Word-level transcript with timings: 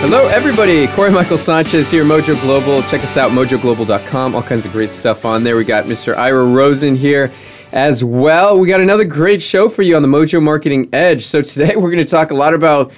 Hello, 0.00 0.28
everybody. 0.28 0.86
Corey 0.86 1.10
Michael 1.10 1.36
Sanchez 1.36 1.90
here, 1.90 2.04
Mojo 2.04 2.40
Global. 2.40 2.82
Check 2.84 3.02
us 3.02 3.16
out, 3.16 3.32
mojoglobal.com. 3.32 4.34
All 4.34 4.42
kinds 4.42 4.64
of 4.64 4.70
great 4.70 4.92
stuff 4.92 5.24
on 5.24 5.42
there. 5.42 5.56
We 5.56 5.64
got 5.64 5.86
Mr. 5.86 6.16
Ira 6.16 6.44
Rosen 6.44 6.94
here 6.94 7.32
as 7.72 8.04
well. 8.04 8.56
We 8.58 8.68
got 8.68 8.80
another 8.80 9.04
great 9.04 9.42
show 9.42 9.68
for 9.68 9.82
you 9.82 9.96
on 9.96 10.02
the 10.02 10.08
Mojo 10.08 10.40
Marketing 10.40 10.88
Edge. 10.92 11.26
So 11.26 11.42
today 11.42 11.74
we're 11.76 11.90
going 11.90 12.04
to 12.04 12.10
talk 12.10 12.30
a 12.30 12.34
lot 12.34 12.54
about 12.54 12.92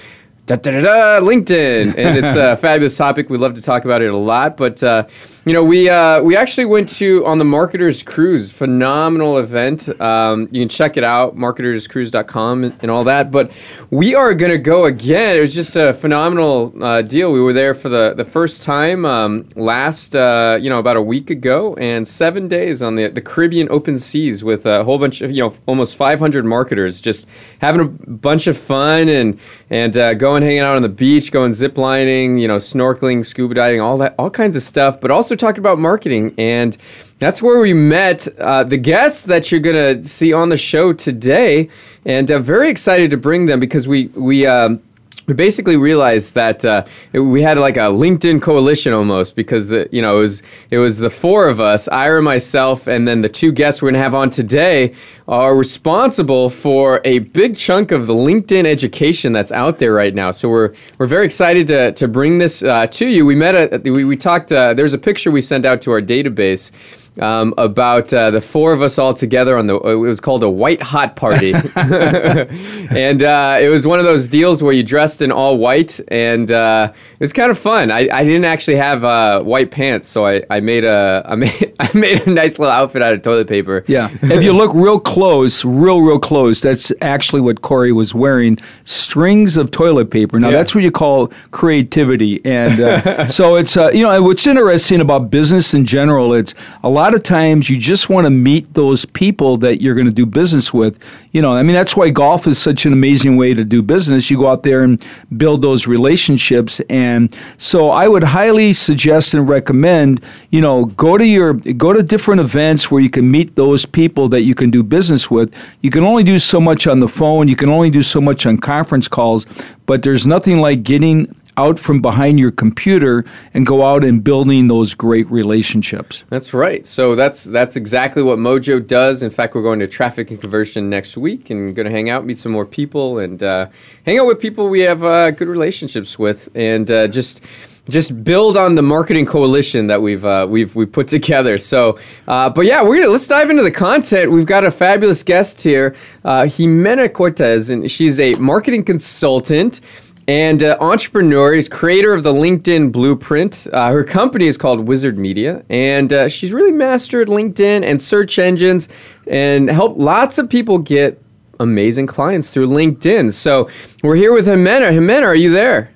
da, 0.45 0.55
da, 0.57 0.71
da, 0.71 0.81
da, 0.81 1.25
LinkedIn, 1.25 1.97
and 1.97 2.23
it's 2.23 2.37
a 2.37 2.55
fabulous 2.61 2.95
topic. 2.95 3.31
We 3.31 3.39
love 3.39 3.55
to 3.55 3.63
talk 3.63 3.83
about 3.83 4.03
it 4.03 4.13
a 4.13 4.17
lot, 4.17 4.55
but 4.55 4.81
uh, 4.83 5.07
you 5.43 5.53
know, 5.53 5.63
we 5.63 5.89
uh, 5.89 6.21
we 6.21 6.35
actually 6.35 6.65
went 6.65 6.87
to 6.89 7.25
on 7.25 7.39
the 7.39 7.43
Marketers 7.43 8.03
Cruise, 8.03 8.51
phenomenal 8.51 9.39
event. 9.39 9.89
Um, 9.99 10.47
you 10.51 10.61
can 10.61 10.69
check 10.69 10.97
it 10.97 11.03
out, 11.03 11.35
marketerscruise.com 11.35 12.63
and, 12.63 12.77
and 12.79 12.91
all 12.91 13.03
that. 13.05 13.31
But 13.31 13.51
we 13.89 14.13
are 14.13 14.35
going 14.35 14.51
to 14.51 14.59
go 14.59 14.85
again. 14.85 15.37
It 15.37 15.39
was 15.39 15.55
just 15.55 15.75
a 15.75 15.95
phenomenal 15.95 16.71
uh, 16.79 17.01
deal. 17.01 17.33
We 17.33 17.41
were 17.41 17.53
there 17.53 17.73
for 17.73 17.89
the, 17.89 18.13
the 18.13 18.23
first 18.23 18.61
time 18.61 19.03
um, 19.03 19.49
last, 19.55 20.15
uh, 20.15 20.59
you 20.61 20.69
know, 20.69 20.77
about 20.77 20.95
a 20.95 21.01
week 21.01 21.31
ago, 21.31 21.73
and 21.75 22.07
seven 22.07 22.47
days 22.47 22.83
on 22.83 22.93
the 22.95 23.07
the 23.07 23.21
Caribbean 23.21 23.67
open 23.71 23.97
seas 23.97 24.43
with 24.43 24.67
a 24.67 24.83
whole 24.83 24.99
bunch 24.99 25.21
of 25.21 25.31
you 25.31 25.41
know 25.41 25.55
almost 25.65 25.95
500 25.95 26.45
marketers, 26.45 27.01
just 27.01 27.25
having 27.61 27.81
a 27.81 27.85
bunch 27.85 28.45
of 28.45 28.59
fun 28.59 29.09
and 29.09 29.39
and 29.71 29.97
uh, 29.97 30.13
going 30.13 30.43
hanging 30.43 30.59
out 30.59 30.75
on 30.75 30.83
the 30.83 30.89
beach, 30.89 31.31
going 31.31 31.51
zip 31.51 31.79
lining, 31.79 32.37
you 32.37 32.47
know, 32.47 32.57
snorkeling, 32.57 33.25
scuba 33.25 33.55
diving, 33.55 33.81
all 33.81 33.97
that, 33.97 34.13
all 34.19 34.29
kinds 34.29 34.55
of 34.55 34.61
stuff. 34.61 35.01
But 35.01 35.09
also 35.09 35.30
also 35.31 35.37
talked 35.37 35.57
about 35.57 35.79
marketing, 35.79 36.33
and 36.37 36.75
that's 37.19 37.41
where 37.41 37.59
we 37.59 37.73
met 37.73 38.27
uh, 38.39 38.65
the 38.65 38.75
guests 38.75 39.25
that 39.25 39.49
you're 39.49 39.61
going 39.61 40.03
to 40.03 40.07
see 40.07 40.33
on 40.33 40.49
the 40.49 40.57
show 40.57 40.91
today. 40.91 41.69
And 42.03 42.29
uh, 42.29 42.39
very 42.39 42.69
excited 42.69 43.11
to 43.11 43.17
bring 43.17 43.45
them 43.45 43.59
because 43.59 43.87
we 43.87 44.07
we. 44.07 44.45
Um, 44.45 44.81
we 45.27 45.33
basically 45.33 45.77
realized 45.77 46.33
that 46.33 46.63
uh, 46.65 46.83
we 47.13 47.41
had 47.41 47.57
like 47.57 47.77
a 47.77 47.91
LinkedIn 47.91 48.41
coalition 48.41 48.93
almost 48.93 49.35
because 49.35 49.67
the 49.67 49.87
you 49.91 50.01
know 50.01 50.17
it 50.17 50.21
was 50.21 50.43
it 50.71 50.77
was 50.77 50.97
the 50.97 51.09
four 51.09 51.47
of 51.47 51.59
us, 51.59 51.87
Ira, 51.87 52.21
myself, 52.21 52.87
and 52.87 53.07
then 53.07 53.21
the 53.21 53.29
two 53.29 53.51
guests 53.51 53.81
we're 53.81 53.91
gonna 53.91 54.03
have 54.03 54.15
on 54.15 54.29
today 54.29 54.93
are 55.27 55.55
responsible 55.55 56.49
for 56.49 57.01
a 57.05 57.19
big 57.19 57.55
chunk 57.55 57.91
of 57.91 58.07
the 58.07 58.13
LinkedIn 58.13 58.65
education 58.65 59.31
that's 59.31 59.51
out 59.51 59.79
there 59.79 59.93
right 59.93 60.13
now. 60.13 60.31
So 60.31 60.49
we're 60.49 60.73
we're 60.97 61.07
very 61.07 61.25
excited 61.25 61.67
to 61.67 61.91
to 61.93 62.07
bring 62.07 62.37
this 62.37 62.63
uh, 62.63 62.87
to 62.87 63.05
you. 63.05 63.25
We 63.25 63.35
met 63.35 63.55
at 63.55 63.83
we 63.83 64.03
we 64.03 64.17
talked. 64.17 64.51
Uh, 64.51 64.73
there's 64.73 64.93
a 64.93 64.97
picture 64.97 65.31
we 65.31 65.41
sent 65.41 65.65
out 65.65 65.81
to 65.83 65.91
our 65.91 66.01
database 66.01 66.71
um, 67.19 67.53
about 67.57 68.13
uh, 68.13 68.31
the 68.31 68.39
four 68.39 68.71
of 68.71 68.81
us 68.81 68.97
all 68.97 69.13
together 69.13 69.57
on 69.57 69.67
the. 69.67 69.75
It 69.75 69.95
was 69.95 70.19
called 70.19 70.43
a 70.43 70.49
white 70.49 70.81
hot 70.81 71.15
party, 71.15 71.53
and 71.75 73.23
uh, 73.23 73.59
it 73.61 73.69
was 73.69 73.85
one 73.85 73.99
of 73.99 74.05
those 74.05 74.27
deals 74.27 74.63
where 74.63 74.73
you 74.73 74.83
dressed 74.83 75.21
in 75.21 75.31
all 75.31 75.57
white, 75.57 75.99
and 76.07 76.49
uh, 76.49 76.91
it 76.93 77.19
was 77.19 77.33
kind 77.33 77.51
of 77.51 77.59
fun. 77.59 77.91
I, 77.91 78.07
I 78.11 78.23
didn't 78.23 78.45
actually 78.45 78.77
have 78.77 79.03
uh, 79.03 79.41
white 79.41 79.71
pants, 79.71 80.07
so 80.07 80.25
I, 80.25 80.43
I 80.49 80.61
made 80.61 80.85
a 80.85 81.23
I 81.25 81.35
made 81.35 81.73
I 81.79 81.89
made 81.93 82.21
a 82.27 82.29
nice 82.29 82.59
little 82.59 82.73
outfit 82.73 83.01
out 83.01 83.13
of 83.13 83.21
toilet 83.23 83.47
paper. 83.47 83.83
Yeah, 83.87 84.09
if 84.21 84.43
you 84.43 84.53
look 84.53 84.73
real 84.73 84.99
close, 84.99 85.65
real 85.65 86.01
real 86.01 86.19
close, 86.19 86.61
that's 86.61 86.93
actually 87.01 87.41
what 87.41 87.61
Corey 87.61 87.91
was 87.91 88.15
wearing: 88.15 88.57
strings 88.85 89.57
of 89.57 89.71
toilet 89.71 90.11
paper. 90.11 90.39
Now 90.39 90.49
yeah. 90.49 90.57
that's 90.57 90.73
what 90.73 90.83
you 90.83 90.91
call 90.91 91.27
creativity, 91.51 92.43
and 92.45 92.79
uh, 92.79 93.27
so 93.27 93.57
it's 93.57 93.75
uh, 93.75 93.91
you 93.93 94.03
know 94.03 94.23
what's 94.23 94.47
interesting 94.47 95.01
about 95.01 95.29
business 95.29 95.73
in 95.73 95.83
general. 95.83 96.33
It's 96.33 96.55
a 96.83 96.89
lot 96.89 97.00
lot 97.01 97.15
of 97.15 97.23
times 97.23 97.67
you 97.67 97.79
just 97.79 98.09
want 98.09 98.25
to 98.25 98.29
meet 98.29 98.75
those 98.75 99.05
people 99.05 99.57
that 99.57 99.81
you're 99.81 99.95
going 99.95 100.05
to 100.05 100.13
do 100.13 100.25
business 100.25 100.71
with. 100.71 101.03
You 101.31 101.41
know, 101.41 101.51
I 101.51 101.63
mean, 101.63 101.73
that's 101.73 101.97
why 101.97 102.11
golf 102.11 102.45
is 102.45 102.59
such 102.59 102.85
an 102.85 102.93
amazing 102.93 103.37
way 103.37 103.55
to 103.55 103.63
do 103.63 103.81
business. 103.81 104.29
You 104.29 104.37
go 104.37 104.47
out 104.47 104.61
there 104.61 104.83
and 104.83 105.03
build 105.35 105.63
those 105.63 105.87
relationships. 105.87 106.79
And 106.89 107.35
so 107.57 107.89
I 107.89 108.07
would 108.07 108.23
highly 108.23 108.73
suggest 108.73 109.33
and 109.33 109.49
recommend, 109.49 110.23
you 110.51 110.61
know, 110.61 110.85
go 110.85 111.17
to 111.17 111.25
your, 111.25 111.53
go 111.53 111.91
to 111.91 112.03
different 112.03 112.39
events 112.39 112.91
where 112.91 113.01
you 113.01 113.09
can 113.09 113.31
meet 113.31 113.55
those 113.55 113.83
people 113.83 114.29
that 114.29 114.43
you 114.43 114.53
can 114.53 114.69
do 114.69 114.83
business 114.83 115.31
with. 115.31 115.51
You 115.81 115.89
can 115.89 116.03
only 116.03 116.23
do 116.23 116.37
so 116.37 116.61
much 116.61 116.85
on 116.85 116.99
the 116.99 117.07
phone. 117.07 117.47
You 117.47 117.55
can 117.55 117.69
only 117.69 117.89
do 117.89 118.03
so 118.03 118.21
much 118.21 118.45
on 118.45 118.59
conference 118.59 119.07
calls, 119.07 119.47
but 119.87 120.03
there's 120.03 120.27
nothing 120.27 120.59
like 120.59 120.83
getting 120.83 121.35
out 121.61 121.79
from 121.79 122.01
behind 122.01 122.39
your 122.39 122.51
computer 122.51 123.23
and 123.53 123.65
go 123.65 123.83
out 123.83 124.03
and 124.03 124.23
building 124.23 124.67
those 124.67 124.93
great 124.93 125.29
relationships. 125.29 126.23
That's 126.29 126.53
right. 126.53 126.85
So 126.85 127.15
that's 127.15 127.43
that's 127.43 127.75
exactly 127.75 128.23
what 128.23 128.37
Mojo 128.39 128.85
does. 128.85 129.23
In 129.23 129.29
fact, 129.29 129.55
we're 129.55 129.61
going 129.69 129.79
to 129.79 129.87
traffic 129.87 130.31
and 130.31 130.39
conversion 130.39 130.89
next 130.89 131.17
week 131.17 131.49
and 131.49 131.75
going 131.75 131.85
to 131.85 131.91
hang 131.91 132.09
out, 132.09 132.25
meet 132.25 132.39
some 132.39 132.51
more 132.51 132.65
people, 132.65 133.19
and 133.19 133.41
uh, 133.43 133.67
hang 134.05 134.19
out 134.19 134.27
with 134.27 134.39
people 134.39 134.69
we 134.69 134.81
have 134.81 135.03
uh, 135.03 135.31
good 135.31 135.47
relationships 135.47 136.17
with, 136.17 136.49
and 136.55 136.89
uh, 136.89 137.07
just 137.07 137.41
just 137.89 138.23
build 138.23 138.57
on 138.57 138.75
the 138.75 138.81
marketing 138.81 139.25
coalition 139.25 139.87
that 139.87 140.01
we've 140.01 140.23
uh, 140.23 140.47
we've 140.49 140.75
we've 140.75 140.91
put 140.91 141.07
together. 141.07 141.57
So, 141.57 141.99
uh, 142.27 142.49
but 142.49 142.65
yeah, 142.65 142.81
we're 142.81 142.97
gonna 142.97 143.09
let's 143.09 143.27
dive 143.27 143.49
into 143.49 143.63
the 143.63 143.71
content. 143.71 144.31
We've 144.31 144.45
got 144.45 144.63
a 144.63 144.71
fabulous 144.71 145.23
guest 145.23 145.61
here, 145.61 145.95
uh, 146.23 146.43
Jimena 146.43 147.11
Cortez, 147.11 147.69
and 147.69 147.89
she's 147.89 148.19
a 148.19 148.33
marketing 148.35 148.83
consultant 148.83 149.81
and 150.27 150.63
uh, 150.63 150.77
entrepreneur. 150.79 151.53
is 151.53 151.67
creator 151.67 152.13
of 152.13 152.23
the 152.23 152.33
LinkedIn 152.33 152.91
Blueprint. 152.91 153.67
Uh, 153.71 153.91
her 153.91 154.03
company 154.03 154.47
is 154.47 154.57
called 154.57 154.81
Wizard 154.81 155.17
Media, 155.17 155.63
and 155.69 156.13
uh, 156.13 156.29
she's 156.29 156.53
really 156.53 156.71
mastered 156.71 157.27
LinkedIn 157.27 157.83
and 157.83 158.01
search 158.01 158.39
engines 158.39 158.89
and 159.27 159.69
helped 159.69 159.97
lots 159.97 160.37
of 160.37 160.49
people 160.49 160.77
get 160.77 161.21
amazing 161.59 162.07
clients 162.07 162.51
through 162.51 162.67
LinkedIn. 162.67 163.33
So 163.33 163.69
we're 164.03 164.15
here 164.15 164.33
with 164.33 164.47
Jimena. 164.47 164.91
Jimena, 164.91 165.23
are 165.23 165.35
you 165.35 165.51
there? 165.51 165.91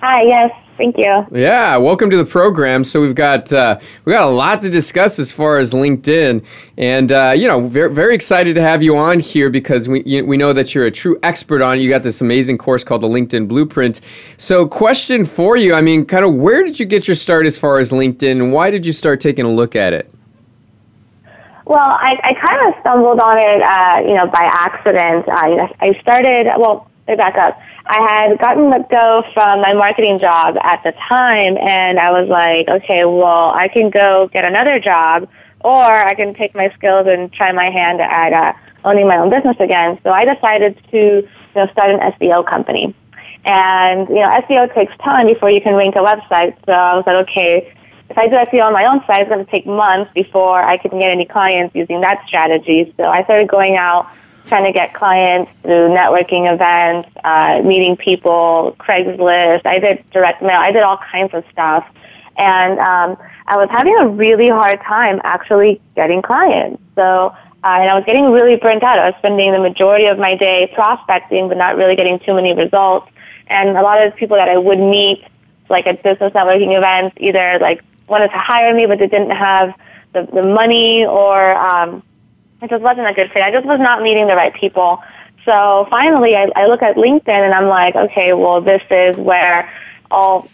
Hi, 0.00 0.22
yes. 0.22 0.63
Thank 0.76 0.98
you. 0.98 1.24
Yeah, 1.30 1.76
welcome 1.76 2.10
to 2.10 2.16
the 2.16 2.24
program. 2.24 2.82
So 2.82 3.00
we've 3.00 3.14
got 3.14 3.52
uh, 3.52 3.78
we 4.04 4.12
got 4.12 4.24
a 4.24 4.30
lot 4.30 4.60
to 4.62 4.70
discuss 4.70 5.20
as 5.20 5.30
far 5.30 5.58
as 5.58 5.72
LinkedIn, 5.72 6.44
and 6.76 7.12
uh, 7.12 7.32
you 7.36 7.46
know, 7.46 7.66
very, 7.68 7.94
very 7.94 8.14
excited 8.14 8.54
to 8.56 8.60
have 8.60 8.82
you 8.82 8.96
on 8.96 9.20
here 9.20 9.50
because 9.50 9.88
we 9.88 10.02
you, 10.02 10.24
we 10.24 10.36
know 10.36 10.52
that 10.52 10.74
you're 10.74 10.86
a 10.86 10.90
true 10.90 11.16
expert 11.22 11.62
on 11.62 11.78
it. 11.78 11.82
You 11.82 11.88
got 11.88 12.02
this 12.02 12.20
amazing 12.20 12.58
course 12.58 12.82
called 12.82 13.02
the 13.02 13.08
LinkedIn 13.08 13.46
Blueprint. 13.46 14.00
So, 14.36 14.66
question 14.66 15.24
for 15.24 15.56
you: 15.56 15.74
I 15.74 15.80
mean, 15.80 16.04
kind 16.04 16.24
of 16.24 16.34
where 16.34 16.64
did 16.64 16.80
you 16.80 16.86
get 16.86 17.06
your 17.06 17.14
start 17.14 17.46
as 17.46 17.56
far 17.56 17.78
as 17.78 17.92
LinkedIn, 17.92 18.32
and 18.32 18.52
why 18.52 18.70
did 18.70 18.84
you 18.84 18.92
start 18.92 19.20
taking 19.20 19.44
a 19.44 19.50
look 19.50 19.76
at 19.76 19.92
it? 19.92 20.12
Well, 21.66 21.78
I, 21.78 22.18
I 22.22 22.34
kind 22.34 22.68
of 22.68 22.80
stumbled 22.80 23.20
on 23.20 23.38
it, 23.38 23.62
uh, 23.62 24.06
you 24.06 24.14
know, 24.14 24.26
by 24.26 24.42
accident. 24.42 25.24
I, 25.28 25.72
I 25.80 25.98
started. 26.00 26.46
Well, 26.58 26.90
let 27.06 27.14
me 27.14 27.16
back 27.16 27.36
up. 27.36 27.58
I 27.86 28.00
had 28.00 28.38
gotten 28.38 28.70
let 28.70 28.88
go 28.88 29.22
from 29.34 29.60
my 29.60 29.74
marketing 29.74 30.18
job 30.18 30.56
at 30.62 30.82
the 30.84 30.92
time, 30.92 31.58
and 31.58 31.98
I 31.98 32.10
was 32.10 32.28
like, 32.28 32.68
okay, 32.68 33.04
well, 33.04 33.50
I 33.50 33.68
can 33.68 33.90
go 33.90 34.28
get 34.32 34.44
another 34.44 34.80
job, 34.80 35.28
or 35.60 35.84
I 35.84 36.14
can 36.14 36.34
take 36.34 36.54
my 36.54 36.72
skills 36.76 37.06
and 37.06 37.30
try 37.32 37.52
my 37.52 37.70
hand 37.70 38.00
at 38.00 38.32
uh, 38.32 38.52
owning 38.84 39.06
my 39.06 39.18
own 39.18 39.28
business 39.28 39.56
again. 39.60 39.98
So 40.02 40.10
I 40.10 40.24
decided 40.24 40.80
to, 40.92 40.96
you 40.96 41.28
know, 41.54 41.66
start 41.72 41.90
an 41.90 42.00
SEO 42.12 42.46
company. 42.46 42.94
And, 43.44 44.08
you 44.08 44.16
know, 44.16 44.40
SEO 44.48 44.74
takes 44.74 44.96
time 44.98 45.26
before 45.26 45.50
you 45.50 45.60
can 45.60 45.74
rank 45.74 45.94
a 45.96 45.98
website. 45.98 46.56
So 46.64 46.72
I 46.72 46.96
was 46.96 47.04
like, 47.06 47.28
okay, 47.28 47.70
if 48.08 48.16
I 48.16 48.28
do 48.28 48.36
SEO 48.36 48.64
on 48.64 48.72
my 48.72 48.86
own 48.86 49.04
site, 49.06 49.22
it's 49.22 49.28
going 49.28 49.44
to 49.44 49.50
take 49.50 49.66
months 49.66 50.10
before 50.14 50.62
I 50.62 50.78
can 50.78 50.98
get 50.98 51.10
any 51.10 51.26
clients 51.26 51.74
using 51.74 52.00
that 52.00 52.26
strategy. 52.26 52.94
So 52.96 53.04
I 53.04 53.24
started 53.24 53.48
going 53.48 53.76
out 53.76 54.08
trying 54.46 54.64
to 54.64 54.72
get 54.72 54.94
clients 54.94 55.50
through 55.62 55.88
networking 55.88 56.52
events, 56.52 57.08
uh, 57.24 57.62
meeting 57.64 57.96
people, 57.96 58.76
Craigslist. 58.78 59.64
I 59.64 59.78
did 59.78 60.04
direct 60.10 60.42
mail. 60.42 60.60
I 60.60 60.70
did 60.70 60.82
all 60.82 60.98
kinds 60.98 61.32
of 61.34 61.44
stuff. 61.50 61.86
And 62.36 62.78
um, 62.78 63.16
I 63.46 63.56
was 63.56 63.68
having 63.70 63.96
a 63.96 64.08
really 64.08 64.48
hard 64.48 64.80
time 64.80 65.20
actually 65.24 65.80
getting 65.94 66.20
clients. 66.20 66.82
So, 66.94 67.34
uh, 67.64 67.78
and 67.80 67.88
I 67.88 67.94
was 67.94 68.04
getting 68.04 68.30
really 68.30 68.56
burnt 68.56 68.82
out. 68.82 68.98
I 68.98 69.10
was 69.10 69.14
spending 69.18 69.52
the 69.52 69.58
majority 69.58 70.06
of 70.06 70.18
my 70.18 70.34
day 70.34 70.70
prospecting, 70.74 71.48
but 71.48 71.56
not 71.56 71.76
really 71.76 71.96
getting 71.96 72.18
too 72.18 72.34
many 72.34 72.54
results. 72.54 73.10
And 73.46 73.70
a 73.70 73.82
lot 73.82 74.04
of 74.04 74.14
people 74.16 74.36
that 74.36 74.48
I 74.48 74.58
would 74.58 74.78
meet, 74.78 75.24
like 75.70 75.86
at 75.86 76.02
business 76.02 76.32
networking 76.32 76.76
events, 76.76 77.16
either 77.18 77.58
like 77.60 77.82
wanted 78.08 78.28
to 78.28 78.38
hire 78.38 78.74
me, 78.74 78.86
but 78.86 78.98
they 78.98 79.06
didn't 79.06 79.30
have 79.30 79.74
the, 80.12 80.28
the 80.32 80.42
money 80.42 81.06
or 81.06 81.56
um, 81.56 82.02
it 82.64 82.70
just 82.70 82.82
wasn't 82.82 83.06
a 83.06 83.12
good 83.12 83.30
fit. 83.30 83.42
I 83.42 83.50
just 83.50 83.66
was 83.66 83.78
not 83.78 84.02
meeting 84.02 84.26
the 84.26 84.34
right 84.34 84.54
people. 84.54 85.02
So 85.44 85.86
finally, 85.90 86.34
I, 86.34 86.50
I 86.56 86.66
look 86.66 86.82
at 86.82 86.96
LinkedIn 86.96 87.28
and 87.28 87.52
I'm 87.52 87.68
like, 87.68 87.94
okay, 87.94 88.32
well, 88.32 88.60
this 88.60 88.82
is 88.90 89.16
where 89.16 89.70
all 90.10 90.48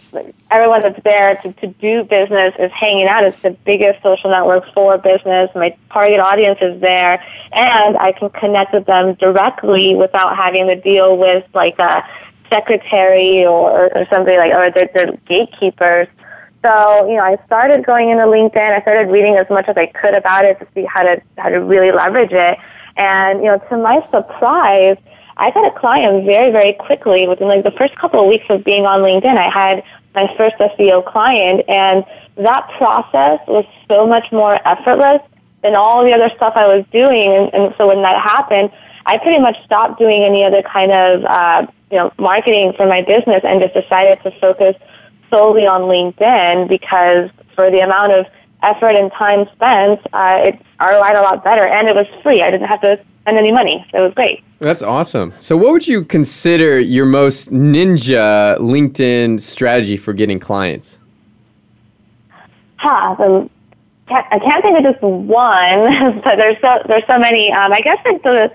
everyone 0.51 0.81
that's 0.81 1.01
there 1.05 1.37
to, 1.37 1.53
to 1.53 1.67
do 1.69 2.03
business 2.05 2.55
is 2.59 2.73
hanging 2.73 3.07
out. 3.07 3.25
It's 3.25 3.41
the 3.43 3.51
biggest 3.51 4.03
social 4.03 4.31
network 4.31 4.65
for 4.75 4.99
business. 4.99 5.51
My 5.55 5.77
target 5.93 6.19
audience 6.19 6.59
is 6.61 6.81
there, 6.81 7.23
and 7.53 7.97
I 7.97 8.13
can 8.13 8.31
connect 8.31 8.73
with 8.73 8.87
them 8.87 9.15
directly 9.15 9.95
without 9.95 10.37
having 10.37 10.67
to 10.67 10.77
deal 10.81 11.17
with 11.17 11.45
like 11.55 11.79
a 11.79 12.05
secretary 12.53 13.45
or, 13.45 13.97
or 13.97 14.07
somebody 14.11 14.37
like 14.39 14.53
or 14.53 14.71
they're, 14.73 14.91
they're 14.93 15.17
gatekeepers. 15.27 16.09
So, 16.63 17.09
you 17.09 17.17
know, 17.17 17.25
I 17.25 17.39
started 17.47 17.87
going 17.87 18.11
into 18.11 18.25
LinkedIn. 18.25 18.57
I 18.57 18.83
started 18.83 19.11
reading 19.11 19.37
as 19.37 19.49
much 19.49 19.67
as 19.69 19.77
I 19.77 19.87
could 19.87 20.15
about 20.15 20.45
it 20.45 20.59
to 20.61 20.67
see 20.75 20.85
how 20.85 21.03
to 21.03 21.21
how 21.39 21.49
to 21.49 21.61
really 21.61 21.91
leverage 21.91 22.33
it. 22.33 22.59
And, 22.97 23.41
you 23.41 23.47
know, 23.47 23.59
to 23.71 23.77
my 23.79 24.07
surprise, 24.11 24.99
I 25.39 25.51
got 25.53 25.75
a 25.75 25.79
client 25.79 26.27
very, 26.27 26.51
very 26.53 26.75
quickly. 26.75 27.27
Within 27.27 27.49
like 27.49 27.65
the 27.65 27.71
first 27.71 27.97
couple 27.97 28.21
of 28.21 28.27
weeks 28.27 28.45
of 28.51 28.63
being 28.63 28.85
on 28.85 29.01
LinkedIn, 29.01 29.39
I 29.39 29.49
had 29.49 29.83
my 30.15 30.33
first 30.37 30.57
SEO 30.57 31.05
client 31.07 31.63
and 31.69 32.05
that 32.37 32.69
process 32.77 33.41
was 33.47 33.65
so 33.89 34.07
much 34.07 34.31
more 34.33 34.61
effortless 34.67 35.23
than 35.63 35.75
all 35.75 36.05
the 36.05 36.13
other 36.13 36.31
stuff 36.37 36.55
I 36.57 36.67
was 36.67 36.85
doing. 36.93 37.33
And, 37.33 37.55
and 37.55 37.75
so 37.79 37.89
when 37.89 38.03
that 38.03 38.21
happened, 38.21 38.71
I 39.07 39.19
pretty 39.19 39.39
much 39.39 39.57
stopped 39.65 39.99
doing 39.99 40.25
any 40.25 40.45
other 40.45 40.63
kind 40.63 40.93
of, 40.93 41.25
uh, 41.25 41.67
you 41.91 41.99
know, 41.99 42.13
marketing 42.19 42.75
for 42.77 42.87
my 42.87 43.03
business 43.03 43.41
and 43.45 43.61
just 43.61 43.75
decided 43.75 44.23
to 44.23 44.31
focus 44.41 44.77
solely 45.31 45.67
on 45.67 45.83
LinkedIn 45.83 46.69
because 46.69 47.31
for 47.55 47.71
the 47.71 47.81
amount 47.81 48.13
of 48.13 48.27
effort 48.63 48.95
and 48.97 49.11
time 49.13 49.47
spent, 49.55 50.01
uh, 50.13 50.41
it 50.45 50.61
ROI'd 50.81 51.17
a 51.17 51.23
lot 51.23 51.45
better, 51.45 51.67
and 51.67 51.89
it 51.89 51.95
was 51.95 52.07
free. 52.23 52.43
I 52.43 52.51
didn't 52.51 52.69
have 52.69 52.81
to 52.83 53.01
spend 53.23 53.39
any 53.39 53.53
money. 53.53 53.87
So 53.93 53.99
it 53.99 54.03
was 54.03 54.15
great. 54.15 54.45
That's 54.59 54.83
awesome. 54.83 55.33
So, 55.41 55.57
what 55.57 55.73
would 55.73 55.89
you 55.89 56.05
consider 56.05 56.79
your 56.79 57.07
most 57.07 57.51
ninja 57.51 58.59
LinkedIn 58.59 59.41
strategy 59.41 59.97
for 59.97 60.13
getting 60.13 60.39
clients? 60.39 60.99
Huh. 62.77 63.17
So, 63.17 63.51
I 64.09 64.39
can't 64.41 64.63
think 64.63 64.77
of 64.77 64.85
just 64.85 65.03
one, 65.03 66.21
but 66.25 66.37
there's 66.37 66.61
so 66.61 66.83
there's 66.87 67.07
so 67.07 67.19
many. 67.19 67.53
Um, 67.53 67.73
I 67.73 67.81
guess 67.81 67.99
like 68.05 68.23
the 68.23 68.53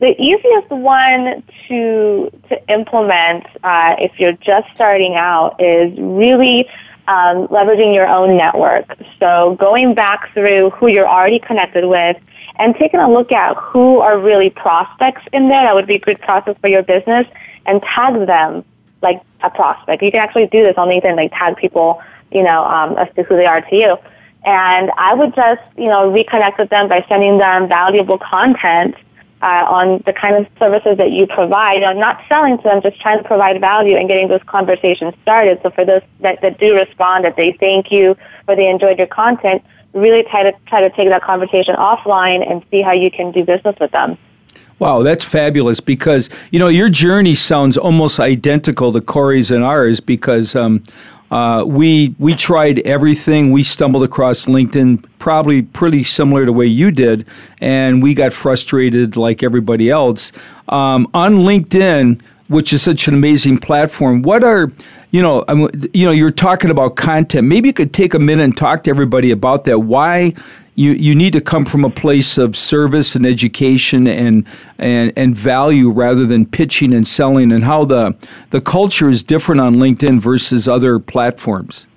the 0.00 0.20
easiest 0.20 0.70
one 0.70 1.42
to 1.66 2.30
to 2.48 2.72
implement 2.72 3.46
uh, 3.64 3.96
if 3.98 4.18
you're 4.20 4.32
just 4.34 4.68
starting 4.74 5.16
out 5.16 5.60
is 5.60 5.92
really 5.98 6.68
um, 7.08 7.48
leveraging 7.48 7.94
your 7.94 8.06
own 8.06 8.36
network. 8.36 8.96
So 9.18 9.56
going 9.58 9.94
back 9.94 10.32
through 10.34 10.70
who 10.70 10.88
you're 10.88 11.08
already 11.08 11.38
connected 11.38 11.86
with 11.86 12.16
and 12.56 12.76
taking 12.76 13.00
a 13.00 13.10
look 13.10 13.32
at 13.32 13.56
who 13.56 13.98
are 13.98 14.18
really 14.18 14.50
prospects 14.50 15.22
in 15.32 15.48
there 15.48 15.62
that 15.62 15.74
would 15.74 15.86
be 15.86 15.96
a 15.96 16.00
good 16.00 16.20
process 16.20 16.56
for 16.60 16.68
your 16.68 16.82
business 16.82 17.26
and 17.66 17.82
tag 17.82 18.26
them 18.26 18.64
like 19.02 19.22
a 19.42 19.50
prospect. 19.50 20.02
You 20.02 20.10
can 20.10 20.20
actually 20.20 20.46
do 20.46 20.62
this 20.62 20.74
on 20.76 20.88
LinkedIn, 20.88 21.16
like 21.16 21.32
tag 21.32 21.56
people, 21.56 22.02
you 22.30 22.42
know, 22.42 22.64
um, 22.64 22.96
as 22.98 23.08
to 23.14 23.22
who 23.22 23.36
they 23.36 23.46
are 23.46 23.62
to 23.62 23.76
you. 23.76 23.96
And 24.44 24.90
I 24.96 25.14
would 25.14 25.34
just, 25.34 25.62
you 25.76 25.86
know, 25.86 26.10
reconnect 26.10 26.58
with 26.58 26.70
them 26.70 26.88
by 26.88 27.04
sending 27.08 27.38
them 27.38 27.68
valuable 27.68 28.18
content 28.18 28.94
uh, 29.42 29.64
on 29.68 30.02
the 30.06 30.12
kind 30.12 30.34
of 30.36 30.46
services 30.58 30.96
that 30.98 31.10
you 31.12 31.26
provide. 31.26 31.80
Know, 31.80 31.92
not 31.92 32.22
selling 32.28 32.56
to 32.58 32.62
them, 32.62 32.82
just 32.82 33.00
trying 33.00 33.18
to 33.18 33.24
provide 33.24 33.60
value 33.60 33.96
and 33.96 34.08
getting 34.08 34.28
those 34.28 34.42
conversations 34.46 35.14
started. 35.22 35.60
So 35.62 35.70
for 35.70 35.84
those 35.84 36.02
that, 36.20 36.40
that 36.42 36.58
do 36.58 36.74
respond, 36.74 37.24
that 37.24 37.36
they 37.36 37.52
thank 37.52 37.90
you 37.92 38.16
or 38.46 38.56
they 38.56 38.68
enjoyed 38.68 38.98
your 38.98 39.06
content, 39.06 39.62
really 39.92 40.22
try 40.24 40.42
to 40.42 40.52
try 40.66 40.80
to 40.80 40.90
take 40.90 41.08
that 41.08 41.22
conversation 41.22 41.76
offline 41.76 42.48
and 42.48 42.64
see 42.70 42.82
how 42.82 42.92
you 42.92 43.10
can 43.10 43.32
do 43.32 43.44
business 43.44 43.76
with 43.80 43.90
them. 43.92 44.18
Wow, 44.78 45.02
that's 45.02 45.24
fabulous 45.24 45.80
because 45.80 46.30
you 46.52 46.58
know 46.58 46.68
your 46.68 46.88
journey 46.88 47.34
sounds 47.34 47.76
almost 47.76 48.20
identical 48.20 48.92
to 48.92 49.00
Corey's 49.00 49.50
and 49.50 49.64
ours 49.64 50.00
because 50.00 50.54
um, 50.54 50.84
uh, 51.30 51.64
we 51.66 52.14
we 52.18 52.34
tried 52.34 52.80
everything. 52.80 53.50
We 53.52 53.62
stumbled 53.62 54.02
across 54.02 54.46
LinkedIn, 54.46 55.04
probably 55.18 55.62
pretty 55.62 56.04
similar 56.04 56.42
to 56.42 56.46
the 56.46 56.52
way 56.52 56.66
you 56.66 56.90
did, 56.90 57.26
and 57.60 58.02
we 58.02 58.14
got 58.14 58.32
frustrated 58.32 59.16
like 59.16 59.42
everybody 59.42 59.90
else. 59.90 60.32
Um, 60.68 61.08
on 61.14 61.36
LinkedIn, 61.36 62.20
which 62.48 62.72
is 62.72 62.82
such 62.82 63.08
an 63.08 63.14
amazing 63.14 63.58
platform, 63.58 64.22
what 64.22 64.42
are 64.42 64.72
you 65.10 65.22
know, 65.22 65.44
you 65.94 66.04
know, 66.04 66.10
you're 66.10 66.30
talking 66.30 66.70
about 66.70 66.96
content. 66.96 67.46
Maybe 67.46 67.68
you 67.68 67.72
could 67.72 67.94
take 67.94 68.12
a 68.12 68.18
minute 68.18 68.44
and 68.44 68.56
talk 68.56 68.84
to 68.84 68.90
everybody 68.90 69.30
about 69.30 69.64
that. 69.64 69.78
Why 69.80 70.34
you, 70.78 70.92
you 70.92 71.12
need 71.12 71.32
to 71.32 71.40
come 71.40 71.64
from 71.64 71.84
a 71.84 71.90
place 71.90 72.38
of 72.38 72.56
service 72.56 73.16
and 73.16 73.26
education 73.26 74.06
and, 74.06 74.46
and, 74.78 75.12
and 75.16 75.34
value 75.34 75.90
rather 75.90 76.24
than 76.24 76.46
pitching 76.46 76.94
and 76.94 77.04
selling, 77.04 77.50
and 77.50 77.64
how 77.64 77.84
the, 77.84 78.16
the 78.50 78.60
culture 78.60 79.08
is 79.08 79.24
different 79.24 79.60
on 79.60 79.74
LinkedIn 79.74 80.20
versus 80.20 80.68
other 80.68 81.00
platforms. 81.00 81.88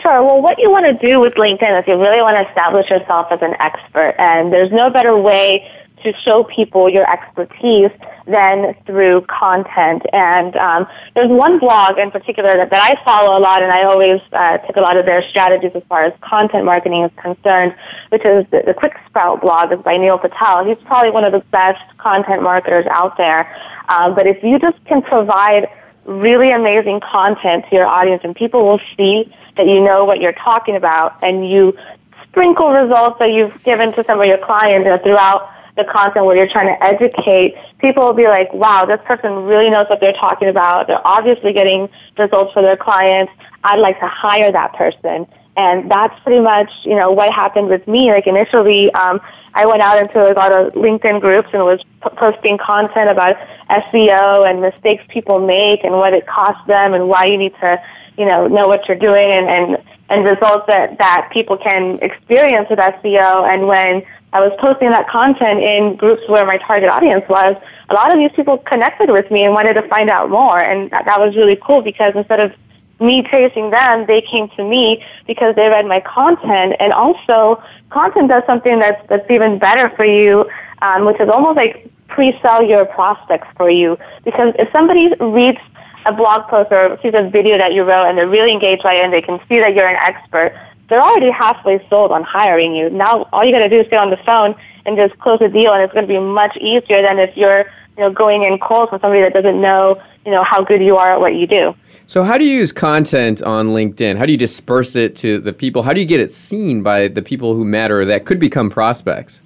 Sure. 0.00 0.22
Well, 0.22 0.40
what 0.40 0.60
you 0.60 0.70
want 0.70 0.86
to 0.86 1.04
do 1.04 1.18
with 1.18 1.34
LinkedIn 1.34 1.80
is 1.80 1.88
you 1.88 2.00
really 2.00 2.22
want 2.22 2.36
to 2.36 2.48
establish 2.48 2.88
yourself 2.88 3.26
as 3.32 3.42
an 3.42 3.54
expert, 3.58 4.14
and 4.20 4.52
there's 4.52 4.70
no 4.70 4.88
better 4.88 5.18
way 5.18 5.68
to 6.04 6.12
show 6.22 6.44
people 6.44 6.88
your 6.88 7.10
expertise 7.12 7.90
than 8.30 8.74
through 8.86 9.22
content. 9.22 10.02
And 10.12 10.56
um, 10.56 10.86
there's 11.14 11.28
one 11.28 11.58
blog 11.58 11.98
in 11.98 12.10
particular 12.10 12.56
that, 12.56 12.70
that 12.70 12.82
I 12.82 13.02
follow 13.04 13.38
a 13.38 13.40
lot, 13.40 13.62
and 13.62 13.72
I 13.72 13.84
always 13.84 14.20
uh, 14.32 14.58
take 14.58 14.76
a 14.76 14.80
lot 14.80 14.96
of 14.96 15.06
their 15.06 15.22
strategies 15.28 15.72
as 15.74 15.82
far 15.88 16.04
as 16.04 16.12
content 16.20 16.64
marketing 16.64 17.04
is 17.04 17.10
concerned, 17.16 17.74
which 18.10 18.24
is 18.24 18.46
the, 18.50 18.62
the 18.64 18.74
Quick 18.74 18.96
Sprout 19.06 19.40
blog 19.40 19.72
is 19.72 19.80
by 19.80 19.96
Neil 19.96 20.18
Patel. 20.18 20.64
He's 20.64 20.78
probably 20.84 21.10
one 21.10 21.24
of 21.24 21.32
the 21.32 21.44
best 21.50 21.82
content 21.98 22.42
marketers 22.42 22.86
out 22.90 23.16
there. 23.16 23.54
Um, 23.88 24.14
but 24.14 24.26
if 24.26 24.42
you 24.42 24.58
just 24.58 24.82
can 24.84 25.02
provide 25.02 25.68
really 26.04 26.50
amazing 26.50 27.00
content 27.00 27.64
to 27.68 27.76
your 27.76 27.86
audience 27.86 28.22
and 28.24 28.34
people 28.34 28.64
will 28.64 28.80
see 28.96 29.32
that 29.56 29.66
you 29.66 29.80
know 29.80 30.04
what 30.04 30.20
you're 30.20 30.32
talking 30.32 30.74
about 30.76 31.16
and 31.22 31.48
you 31.48 31.76
sprinkle 32.24 32.70
results 32.72 33.18
that 33.18 33.32
you've 33.32 33.62
given 33.64 33.92
to 33.92 34.04
some 34.04 34.20
of 34.20 34.26
your 34.26 34.38
clients 34.38 34.88
throughout 35.02 35.50
the 35.76 35.84
content 35.84 36.26
where 36.26 36.36
you're 36.36 36.48
trying 36.48 36.66
to 36.66 36.84
educate, 36.84 37.54
people 37.78 38.04
will 38.04 38.14
be 38.14 38.26
like, 38.26 38.52
wow, 38.52 38.84
this 38.84 39.00
person 39.04 39.32
really 39.44 39.70
knows 39.70 39.86
what 39.88 40.00
they're 40.00 40.12
talking 40.12 40.48
about. 40.48 40.86
They're 40.86 41.06
obviously 41.06 41.52
getting 41.52 41.88
results 42.18 42.52
for 42.52 42.62
their 42.62 42.76
clients. 42.76 43.32
I'd 43.64 43.80
like 43.80 43.98
to 44.00 44.08
hire 44.08 44.52
that 44.52 44.74
person. 44.74 45.26
And 45.56 45.90
that's 45.90 46.18
pretty 46.22 46.40
much, 46.40 46.70
you 46.84 46.94
know, 46.94 47.10
what 47.10 47.32
happened 47.32 47.68
with 47.68 47.86
me. 47.86 48.10
Like 48.10 48.26
initially, 48.26 48.90
um, 48.94 49.20
I 49.54 49.66
went 49.66 49.82
out 49.82 49.98
into 49.98 50.30
a 50.30 50.32
lot 50.32 50.52
of 50.52 50.72
LinkedIn 50.74 51.20
groups 51.20 51.48
and 51.52 51.64
was 51.64 51.80
p- 52.02 52.10
posting 52.16 52.56
content 52.56 53.10
about 53.10 53.36
SEO 53.68 54.48
and 54.48 54.60
mistakes 54.60 55.04
people 55.08 55.44
make 55.44 55.82
and 55.84 55.94
what 55.94 56.14
it 56.14 56.26
costs 56.26 56.66
them 56.66 56.94
and 56.94 57.08
why 57.08 57.26
you 57.26 57.36
need 57.36 57.54
to, 57.60 57.82
you 58.16 58.24
know, 58.26 58.46
know 58.46 58.68
what 58.68 58.86
you're 58.86 58.96
doing 58.96 59.30
and, 59.30 59.48
and, 59.50 59.84
and 60.08 60.24
results 60.24 60.66
that, 60.68 60.96
that 60.98 61.28
people 61.32 61.58
can 61.58 61.98
experience 62.00 62.68
with 62.70 62.78
SEO. 62.78 63.52
And 63.52 63.66
when 63.66 64.02
I 64.32 64.40
was 64.40 64.52
posting 64.60 64.90
that 64.90 65.08
content 65.08 65.60
in 65.60 65.96
groups 65.96 66.22
where 66.28 66.46
my 66.46 66.58
target 66.58 66.88
audience 66.88 67.24
was, 67.28 67.56
a 67.88 67.94
lot 67.94 68.12
of 68.12 68.18
these 68.18 68.30
people 68.36 68.58
connected 68.58 69.10
with 69.10 69.30
me 69.30 69.42
and 69.44 69.54
wanted 69.54 69.74
to 69.74 69.88
find 69.88 70.08
out 70.08 70.30
more. 70.30 70.60
And 70.60 70.90
that, 70.92 71.04
that 71.04 71.18
was 71.18 71.34
really 71.36 71.56
cool 71.56 71.82
because 71.82 72.14
instead 72.14 72.38
of 72.38 72.52
me 73.00 73.26
chasing 73.28 73.70
them, 73.70 74.06
they 74.06 74.20
came 74.20 74.48
to 74.50 74.62
me 74.62 75.04
because 75.26 75.56
they 75.56 75.68
read 75.68 75.86
my 75.86 76.00
content. 76.00 76.76
And 76.78 76.92
also, 76.92 77.60
content 77.90 78.28
does 78.28 78.44
something 78.46 78.78
that's, 78.78 79.04
that's 79.08 79.28
even 79.30 79.58
better 79.58 79.90
for 79.96 80.04
you, 80.04 80.48
um, 80.82 81.06
which 81.06 81.20
is 81.20 81.28
almost 81.28 81.56
like 81.56 81.90
pre-sell 82.06 82.62
your 82.62 82.84
prospects 82.84 83.48
for 83.56 83.68
you. 83.68 83.98
Because 84.24 84.54
if 84.58 84.70
somebody 84.70 85.12
reads 85.18 85.58
a 86.06 86.12
blog 86.12 86.48
post 86.48 86.70
or 86.70 86.98
sees 87.02 87.14
a 87.14 87.28
video 87.28 87.58
that 87.58 87.74
you 87.74 87.82
wrote 87.82 88.06
and 88.06 88.16
they're 88.16 88.28
really 88.28 88.52
engaged 88.52 88.82
by 88.82 88.94
it 88.94 89.04
and 89.04 89.12
they 89.12 89.22
can 89.22 89.40
see 89.48 89.58
that 89.58 89.74
you're 89.74 89.88
an 89.88 89.96
expert, 89.96 90.54
they're 90.90 91.02
already 91.02 91.30
halfway 91.30 91.84
sold 91.88 92.12
on 92.12 92.22
hiring 92.22 92.74
you. 92.74 92.90
Now 92.90 93.28
all 93.32 93.44
you 93.44 93.52
got 93.52 93.60
to 93.60 93.68
do 93.68 93.80
is 93.80 93.88
get 93.88 93.98
on 93.98 94.10
the 94.10 94.18
phone 94.18 94.54
and 94.84 94.96
just 94.96 95.18
close 95.20 95.40
a 95.40 95.48
deal, 95.48 95.72
and 95.72 95.82
it's 95.82 95.92
going 95.92 96.06
to 96.06 96.12
be 96.12 96.18
much 96.20 96.56
easier 96.58 97.00
than 97.00 97.18
if 97.18 97.34
you're 97.36 97.60
you 97.96 98.04
know 98.04 98.10
going 98.10 98.44
in 98.44 98.58
cold 98.58 98.90
with 98.92 99.00
somebody 99.00 99.22
that 99.22 99.32
doesn't 99.32 99.60
know 99.60 100.00
you 100.26 100.32
know 100.32 100.44
how 100.44 100.62
good 100.62 100.82
you 100.82 100.96
are 100.96 101.14
at 101.14 101.20
what 101.20 101.34
you 101.34 101.46
do. 101.46 101.74
So 102.06 102.24
how 102.24 102.36
do 102.36 102.44
you 102.44 102.58
use 102.58 102.72
content 102.72 103.40
on 103.40 103.68
LinkedIn? 103.68 104.18
How 104.18 104.26
do 104.26 104.32
you 104.32 104.38
disperse 104.38 104.96
it 104.96 105.14
to 105.16 105.38
the 105.40 105.52
people? 105.52 105.84
How 105.84 105.92
do 105.92 106.00
you 106.00 106.06
get 106.06 106.18
it 106.18 106.32
seen 106.32 106.82
by 106.82 107.06
the 107.06 107.22
people 107.22 107.54
who 107.54 107.64
matter 107.64 108.04
that 108.04 108.26
could 108.26 108.40
become 108.40 108.68
prospects? 108.68 109.40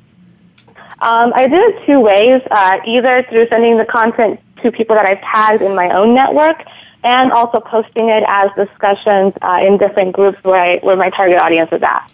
Um, 1.02 1.34
I 1.34 1.46
do 1.46 1.56
it 1.56 1.84
two 1.84 2.00
ways, 2.00 2.40
uh, 2.50 2.78
either 2.86 3.26
through 3.28 3.48
sending 3.48 3.76
the 3.76 3.84
content 3.84 4.40
to 4.62 4.72
people 4.72 4.96
that 4.96 5.04
I've 5.04 5.20
tagged 5.20 5.60
in 5.60 5.74
my 5.74 5.90
own 5.90 6.14
network 6.14 6.64
and 7.04 7.30
also 7.30 7.61
posting 7.61 8.08
it 8.08 8.25
as 8.26 8.50
discussions 8.56 9.34
uh, 9.42 9.61
in 9.62 9.78
different 9.78 10.14
groups 10.14 10.42
where, 10.42 10.61
I, 10.61 10.78
where 10.78 10.96
my 10.96 11.11
target 11.11 11.38
audience 11.38 11.70
is 11.70 11.82
at. 11.82 12.11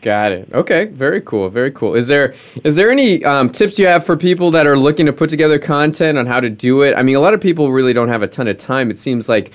Got 0.00 0.32
it. 0.32 0.48
Okay, 0.52 0.86
very 0.86 1.20
cool. 1.20 1.50
Very 1.50 1.72
cool. 1.72 1.94
Is 1.94 2.06
there 2.06 2.34
is 2.62 2.76
there 2.76 2.88
any 2.90 3.24
um, 3.24 3.50
tips 3.50 3.80
you 3.80 3.88
have 3.88 4.06
for 4.06 4.16
people 4.16 4.52
that 4.52 4.64
are 4.64 4.78
looking 4.78 5.06
to 5.06 5.12
put 5.12 5.28
together 5.28 5.58
content 5.58 6.16
on 6.16 6.24
how 6.24 6.38
to 6.38 6.48
do 6.48 6.82
it? 6.82 6.94
I 6.96 7.02
mean, 7.02 7.16
a 7.16 7.20
lot 7.20 7.34
of 7.34 7.40
people 7.40 7.72
really 7.72 7.92
don't 7.92 8.08
have 8.08 8.22
a 8.22 8.28
ton 8.28 8.46
of 8.46 8.58
time. 8.58 8.92
It 8.92 8.98
seems 8.98 9.28
like, 9.28 9.52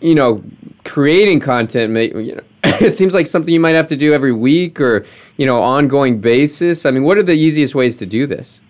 you 0.00 0.14
know, 0.14 0.44
creating 0.84 1.40
content. 1.40 1.94
May, 1.94 2.08
you 2.08 2.34
know, 2.36 2.42
it 2.64 2.94
seems 2.94 3.14
like 3.14 3.26
something 3.26 3.54
you 3.54 3.58
might 3.58 3.74
have 3.74 3.86
to 3.86 3.96
do 3.96 4.12
every 4.12 4.32
week 4.32 4.82
or 4.82 5.06
you 5.38 5.46
know, 5.46 5.62
ongoing 5.62 6.20
basis. 6.20 6.84
I 6.84 6.90
mean, 6.90 7.02
what 7.02 7.16
are 7.18 7.22
the 7.22 7.32
easiest 7.32 7.74
ways 7.74 7.96
to 7.98 8.06
do 8.06 8.26
this? 8.26 8.60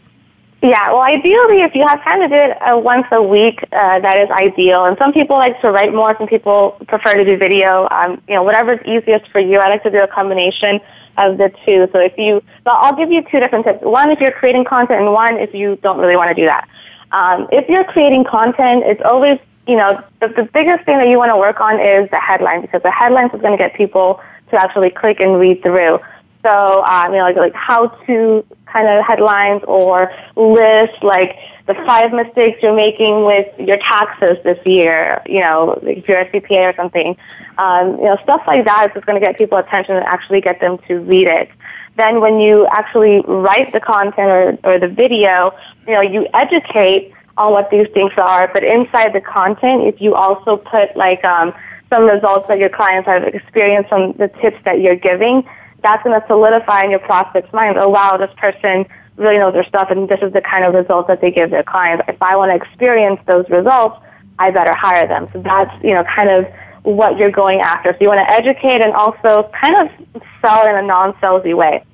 Yeah, 0.62 0.90
well, 0.90 1.02
ideally, 1.02 1.60
if 1.60 1.74
you 1.74 1.86
have 1.86 2.02
time 2.02 2.20
to 2.20 2.28
do 2.28 2.34
it 2.34 2.50
uh, 2.62 2.78
once 2.78 3.06
a 3.12 3.22
week, 3.22 3.62
uh, 3.72 4.00
that 4.00 4.16
is 4.16 4.30
ideal. 4.30 4.86
And 4.86 4.96
some 4.96 5.12
people 5.12 5.36
like 5.36 5.60
to 5.60 5.70
write 5.70 5.92
more. 5.92 6.16
Some 6.16 6.26
people 6.26 6.78
prefer 6.88 7.14
to 7.14 7.24
do 7.24 7.36
video. 7.36 7.86
Um, 7.90 8.22
you 8.26 8.34
know, 8.34 8.42
whatever's 8.42 8.80
easiest 8.86 9.30
for 9.30 9.38
you. 9.38 9.58
I 9.58 9.68
like 9.68 9.82
to 9.82 9.90
do 9.90 10.02
a 10.02 10.08
combination 10.08 10.80
of 11.18 11.36
the 11.36 11.52
two. 11.64 11.88
So 11.92 12.00
if 12.00 12.16
you, 12.16 12.42
so 12.64 12.70
I'll 12.70 12.96
give 12.96 13.12
you 13.12 13.22
two 13.30 13.38
different 13.38 13.66
tips. 13.66 13.82
One, 13.82 14.10
if 14.10 14.18
you're 14.18 14.32
creating 14.32 14.64
content, 14.64 15.00
and 15.00 15.12
one, 15.12 15.36
if 15.36 15.54
you 15.54 15.76
don't 15.82 15.98
really 15.98 16.16
want 16.16 16.30
to 16.30 16.34
do 16.34 16.46
that. 16.46 16.68
Um, 17.12 17.48
if 17.52 17.68
you're 17.68 17.84
creating 17.84 18.24
content, 18.24 18.82
it's 18.86 19.02
always, 19.04 19.38
you 19.66 19.76
know, 19.76 20.02
the, 20.20 20.28
the 20.28 20.42
biggest 20.42 20.84
thing 20.84 20.98
that 20.98 21.08
you 21.08 21.18
want 21.18 21.30
to 21.30 21.36
work 21.36 21.60
on 21.60 21.78
is 21.78 22.08
the 22.10 22.20
headline 22.20 22.62
because 22.62 22.82
the 22.82 22.90
headlines 22.90 23.30
is 23.34 23.40
going 23.40 23.52
to 23.52 23.58
get 23.58 23.74
people 23.74 24.20
to 24.50 24.56
actually 24.56 24.90
click 24.90 25.20
and 25.20 25.38
read 25.38 25.62
through. 25.62 26.00
So, 26.42 26.84
um, 26.84 27.12
you 27.12 27.18
know, 27.18 27.24
like, 27.24 27.36
like 27.36 27.54
how 27.54 27.88
to 28.06 28.44
kind 28.76 28.88
of 28.88 29.04
headlines 29.04 29.62
or 29.66 30.12
list 30.36 31.02
like 31.02 31.36
the 31.66 31.74
five 31.86 32.12
mistakes 32.12 32.62
you're 32.62 32.76
making 32.76 33.24
with 33.24 33.46
your 33.58 33.78
taxes 33.78 34.36
this 34.44 34.58
year, 34.66 35.22
you 35.26 35.40
know, 35.40 35.80
if 35.82 36.06
you're 36.06 36.20
a 36.20 36.30
CPA 36.30 36.72
or 36.72 36.76
something. 36.76 37.16
Um, 37.56 37.96
you 37.96 38.04
know, 38.04 38.18
stuff 38.22 38.42
like 38.46 38.64
that 38.66 38.86
is 38.86 38.94
just 38.94 39.06
going 39.06 39.18
to 39.18 39.26
get 39.26 39.38
people 39.38 39.56
attention 39.56 39.96
and 39.96 40.04
actually 40.04 40.42
get 40.42 40.60
them 40.60 40.78
to 40.88 41.00
read 41.00 41.26
it. 41.26 41.48
Then 41.96 42.20
when 42.20 42.38
you 42.38 42.66
actually 42.66 43.22
write 43.26 43.72
the 43.72 43.80
content 43.80 44.28
or, 44.28 44.58
or 44.64 44.78
the 44.78 44.88
video, 44.88 45.52
you 45.86 45.94
know, 45.94 46.02
you 46.02 46.28
educate 46.34 47.12
on 47.38 47.52
what 47.52 47.70
these 47.70 47.88
things 47.94 48.12
are, 48.18 48.48
but 48.52 48.62
inside 48.62 49.14
the 49.14 49.22
content, 49.22 49.84
if 49.84 50.00
you 50.00 50.14
also 50.14 50.58
put 50.58 50.94
like 50.96 51.24
um, 51.24 51.54
some 51.88 52.04
results 52.04 52.46
that 52.48 52.58
your 52.58 52.68
clients 52.68 53.08
have 53.08 53.24
experienced 53.24 53.88
from 53.88 54.12
the 54.12 54.28
tips 54.42 54.58
that 54.64 54.80
you're 54.80 54.96
giving, 54.96 55.42
that's 55.86 56.02
going 56.02 56.20
to 56.20 56.26
solidify 56.26 56.82
in 56.82 56.90
your 56.90 56.98
prospect's 56.98 57.52
mind, 57.52 57.78
oh 57.78 57.88
wow, 57.88 58.16
this 58.16 58.30
person 58.36 58.84
really 59.14 59.38
knows 59.38 59.54
their 59.54 59.64
stuff 59.64 59.88
and 59.88 60.08
this 60.08 60.20
is 60.20 60.32
the 60.32 60.40
kind 60.40 60.64
of 60.64 60.74
results 60.74 61.06
that 61.06 61.20
they 61.20 61.30
give 61.30 61.50
their 61.50 61.62
clients. 61.62 62.04
If 62.08 62.20
I 62.20 62.34
want 62.34 62.50
to 62.50 62.56
experience 62.56 63.20
those 63.26 63.48
results, 63.48 63.96
I 64.40 64.50
better 64.50 64.74
hire 64.74 65.06
them. 65.06 65.28
So 65.32 65.40
that's, 65.40 65.72
you 65.84 65.94
know, 65.94 66.02
kind 66.04 66.28
of 66.28 66.44
what 66.82 67.18
you're 67.18 67.30
going 67.30 67.60
after. 67.60 67.92
So 67.92 67.98
you 68.00 68.08
want 68.08 68.18
to 68.18 68.30
educate 68.30 68.80
and 68.80 68.92
also 68.94 69.48
kind 69.58 69.76
of 69.76 70.26
sell 70.42 70.66
in 70.66 70.74
a 70.74 70.82
non-salesy 70.82 71.56
way. 71.56 71.84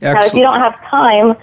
Excellent. 0.00 0.14
Now, 0.14 0.26
if 0.26 0.34
you 0.34 0.40
don't 0.40 0.60
have 0.60 0.80
time 0.90 1.36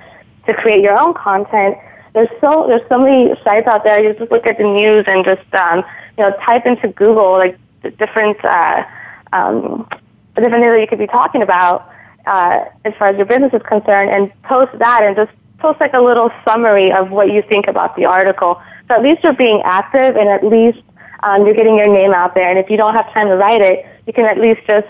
to 0.47 0.53
create 0.55 0.81
your 0.81 0.97
own 0.97 1.13
content, 1.13 1.77
there's 2.13 2.29
so 2.41 2.65
there's 2.67 2.87
so 2.89 2.99
many 2.99 3.33
sites 3.43 3.67
out 3.67 3.83
there. 3.83 4.03
You 4.03 4.13
just 4.13 4.31
look 4.31 4.45
at 4.45 4.57
the 4.57 4.63
news 4.63 5.05
and 5.07 5.25
just 5.25 5.53
um, 5.55 5.83
you 6.17 6.23
know 6.23 6.31
type 6.43 6.65
into 6.65 6.87
Google 6.89 7.33
like 7.33 7.57
different 7.97 8.43
uh, 8.43 8.83
um, 9.31 9.87
a 10.35 10.41
different 10.41 10.63
that 10.63 10.79
you 10.79 10.87
could 10.87 10.99
be 10.99 11.07
talking 11.07 11.41
about 11.41 11.89
uh, 12.25 12.65
as 12.85 12.93
far 12.97 13.09
as 13.09 13.17
your 13.17 13.25
business 13.25 13.53
is 13.53 13.61
concerned 13.63 14.09
and 14.09 14.31
post 14.43 14.77
that 14.79 15.03
and 15.03 15.15
just 15.15 15.31
post 15.59 15.79
like 15.79 15.93
a 15.93 16.01
little 16.01 16.31
summary 16.43 16.91
of 16.91 17.11
what 17.11 17.31
you 17.31 17.41
think 17.41 17.67
about 17.67 17.95
the 17.95 18.05
article. 18.05 18.61
So 18.87 18.95
at 18.95 19.01
least 19.01 19.23
you're 19.23 19.33
being 19.33 19.61
active 19.63 20.15
and 20.15 20.29
at 20.29 20.43
least 20.43 20.79
um, 21.23 21.45
you're 21.45 21.55
getting 21.55 21.77
your 21.77 21.91
name 21.91 22.13
out 22.13 22.35
there. 22.35 22.49
And 22.49 22.59
if 22.59 22.69
you 22.69 22.77
don't 22.77 22.93
have 22.93 23.11
time 23.13 23.27
to 23.27 23.35
write 23.35 23.61
it, 23.61 23.85
you 24.05 24.13
can 24.13 24.25
at 24.25 24.37
least 24.37 24.61
just, 24.67 24.87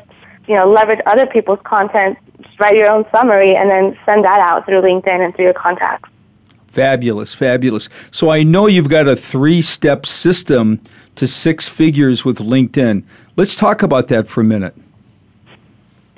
you 0.47 0.55
know, 0.55 0.69
leverage 0.69 0.99
other 1.05 1.27
people's 1.27 1.59
content, 1.63 2.17
just 2.41 2.59
write 2.59 2.75
your 2.75 2.89
own 2.89 3.05
summary 3.11 3.55
and 3.55 3.69
then 3.69 3.97
send 4.05 4.25
that 4.25 4.39
out 4.39 4.65
through 4.65 4.81
LinkedIn 4.81 5.23
and 5.23 5.35
through 5.35 5.45
your 5.45 5.53
contacts. 5.53 6.09
Fabulous, 6.67 7.35
fabulous. 7.35 7.87
So 8.09 8.31
I 8.31 8.41
know 8.41 8.65
you've 8.65 8.89
got 8.89 9.07
a 9.07 9.15
three 9.15 9.61
step 9.61 10.07
system 10.07 10.81
to 11.15 11.27
six 11.27 11.69
figures 11.69 12.25
with 12.25 12.39
LinkedIn. 12.39 13.03
Let's 13.35 13.55
talk 13.55 13.83
about 13.83 14.07
that 14.07 14.27
for 14.27 14.41
a 14.41 14.43
minute. 14.43 14.75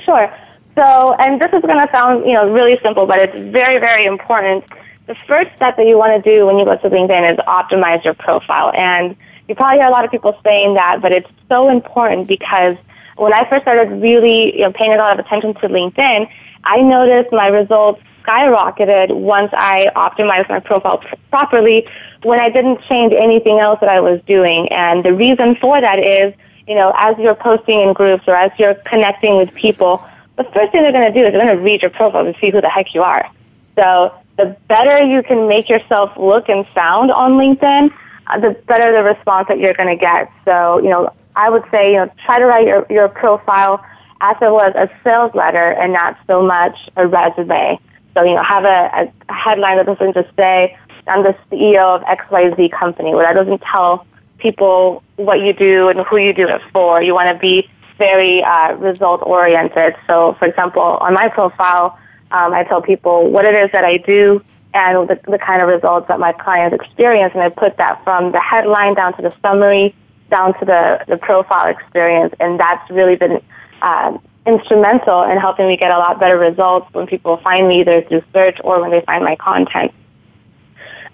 Sure. 0.06 0.34
So, 0.76 1.14
and 1.20 1.42
this 1.42 1.52
is 1.54 1.62
going 1.62 1.86
to 1.86 1.90
sound, 1.92 2.26
you 2.26 2.34
know, 2.34 2.50
really 2.52 2.78
simple, 2.84 3.06
but 3.06 3.20
it's 3.20 3.38
very, 3.52 3.80
very 3.80 4.06
important. 4.06 4.64
The 5.08 5.16
first 5.28 5.56
step 5.56 5.78
that 5.78 5.88
you 5.88 5.98
want 5.98 6.24
to 6.24 6.30
do 6.30 6.46
when 6.46 6.58
you 6.60 6.66
go 6.66 6.78
to 6.78 6.90
LinkedIn 6.90 7.34
is 7.34 7.38
optimize 7.40 8.04
your 8.04 8.14
profile. 8.14 8.72
And 8.76 9.16
you 9.48 9.56
probably 9.56 9.80
hear 9.80 9.88
a 9.88 9.92
lot 9.92 10.04
of 10.04 10.12
people 10.12 10.38
saying 10.44 10.74
that, 10.76 11.02
but 11.02 11.12
it's 11.12 11.30
so 11.50 11.70
important 11.70 12.28
because 12.28 12.76
when 13.16 13.34
I 13.34 13.48
first 13.50 13.64
started 13.64 14.02
really, 14.02 14.56
you 14.56 14.62
know, 14.62 14.74
paying 14.74 14.92
a 14.92 14.98
lot 14.98 15.18
of 15.18 15.26
attention 15.26 15.54
to 15.56 15.68
LinkedIn, 15.70 16.30
I 16.66 16.82
noticed 16.82 17.32
my 17.32 17.48
results 17.48 18.02
skyrocketed 18.24 19.16
once 19.16 19.52
I 19.54 19.90
optimized 19.96 20.50
my 20.50 20.60
profile 20.60 20.98
pr- 20.98 21.16
properly 21.30 21.88
when 22.24 22.40
I 22.40 22.50
didn't 22.50 22.82
change 22.82 23.14
anything 23.14 23.60
else 23.60 23.80
that 23.80 23.90
I 23.90 24.02
was 24.02 24.20
doing. 24.26 24.68
And 24.70 25.06
the 25.06 25.14
reason 25.14 25.56
for 25.56 25.80
that 25.80 26.00
is 26.00 26.34
you 26.68 26.76
know, 26.76 26.94
as 26.98 27.18
you're 27.18 27.36
posting 27.36 27.82
in 27.82 27.94
groups 27.94 28.24
or 28.28 28.36
as 28.36 28.52
you're 28.58 28.76
connecting 28.76 29.38
with 29.38 29.54
people, 29.54 30.04
the 30.38 30.44
first 30.46 30.72
thing 30.72 30.82
they're 30.84 30.92
going 30.92 31.12
to 31.12 31.18
do 31.18 31.26
is 31.26 31.32
they're 31.32 31.44
going 31.44 31.56
to 31.56 31.64
read 31.64 31.82
your 31.82 31.92
profile 31.92 32.26
to 32.26 32.38
see 32.40 32.50
who 32.50 32.62
the 32.62 32.70
heck 32.70 32.94
you 32.94 33.04
are. 33.04 33.30
So 33.76 34.14
the 34.38 34.58
better 34.68 35.02
you 35.02 35.24
can 35.24 35.48
make 35.48 35.70
yourself 35.70 36.12
look 36.18 36.50
and 36.50 36.66
sound 36.74 37.12
on 37.12 37.34
LinkedIn, 37.34 37.94
uh, 38.28 38.40
the 38.40 38.52
better 38.68 38.92
the 38.92 39.04
response 39.04 39.48
that 39.48 39.60
you're 39.60 39.74
going 39.74 39.90
to 39.90 39.96
get. 39.96 40.32
So, 40.44 40.80
you 40.80 40.90
know, 40.90 41.14
I 41.36 41.50
would 41.50 41.64
say, 41.72 41.92
you 41.92 41.98
know, 41.98 42.12
try 42.26 42.40
to 42.40 42.46
write 42.46 42.68
your, 42.68 42.86
your 42.90 43.08
profile 43.08 43.84
as 44.22 44.36
it 44.42 44.52
was 44.52 44.74
a 44.76 44.90
sales 45.04 45.34
letter 45.36 45.72
and 45.74 45.94
not 45.94 46.18
so 46.28 46.42
much 46.42 46.90
a 46.96 47.08
resume. 47.08 47.80
So, 48.14 48.24
you 48.24 48.34
know, 48.34 48.44
have 48.44 48.64
a, 48.64 49.12
a 49.30 49.34
headline 49.34 49.78
that 49.78 49.86
doesn't 49.86 50.14
just 50.14 50.34
say, 50.36 50.78
I'm 51.08 51.24
the 51.24 51.36
CEO 51.52 51.96
of 51.96 52.02
XYZ 52.04 52.72
company, 52.72 53.14
where 53.14 53.26
that 53.26 53.34
doesn't 53.34 53.62
tell 53.62 54.08
people 54.38 55.04
what 55.16 55.40
you 55.42 55.54
do 55.54 55.90
and 55.90 56.00
who 56.02 56.18
you 56.18 56.34
do 56.34 56.48
it 56.48 56.62
for. 56.74 57.02
You 57.02 57.14
want 57.14 57.30
to 57.30 57.40
be 57.40 57.70
very 57.98 58.44
uh, 58.44 58.74
result 58.76 59.22
oriented. 59.24 59.96
So, 60.08 60.36
for 60.40 60.46
example, 60.46 60.82
on 60.82 61.14
my 61.14 61.30
profile, 61.30 61.98
um, 62.32 62.54
I 62.54 62.64
tell 62.64 62.82
people 62.82 63.30
what 63.30 63.46
it 63.46 63.56
is 63.56 63.72
that 63.72 63.86
I 63.86 63.98
do 63.98 64.44
and 64.74 65.08
the, 65.08 65.20
the 65.30 65.40
kind 65.40 65.62
of 65.62 65.70
results 65.70 66.08
that 66.10 66.20
my 66.20 66.34
clients 66.34 66.76
experience, 66.76 67.32
and 67.34 67.42
I 67.42 67.50
put 67.50 67.78
that 67.78 68.04
from 68.04 68.34
the 68.34 68.42
headline 68.42 68.94
down 68.94 69.16
to 69.16 69.22
the 69.22 69.34
summary, 69.42 69.96
down 70.30 70.58
to 70.60 70.66
the, 70.66 71.06
the 71.08 71.18
profile 71.18 71.68
experience, 71.68 72.34
and 72.42 72.60
that's 72.60 72.90
really 72.92 73.16
been 73.16 73.42
uh, 73.82 74.18
instrumental 74.46 75.24
in 75.24 75.38
helping 75.38 75.68
me 75.68 75.78
get 75.78 75.92
a 75.92 75.98
lot 75.98 76.20
better 76.20 76.38
results 76.38 76.94
when 76.94 77.08
people 77.08 77.38
find 77.38 77.68
me 77.70 77.82
either 77.82 78.02
through 78.04 78.22
search 78.34 78.60
or 78.64 78.82
when 78.82 78.92
they 78.92 79.02
find 79.02 79.24
my 79.24 79.36
content. 79.38 79.94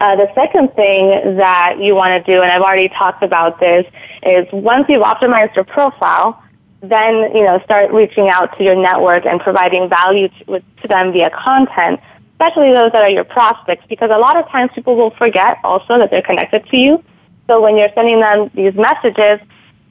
Uh, 0.01 0.15
the 0.15 0.27
second 0.33 0.73
thing 0.73 1.37
that 1.37 1.77
you 1.79 1.93
want 1.93 2.09
to 2.09 2.31
do, 2.31 2.41
and 2.41 2.51
I've 2.51 2.63
already 2.63 2.89
talked 2.89 3.21
about 3.21 3.59
this, 3.59 3.85
is 4.23 4.47
once 4.51 4.87
you've 4.89 5.03
optimized 5.03 5.55
your 5.55 5.63
profile, 5.63 6.41
then 6.81 7.13
you 7.35 7.43
know 7.43 7.61
start 7.63 7.91
reaching 7.91 8.27
out 8.27 8.57
to 8.57 8.63
your 8.63 8.73
network 8.73 9.27
and 9.27 9.39
providing 9.39 9.87
value 9.87 10.27
to, 10.29 10.59
to 10.81 10.87
them 10.87 11.13
via 11.13 11.29
content, 11.29 11.99
especially 12.31 12.71
those 12.71 12.91
that 12.93 13.03
are 13.03 13.11
your 13.11 13.23
prospects, 13.23 13.85
because 13.89 14.09
a 14.11 14.17
lot 14.17 14.37
of 14.37 14.49
times 14.49 14.71
people 14.73 14.95
will 14.95 15.11
forget 15.11 15.59
also 15.63 15.99
that 15.99 16.09
they're 16.09 16.23
connected 16.23 16.65
to 16.71 16.77
you. 16.77 17.03
So 17.45 17.61
when 17.61 17.77
you're 17.77 17.93
sending 17.93 18.21
them 18.21 18.49
these 18.55 18.73
messages, 18.73 19.39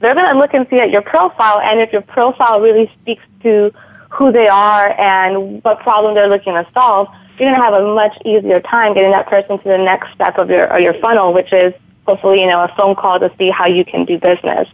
they're 0.01 0.13
going 0.13 0.29
to 0.33 0.37
look 0.37 0.53
and 0.53 0.67
see 0.69 0.79
at 0.79 0.89
your 0.89 1.03
profile, 1.03 1.61
and 1.61 1.79
if 1.79 1.93
your 1.93 2.01
profile 2.01 2.59
really 2.59 2.91
speaks 3.01 3.23
to 3.43 3.71
who 4.09 4.33
they 4.33 4.49
are 4.49 4.89
and 4.99 5.63
what 5.63 5.79
problem 5.79 6.15
they're 6.15 6.27
looking 6.27 6.51
to 6.51 6.67
solve, 6.73 7.07
you're 7.39 7.49
going 7.49 7.59
to 7.59 7.63
have 7.63 7.73
a 7.73 7.93
much 7.93 8.17
easier 8.25 8.59
time 8.61 8.93
getting 8.93 9.11
that 9.11 9.27
person 9.27 9.57
to 9.57 9.63
the 9.63 9.77
next 9.77 10.13
step 10.13 10.37
of 10.37 10.49
your, 10.49 10.77
your 10.79 10.93
funnel, 10.99 11.33
which 11.33 11.51
is 11.53 11.73
hopefully, 12.05 12.41
you 12.41 12.47
know, 12.47 12.61
a 12.61 12.73
phone 12.77 12.95
call 12.95 13.19
to 13.19 13.31
see 13.37 13.49
how 13.49 13.65
you 13.65 13.85
can 13.85 14.05
do 14.05 14.17
business. 14.17 14.67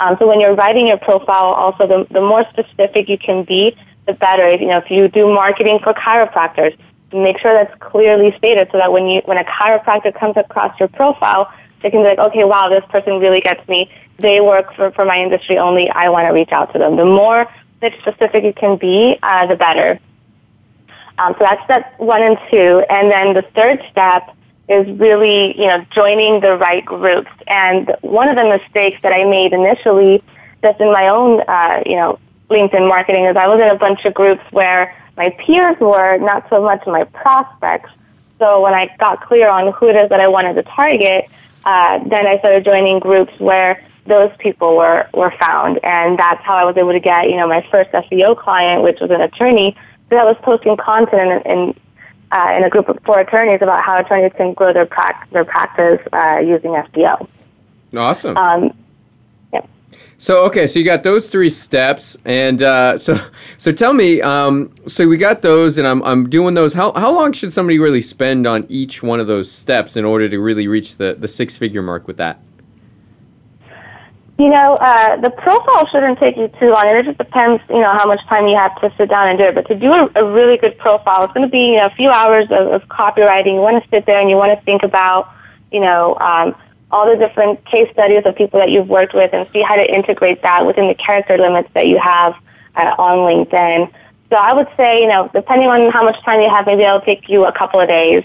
Um, 0.00 0.16
so 0.18 0.26
when 0.26 0.40
you're 0.40 0.54
writing 0.54 0.86
your 0.86 0.98
profile, 0.98 1.52
also 1.52 1.86
the, 1.86 2.06
the 2.10 2.20
more 2.20 2.44
specific 2.50 3.08
you 3.08 3.18
can 3.18 3.44
be, 3.44 3.76
the 4.06 4.12
better. 4.12 4.50
You 4.50 4.66
know, 4.66 4.78
if 4.78 4.90
you 4.90 5.08
do 5.08 5.32
marketing 5.32 5.78
for 5.82 5.94
chiropractors, 5.94 6.76
make 7.12 7.38
sure 7.38 7.54
that's 7.54 7.74
clearly 7.80 8.34
stated 8.36 8.68
so 8.72 8.78
that 8.78 8.92
when 8.92 9.06
you, 9.06 9.22
when 9.24 9.38
a 9.38 9.44
chiropractor 9.44 10.14
comes 10.18 10.36
across 10.36 10.78
your 10.78 10.88
profile, 10.88 11.52
they 11.82 11.90
can 11.90 12.02
be 12.02 12.08
like, 12.08 12.18
okay, 12.18 12.44
wow, 12.44 12.68
this 12.68 12.84
person 12.88 13.18
really 13.20 13.40
gets 13.40 13.66
me. 13.68 13.90
They 14.18 14.40
work 14.40 14.74
for, 14.74 14.90
for 14.92 15.04
my 15.04 15.22
industry 15.22 15.58
only. 15.58 15.90
I 15.90 16.08
want 16.08 16.26
to 16.26 16.32
reach 16.32 16.50
out 16.50 16.72
to 16.72 16.78
them. 16.78 16.96
The 16.96 17.04
more 17.04 17.46
specific 18.00 18.44
you 18.44 18.54
can 18.54 18.76
be, 18.76 19.18
uh, 19.22 19.46
the 19.46 19.56
better. 19.56 20.00
Um, 21.18 21.34
so 21.38 21.44
that's 21.44 21.62
step 21.64 21.94
one 21.98 22.22
and 22.22 22.38
two. 22.50 22.84
And 22.90 23.10
then 23.10 23.34
the 23.34 23.42
third 23.54 23.82
step 23.90 24.34
is 24.68 24.86
really, 24.98 25.58
you 25.58 25.66
know, 25.66 25.84
joining 25.92 26.40
the 26.40 26.56
right 26.56 26.84
groups. 26.84 27.30
And 27.46 27.94
one 28.00 28.28
of 28.28 28.36
the 28.36 28.44
mistakes 28.44 28.98
that 29.02 29.12
I 29.12 29.24
made 29.24 29.52
initially, 29.52 30.22
just 30.62 30.80
in 30.80 30.90
my 30.92 31.08
own, 31.08 31.42
uh, 31.42 31.82
you 31.84 31.96
know, 31.96 32.18
LinkedIn 32.50 32.88
marketing, 32.88 33.26
is 33.26 33.36
I 33.36 33.46
was 33.46 33.60
in 33.60 33.68
a 33.68 33.76
bunch 33.76 34.04
of 34.04 34.14
groups 34.14 34.42
where 34.50 34.96
my 35.16 35.30
peers 35.38 35.76
were, 35.80 36.18
not 36.18 36.48
so 36.48 36.62
much 36.62 36.86
my 36.86 37.04
prospects. 37.04 37.90
so 38.38 38.60
when 38.60 38.74
I 38.74 38.94
got 38.98 39.24
clear 39.24 39.48
on 39.48 39.72
who 39.72 39.88
it 39.88 39.96
is 39.96 40.08
that 40.08 40.20
I 40.20 40.28
wanted 40.28 40.54
to 40.54 40.62
target, 40.64 41.30
uh, 41.64 41.98
then 42.06 42.26
I 42.26 42.38
started 42.38 42.64
joining 42.64 42.98
groups 42.98 43.32
where 43.38 43.82
those 44.06 44.30
people 44.38 44.76
were, 44.76 45.08
were 45.14 45.32
found. 45.40 45.78
And 45.82 46.18
that's 46.18 46.42
how 46.44 46.56
I 46.56 46.64
was 46.64 46.76
able 46.76 46.92
to 46.92 47.00
get, 47.00 47.30
you 47.30 47.36
know, 47.36 47.46
my 47.46 47.66
first 47.70 47.90
SEO 47.90 48.36
client, 48.36 48.82
which 48.82 49.00
was 49.00 49.10
an 49.10 49.20
attorney, 49.20 49.76
that 50.10 50.24
was 50.24 50.36
posting 50.42 50.76
content 50.76 51.44
in, 51.46 51.52
in, 51.52 51.80
uh, 52.32 52.54
in 52.56 52.64
a 52.64 52.70
group 52.70 52.88
of 52.88 52.98
four 53.04 53.20
attorneys 53.20 53.62
about 53.62 53.82
how 53.82 53.98
attorneys 53.98 54.32
can 54.36 54.54
grow 54.54 54.72
their, 54.72 54.86
pra- 54.86 55.26
their 55.32 55.44
practice 55.44 56.00
uh, 56.12 56.38
using 56.38 56.72
SEO. 56.72 57.28
Awesome. 57.96 58.36
Um, 58.36 58.74
So 60.16 60.44
okay, 60.46 60.66
so 60.66 60.78
you 60.78 60.84
got 60.84 61.02
those 61.02 61.28
three 61.28 61.50
steps, 61.50 62.16
and 62.24 62.62
uh, 62.62 62.96
so 62.96 63.18
so 63.58 63.72
tell 63.72 63.92
me, 63.92 64.22
um, 64.22 64.72
so 64.86 65.06
we 65.08 65.16
got 65.16 65.42
those, 65.42 65.76
and 65.76 65.86
I'm 65.86 66.02
I'm 66.02 66.30
doing 66.30 66.54
those. 66.54 66.72
How 66.72 66.92
how 66.94 67.12
long 67.12 67.32
should 67.32 67.52
somebody 67.52 67.78
really 67.78 68.00
spend 68.00 68.46
on 68.46 68.64
each 68.68 69.02
one 69.02 69.20
of 69.20 69.26
those 69.26 69.50
steps 69.50 69.96
in 69.96 70.04
order 70.04 70.28
to 70.28 70.38
really 70.38 70.68
reach 70.68 70.96
the 70.96 71.16
the 71.18 71.28
six 71.28 71.58
figure 71.58 71.82
mark 71.82 72.06
with 72.06 72.16
that? 72.18 72.40
You 74.36 74.48
know, 74.48 74.74
uh, 74.74 75.16
the 75.20 75.30
profile 75.30 75.86
shouldn't 75.86 76.18
take 76.18 76.36
you 76.36 76.48
too 76.58 76.70
long, 76.70 76.88
it 76.88 77.04
just 77.04 77.18
depends, 77.18 77.62
you 77.68 77.78
know, 77.78 77.92
how 77.92 78.04
much 78.04 78.20
time 78.26 78.48
you 78.48 78.56
have 78.56 78.74
to 78.80 78.92
sit 78.98 79.08
down 79.08 79.28
and 79.28 79.38
do 79.38 79.44
it. 79.44 79.54
But 79.54 79.68
to 79.68 79.76
do 79.76 79.92
a, 79.92 80.10
a 80.16 80.24
really 80.24 80.56
good 80.56 80.76
profile, 80.76 81.22
it's 81.22 81.32
going 81.32 81.46
to 81.46 81.50
be 81.50 81.66
you 81.66 81.76
know, 81.76 81.86
a 81.86 81.90
few 81.90 82.10
hours 82.10 82.46
of, 82.46 82.72
of 82.72 82.82
copywriting. 82.88 83.54
You 83.54 83.60
want 83.60 83.82
to 83.82 83.88
sit 83.90 84.06
there 84.06 84.20
and 84.20 84.28
you 84.28 84.36
want 84.36 84.58
to 84.58 84.64
think 84.64 84.82
about, 84.82 85.32
you 85.70 85.78
know, 85.78 86.18
um, 86.18 86.56
all 86.90 87.08
the 87.08 87.16
different 87.16 87.64
case 87.64 87.88
studies 87.92 88.22
of 88.24 88.34
people 88.34 88.58
that 88.58 88.70
you've 88.70 88.88
worked 88.88 89.14
with 89.14 89.32
and 89.32 89.48
see 89.52 89.62
how 89.62 89.76
to 89.76 89.94
integrate 89.94 90.42
that 90.42 90.66
within 90.66 90.88
the 90.88 90.94
character 90.94 91.38
limits 91.38 91.68
that 91.74 91.86
you 91.86 91.98
have 91.98 92.34
uh, 92.74 92.94
on 92.98 93.18
LinkedIn. 93.18 93.92
So 94.30 94.36
I 94.36 94.52
would 94.52 94.68
say, 94.76 95.00
you 95.00 95.08
know, 95.08 95.30
depending 95.32 95.68
on 95.68 95.92
how 95.92 96.02
much 96.02 96.20
time 96.24 96.40
you 96.40 96.50
have, 96.50 96.66
maybe 96.66 96.82
it'll 96.82 97.00
take 97.00 97.28
you 97.28 97.44
a 97.44 97.52
couple 97.52 97.78
of 97.80 97.86
days. 97.86 98.24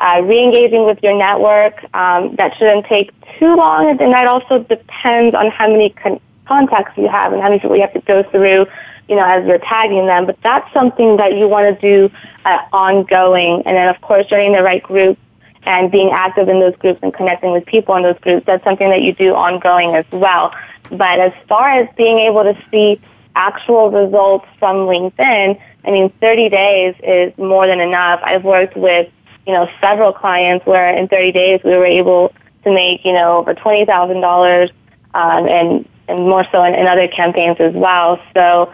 Uh, 0.00 0.22
re-engaging 0.22 0.86
with 0.86 0.98
your 1.02 1.14
network, 1.14 1.74
um, 1.94 2.34
that 2.36 2.56
shouldn't 2.56 2.86
take 2.86 3.12
too 3.38 3.54
long, 3.54 3.86
and 4.00 4.12
that 4.14 4.26
also 4.26 4.60
depends 4.60 5.34
on 5.34 5.50
how 5.50 5.68
many 5.68 5.90
con- 5.90 6.18
contacts 6.46 6.96
you 6.96 7.06
have 7.06 7.34
and 7.34 7.42
how 7.42 7.48
many 7.48 7.60
people 7.60 7.76
you 7.76 7.82
have 7.82 7.92
to 7.92 8.00
go 8.00 8.22
through, 8.30 8.66
you 9.08 9.16
know, 9.16 9.24
as 9.24 9.44
you're 9.46 9.58
tagging 9.58 10.06
them. 10.06 10.24
But 10.24 10.40
that's 10.42 10.72
something 10.72 11.18
that 11.18 11.36
you 11.36 11.46
want 11.46 11.78
to 11.78 11.80
do 11.80 12.14
uh, 12.46 12.60
ongoing, 12.72 13.62
and 13.66 13.76
then 13.76 13.88
of 13.88 14.00
course 14.00 14.26
joining 14.26 14.52
the 14.52 14.62
right 14.62 14.82
group 14.82 15.18
and 15.64 15.90
being 15.90 16.10
active 16.12 16.48
in 16.48 16.60
those 16.60 16.76
groups 16.76 17.00
and 17.02 17.12
connecting 17.12 17.52
with 17.52 17.66
people 17.66 17.94
in 17.96 18.02
those 18.02 18.18
groups. 18.20 18.46
That's 18.46 18.64
something 18.64 18.88
that 18.88 19.02
you 19.02 19.12
do 19.12 19.34
ongoing 19.34 19.94
as 19.94 20.06
well. 20.10 20.54
But 20.90 21.20
as 21.20 21.32
far 21.46 21.68
as 21.68 21.88
being 21.96 22.20
able 22.20 22.42
to 22.44 22.56
see 22.70 22.98
actual 23.36 23.90
results 23.90 24.46
from 24.58 24.86
LinkedIn, 24.86 25.60
I 25.84 25.90
mean, 25.90 26.10
30 26.20 26.48
days 26.48 26.94
is 27.02 27.36
more 27.36 27.66
than 27.66 27.80
enough. 27.80 28.20
I've 28.24 28.44
worked 28.44 28.76
with 28.76 29.10
you 29.46 29.52
know, 29.52 29.68
several 29.80 30.12
clients 30.12 30.66
where 30.66 30.94
in 30.94 31.08
30 31.08 31.32
days 31.32 31.60
we 31.64 31.76
were 31.76 31.86
able 31.86 32.32
to 32.64 32.72
make, 32.72 33.04
you 33.04 33.12
know, 33.12 33.38
over 33.38 33.54
$20,000 33.54 34.70
um, 35.14 35.48
and, 35.48 35.88
and 36.08 36.18
more 36.20 36.44
so 36.52 36.62
in, 36.64 36.74
in 36.74 36.86
other 36.86 37.08
campaigns 37.08 37.56
as 37.58 37.74
well. 37.74 38.20
So 38.34 38.72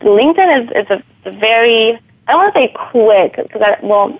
LinkedIn 0.00 0.64
is, 0.64 0.84
is 0.84 1.02
a 1.24 1.30
very, 1.38 1.94
I 2.26 2.32
don't 2.32 2.42
want 2.42 2.54
to 2.54 2.60
say 2.60 2.74
quick, 2.90 3.36
because 3.36 3.62
I, 3.62 3.78
well, 3.82 4.18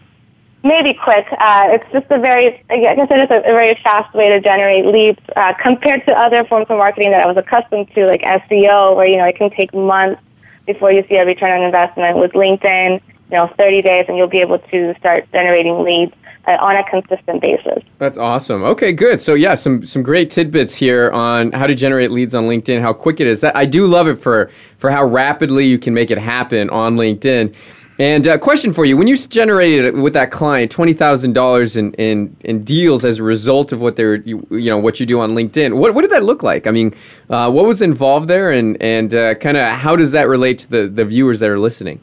maybe 0.62 0.92
quick. 0.92 1.26
Uh, 1.38 1.68
it's 1.70 1.92
just 1.92 2.06
a 2.10 2.18
very, 2.18 2.62
I 2.70 2.78
guess 2.78 3.08
it 3.10 3.20
is 3.20 3.30
a, 3.30 3.38
a 3.38 3.52
very 3.52 3.78
fast 3.82 4.14
way 4.14 4.28
to 4.28 4.40
generate 4.40 4.86
leads 4.86 5.20
uh, 5.36 5.54
compared 5.60 6.04
to 6.06 6.12
other 6.12 6.44
forms 6.44 6.66
of 6.68 6.78
marketing 6.78 7.12
that 7.12 7.24
I 7.24 7.26
was 7.26 7.36
accustomed 7.36 7.90
to, 7.94 8.06
like 8.06 8.22
SEO, 8.22 8.96
where, 8.96 9.06
you 9.06 9.16
know, 9.16 9.24
it 9.24 9.36
can 9.36 9.50
take 9.50 9.72
months 9.74 10.20
before 10.66 10.92
you 10.92 11.04
see 11.08 11.16
a 11.16 11.24
return 11.24 11.58
on 11.58 11.64
investment. 11.64 12.18
With 12.18 12.32
LinkedIn, 12.32 13.00
you 13.30 13.36
know, 13.36 13.52
30 13.58 13.82
days 13.82 14.06
and 14.08 14.16
you'll 14.16 14.28
be 14.28 14.40
able 14.40 14.58
to 14.58 14.94
start 14.98 15.26
generating 15.32 15.82
leads 15.82 16.14
uh, 16.46 16.56
on 16.60 16.76
a 16.76 16.84
consistent 16.88 17.40
basis. 17.40 17.82
That's 17.98 18.18
awesome. 18.18 18.62
Okay, 18.62 18.92
good. 18.92 19.20
So 19.20 19.34
yeah, 19.34 19.54
some 19.54 19.84
some 19.84 20.02
great 20.02 20.30
tidbits 20.30 20.74
here 20.74 21.10
on 21.10 21.52
how 21.52 21.66
to 21.66 21.74
generate 21.74 22.10
leads 22.12 22.34
on 22.34 22.44
LinkedIn, 22.44 22.80
how 22.80 22.92
quick 22.92 23.20
it 23.20 23.26
is. 23.26 23.40
That 23.40 23.56
I 23.56 23.64
do 23.64 23.86
love 23.86 24.08
it 24.08 24.16
for 24.16 24.50
for 24.78 24.90
how 24.90 25.04
rapidly 25.04 25.66
you 25.66 25.78
can 25.78 25.92
make 25.94 26.10
it 26.10 26.18
happen 26.18 26.70
on 26.70 26.96
LinkedIn. 26.96 27.54
And 27.98 28.28
uh, 28.28 28.36
question 28.36 28.74
for 28.74 28.84
you: 28.84 28.96
When 28.96 29.08
you 29.08 29.16
generated 29.16 29.96
with 29.96 30.12
that 30.12 30.30
client 30.30 30.70
twenty 30.70 30.92
thousand 30.92 31.32
dollars 31.32 31.76
in, 31.76 31.94
in 31.94 32.62
deals 32.62 33.04
as 33.04 33.18
a 33.18 33.22
result 33.22 33.72
of 33.72 33.80
what 33.80 33.96
they're 33.96 34.16
you, 34.16 34.46
you, 34.50 34.70
know 34.70 34.78
what 34.78 35.00
you 35.00 35.06
do 35.06 35.18
on 35.18 35.30
LinkedIn, 35.34 35.74
what 35.78 35.94
what 35.94 36.02
did 36.02 36.10
that 36.10 36.22
look 36.22 36.42
like? 36.42 36.66
I 36.66 36.70
mean, 36.70 36.94
uh, 37.30 37.50
what 37.50 37.64
was 37.64 37.80
involved 37.80 38.28
there, 38.28 38.52
and 38.52 38.80
and 38.82 39.14
uh, 39.14 39.34
kind 39.36 39.56
of 39.56 39.72
how 39.72 39.96
does 39.96 40.12
that 40.12 40.28
relate 40.28 40.58
to 40.60 40.70
the 40.70 40.88
the 40.88 41.06
viewers 41.06 41.40
that 41.40 41.48
are 41.48 41.58
listening? 41.58 42.00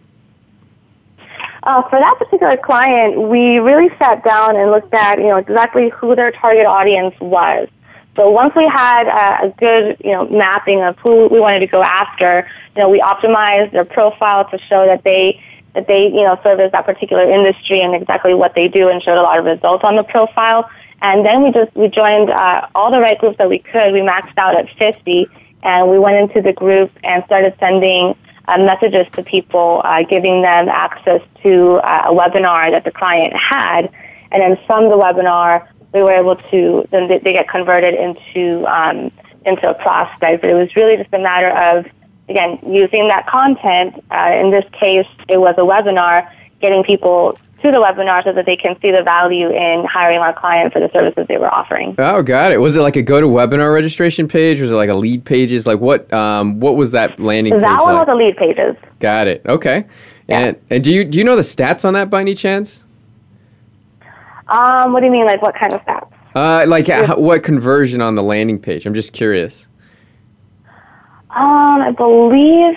Uh, 1.63 1.81
for 1.89 1.97
that 1.97 2.17
particular 2.17 2.57
client, 2.57 3.29
we 3.29 3.57
really 3.59 3.89
sat 3.97 4.23
down 4.23 4.57
and 4.57 4.69
looked 4.69 4.93
at, 4.93 5.17
you 5.17 5.27
know, 5.27 5.37
exactly 5.37 5.89
who 5.89 6.13
their 6.13 6.31
target 6.31 6.65
audience 6.65 7.15
was. 7.21 7.69
So 8.17 8.29
once 8.29 8.53
we 8.53 8.67
had 8.67 9.07
a, 9.07 9.47
a 9.47 9.49
good, 9.57 9.97
you 10.03 10.11
know, 10.11 10.27
mapping 10.27 10.83
of 10.83 10.97
who 10.99 11.27
we 11.27 11.39
wanted 11.39 11.61
to 11.61 11.67
go 11.67 11.81
after, 11.81 12.47
you 12.75 12.81
know, 12.81 12.89
we 12.89 12.99
optimized 12.99 13.71
their 13.71 13.85
profile 13.85 14.47
to 14.49 14.57
show 14.59 14.85
that 14.85 15.03
they 15.03 15.41
that 15.73 15.87
they, 15.87 16.05
you 16.05 16.21
know, 16.21 16.39
service 16.43 16.71
that 16.71 16.85
particular 16.85 17.23
industry 17.23 17.81
and 17.81 17.95
exactly 17.95 18.35
what 18.35 18.53
they 18.53 18.67
do 18.67 18.89
and 18.89 19.01
showed 19.01 19.17
a 19.17 19.23
lot 19.23 19.39
of 19.39 19.45
results 19.45 19.83
on 19.83 19.95
the 19.95 20.03
profile. 20.03 20.69
And 21.01 21.25
then 21.25 21.41
we 21.41 21.51
just, 21.51 21.75
we 21.75 21.87
joined 21.87 22.29
uh, 22.29 22.67
all 22.75 22.91
the 22.91 22.99
right 22.99 23.17
groups 23.17 23.39
that 23.39 23.49
we 23.49 23.57
could. 23.57 23.91
We 23.91 24.01
maxed 24.01 24.37
out 24.37 24.55
at 24.55 24.69
50 24.77 25.27
and 25.63 25.89
we 25.89 25.97
went 25.97 26.17
into 26.17 26.43
the 26.43 26.53
group 26.53 26.91
and 27.03 27.23
started 27.25 27.55
sending 27.59 28.09
uh, 28.11 28.13
messages 28.47 29.07
to 29.13 29.23
people, 29.23 29.81
uh, 29.83 30.03
giving 30.03 30.41
them 30.41 30.69
access 30.69 31.21
to 31.43 31.75
uh, 31.75 32.03
a 32.07 32.13
webinar 32.13 32.71
that 32.71 32.83
the 32.83 32.91
client 32.91 33.33
had. 33.35 33.89
And 34.31 34.41
then 34.41 34.57
from 34.65 34.89
the 34.89 34.97
webinar, 34.97 35.67
we 35.93 36.01
were 36.01 36.13
able 36.13 36.35
to, 36.35 36.87
then 36.91 37.07
they, 37.07 37.19
get 37.19 37.47
converted 37.47 37.93
into, 37.93 38.65
um, 38.65 39.11
into 39.45 39.69
a 39.69 39.73
prospect. 39.75 40.41
But 40.41 40.49
it 40.49 40.55
was 40.55 40.75
really 40.75 40.97
just 40.97 41.13
a 41.13 41.19
matter 41.19 41.51
of, 41.51 41.85
again, 42.29 42.59
using 42.65 43.07
that 43.09 43.27
content. 43.27 44.03
Uh, 44.11 44.31
in 44.33 44.51
this 44.51 44.65
case, 44.73 45.07
it 45.29 45.37
was 45.37 45.55
a 45.57 45.61
webinar, 45.61 46.29
getting 46.59 46.83
people 46.83 47.37
to 47.63 47.71
the 47.71 47.77
webinar 47.77 48.23
so 48.23 48.33
that 48.33 48.45
they 48.45 48.55
can 48.55 48.79
see 48.81 48.91
the 48.91 49.01
value 49.01 49.49
in 49.49 49.85
hiring 49.85 50.19
our 50.19 50.33
client 50.33 50.73
for 50.73 50.79
the 50.79 50.89
services 50.91 51.25
they 51.27 51.37
were 51.37 51.53
offering. 51.53 51.95
Oh, 51.97 52.21
got 52.21 52.51
it. 52.51 52.57
Was 52.57 52.75
it 52.75 52.81
like 52.81 52.95
a 52.95 53.03
GoToWebinar 53.03 53.73
registration 53.73 54.27
page? 54.27 54.61
Was 54.61 54.71
it 54.71 54.75
like 54.75 54.89
a 54.89 54.93
Leadpages? 54.93 55.65
Like 55.65 55.79
what? 55.79 56.11
Um, 56.13 56.59
what 56.59 56.75
was 56.75 56.91
that 56.91 57.19
landing? 57.19 57.57
That 57.57 57.77
page 57.77 57.85
one 57.85 57.95
like? 57.95 58.07
was 58.07 58.13
a 58.13 58.43
Leadpages. 58.43 58.77
Got 58.99 59.27
it. 59.27 59.41
Okay. 59.45 59.85
Yeah. 60.27 60.39
And 60.39 60.61
and 60.69 60.83
do 60.83 60.93
you 60.93 61.03
do 61.05 61.17
you 61.17 61.23
know 61.23 61.35
the 61.35 61.41
stats 61.41 61.85
on 61.85 61.93
that 61.93 62.09
by 62.09 62.21
any 62.21 62.35
chance? 62.35 62.81
Um, 64.47 64.93
what 64.93 64.99
do 64.99 65.07
you 65.07 65.11
mean? 65.11 65.25
Like 65.25 65.41
what 65.41 65.55
kind 65.55 65.73
of 65.73 65.81
stats? 65.81 66.09
Uh, 66.35 66.65
like 66.67 66.87
how, 66.87 67.17
what 67.17 67.43
conversion 67.43 68.01
on 68.01 68.15
the 68.15 68.23
landing 68.23 68.59
page? 68.59 68.85
I'm 68.85 68.93
just 68.93 69.13
curious. 69.13 69.67
Um, 71.29 71.81
I 71.81 71.91
believe 71.91 72.75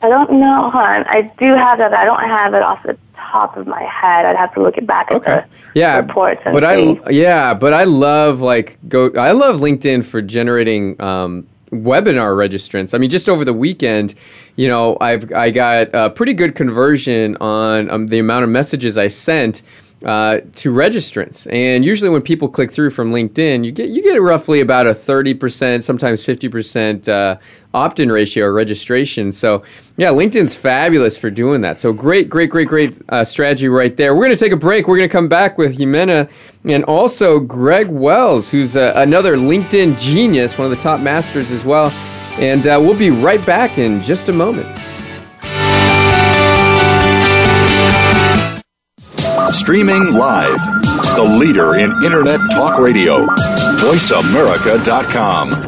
I 0.00 0.08
don't 0.08 0.32
know. 0.32 0.70
Hold 0.70 0.84
on. 0.84 1.04
I 1.08 1.32
do 1.38 1.54
have 1.54 1.78
that. 1.78 1.90
But 1.90 1.98
I 1.98 2.04
don't 2.04 2.20
have 2.20 2.54
it 2.54 2.62
off 2.62 2.82
the 2.84 2.96
top 3.30 3.56
of 3.56 3.66
my 3.66 3.82
head. 3.82 4.24
I'd 4.26 4.36
have 4.36 4.52
to 4.54 4.62
look 4.62 4.76
it 4.76 4.86
back 4.86 5.10
at 5.10 5.22
the 5.22 5.44
Yeah. 5.74 5.96
reports 5.98 6.40
and 6.44 6.52
But 6.54 6.62
see. 6.62 7.00
I 7.06 7.10
yeah, 7.10 7.54
but 7.54 7.72
I 7.72 7.84
love 7.84 8.40
like 8.40 8.78
go 8.88 9.10
I 9.16 9.32
love 9.32 9.56
LinkedIn 9.60 10.04
for 10.04 10.20
generating 10.22 11.00
um, 11.00 11.46
webinar 11.70 12.34
registrants. 12.36 12.94
I 12.94 12.98
mean, 12.98 13.10
just 13.10 13.28
over 13.28 13.44
the 13.44 13.52
weekend, 13.52 14.14
you 14.56 14.68
know, 14.68 14.96
I've 15.00 15.32
I 15.32 15.50
got 15.50 15.88
a 15.92 16.10
pretty 16.10 16.34
good 16.34 16.54
conversion 16.54 17.36
on 17.40 17.90
um, 17.90 18.06
the 18.08 18.18
amount 18.18 18.44
of 18.44 18.50
messages 18.50 18.96
I 18.98 19.08
sent 19.08 19.62
uh, 20.04 20.38
to 20.54 20.72
registrants. 20.72 21.52
And 21.52 21.84
usually, 21.84 22.08
when 22.08 22.22
people 22.22 22.48
click 22.48 22.70
through 22.70 22.90
from 22.90 23.12
LinkedIn, 23.12 23.64
you 23.64 23.72
get 23.72 23.88
you 23.90 24.02
get 24.02 24.20
roughly 24.22 24.60
about 24.60 24.86
a 24.86 24.94
thirty 24.94 25.34
percent, 25.34 25.84
sometimes 25.84 26.24
fifty 26.24 26.48
percent 26.48 27.08
uh, 27.08 27.36
opt-in 27.78 28.10
ratio 28.10 28.46
or 28.46 28.52
registration. 28.52 29.32
So, 29.32 29.62
yeah, 29.96 30.08
LinkedIn's 30.08 30.54
fabulous 30.54 31.16
for 31.16 31.30
doing 31.30 31.60
that. 31.62 31.78
So, 31.78 31.92
great, 31.92 32.28
great, 32.28 32.50
great, 32.50 32.68
great 32.68 32.98
uh, 33.08 33.24
strategy 33.24 33.68
right 33.68 33.96
there. 33.96 34.14
We're 34.14 34.26
going 34.26 34.36
to 34.36 34.44
take 34.44 34.52
a 34.52 34.56
break. 34.56 34.88
We're 34.88 34.96
going 34.96 35.08
to 35.08 35.12
come 35.12 35.28
back 35.28 35.58
with 35.58 35.78
Jimena 35.78 36.28
and 36.64 36.84
also 36.84 37.38
Greg 37.38 37.88
Wells, 37.88 38.50
who's 38.50 38.76
uh, 38.76 38.92
another 38.96 39.36
LinkedIn 39.36 39.98
genius, 39.98 40.58
one 40.58 40.70
of 40.70 40.76
the 40.76 40.82
top 40.82 41.00
masters 41.00 41.50
as 41.50 41.64
well. 41.64 41.90
And 42.38 42.66
uh, 42.66 42.78
we'll 42.80 42.98
be 42.98 43.10
right 43.10 43.44
back 43.44 43.78
in 43.78 44.00
just 44.02 44.28
a 44.28 44.32
moment. 44.32 44.66
Streaming 49.52 50.12
live. 50.12 50.60
The 51.16 51.36
leader 51.40 51.74
in 51.76 51.90
Internet 52.04 52.40
talk 52.52 52.78
radio. 52.78 53.26
VoiceAmerica.com. 53.80 55.67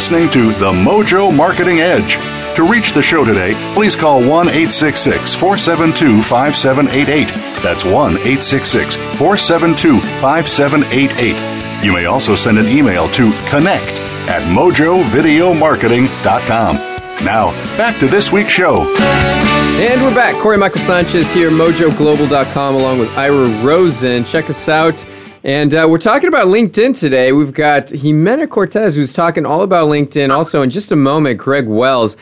listening 0.00 0.30
to 0.30 0.48
The 0.52 0.72
Mojo 0.72 1.30
Marketing 1.30 1.80
Edge. 1.80 2.16
To 2.56 2.66
reach 2.66 2.94
the 2.94 3.02
show 3.02 3.22
today, 3.22 3.52
please 3.74 3.94
call 3.94 4.20
1 4.20 4.48
866 4.48 5.34
472 5.34 6.22
5788. 6.22 7.28
That's 7.62 7.84
1 7.84 7.92
866 7.92 8.96
472 8.96 10.00
5788. 10.22 11.84
You 11.84 11.92
may 11.92 12.06
also 12.06 12.34
send 12.34 12.56
an 12.56 12.66
email 12.68 13.10
to 13.10 13.30
connect 13.50 14.00
at 14.26 14.40
mojovideomarketing.com. 14.56 16.76
Now, 17.22 17.50
back 17.76 18.00
to 18.00 18.08
this 18.08 18.32
week's 18.32 18.48
show. 18.48 18.86
And 18.96 20.00
we're 20.00 20.14
back. 20.14 20.34
Corey 20.42 20.56
Michael 20.56 20.80
Sanchez 20.80 21.30
here, 21.30 21.50
mojoglobal.com, 21.50 22.74
along 22.74 23.00
with 23.00 23.10
Ira 23.18 23.48
Rosen. 23.62 24.24
Check 24.24 24.48
us 24.48 24.66
out 24.66 25.04
and 25.42 25.74
uh, 25.74 25.86
we're 25.88 25.98
talking 25.98 26.28
about 26.28 26.48
LinkedIn 26.48 26.98
today. 26.98 27.32
We've 27.32 27.54
got 27.54 27.86
Jimena 27.86 28.48
Cortez, 28.48 28.94
who's 28.94 29.12
talking 29.12 29.46
all 29.46 29.62
about 29.62 29.88
LinkedIn. 29.88 30.30
Also, 30.30 30.60
in 30.62 30.70
just 30.70 30.92
a 30.92 30.96
moment, 30.96 31.38
Greg 31.38 31.66
Wells. 31.66 32.16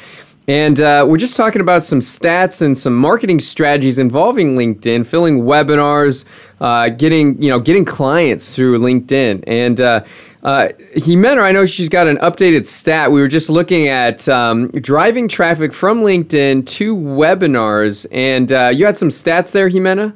And 0.47 0.81
uh, 0.81 1.05
we're 1.07 1.19
just 1.19 1.37
talking 1.37 1.61
about 1.61 1.83
some 1.83 2.01
stats 2.01 2.63
and 2.63 2.79
some 2.79 2.95
marketing 2.95 3.39
strategies 3.39 3.99
involving 3.99 4.57
LinkedIn, 4.57 5.05
filling 5.05 5.43
webinars, 5.43 6.25
uh, 6.61 6.89
getting 6.89 7.41
you 7.43 7.51
know 7.51 7.61
getting 7.61 7.85
clients 7.85 8.55
through 8.55 8.79
LinkedIn. 8.79 9.45
And 9.47 9.79
uh, 9.79 10.05
uh, 10.45 10.69
Jimena, 10.95 11.43
I 11.43 11.53
know 11.53 11.67
she's 11.67 11.91
got 11.91 12.07
an 12.07 12.17
updated 12.19 12.65
stat. 12.65 13.13
We 13.13 13.21
were 13.21 13.29
just 13.29 13.51
looking 13.51 13.89
at 13.89 14.27
um, 14.27 14.69
driving 14.69 15.29
traffic 15.29 15.75
from 15.75 16.03
LinkedIn 16.03 16.67
to 16.67 16.97
webinars, 16.97 18.07
and 18.11 18.51
uh, 18.51 18.71
you 18.73 18.87
had 18.87 18.97
some 18.97 19.11
stats 19.11 19.53
there, 19.53 19.69
Jimena. 19.69 20.15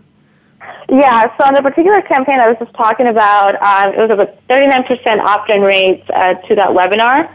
Yeah, 0.93 1.35
so 1.39 1.45
on 1.45 1.55
the 1.55 1.63
particular 1.63 2.03
campaign 2.03 2.39
I 2.39 2.49
was 2.49 2.59
just 2.59 2.75
talking 2.75 3.07
about, 3.07 3.55
um, 3.63 3.95
it 3.95 3.99
was 3.99 4.11
about 4.11 4.47
39% 4.49 5.21
opt-in 5.21 5.63
rates 5.63 6.07
uh, 6.11 6.35
to 6.35 6.55
that 6.55 6.69
webinar. 6.69 7.33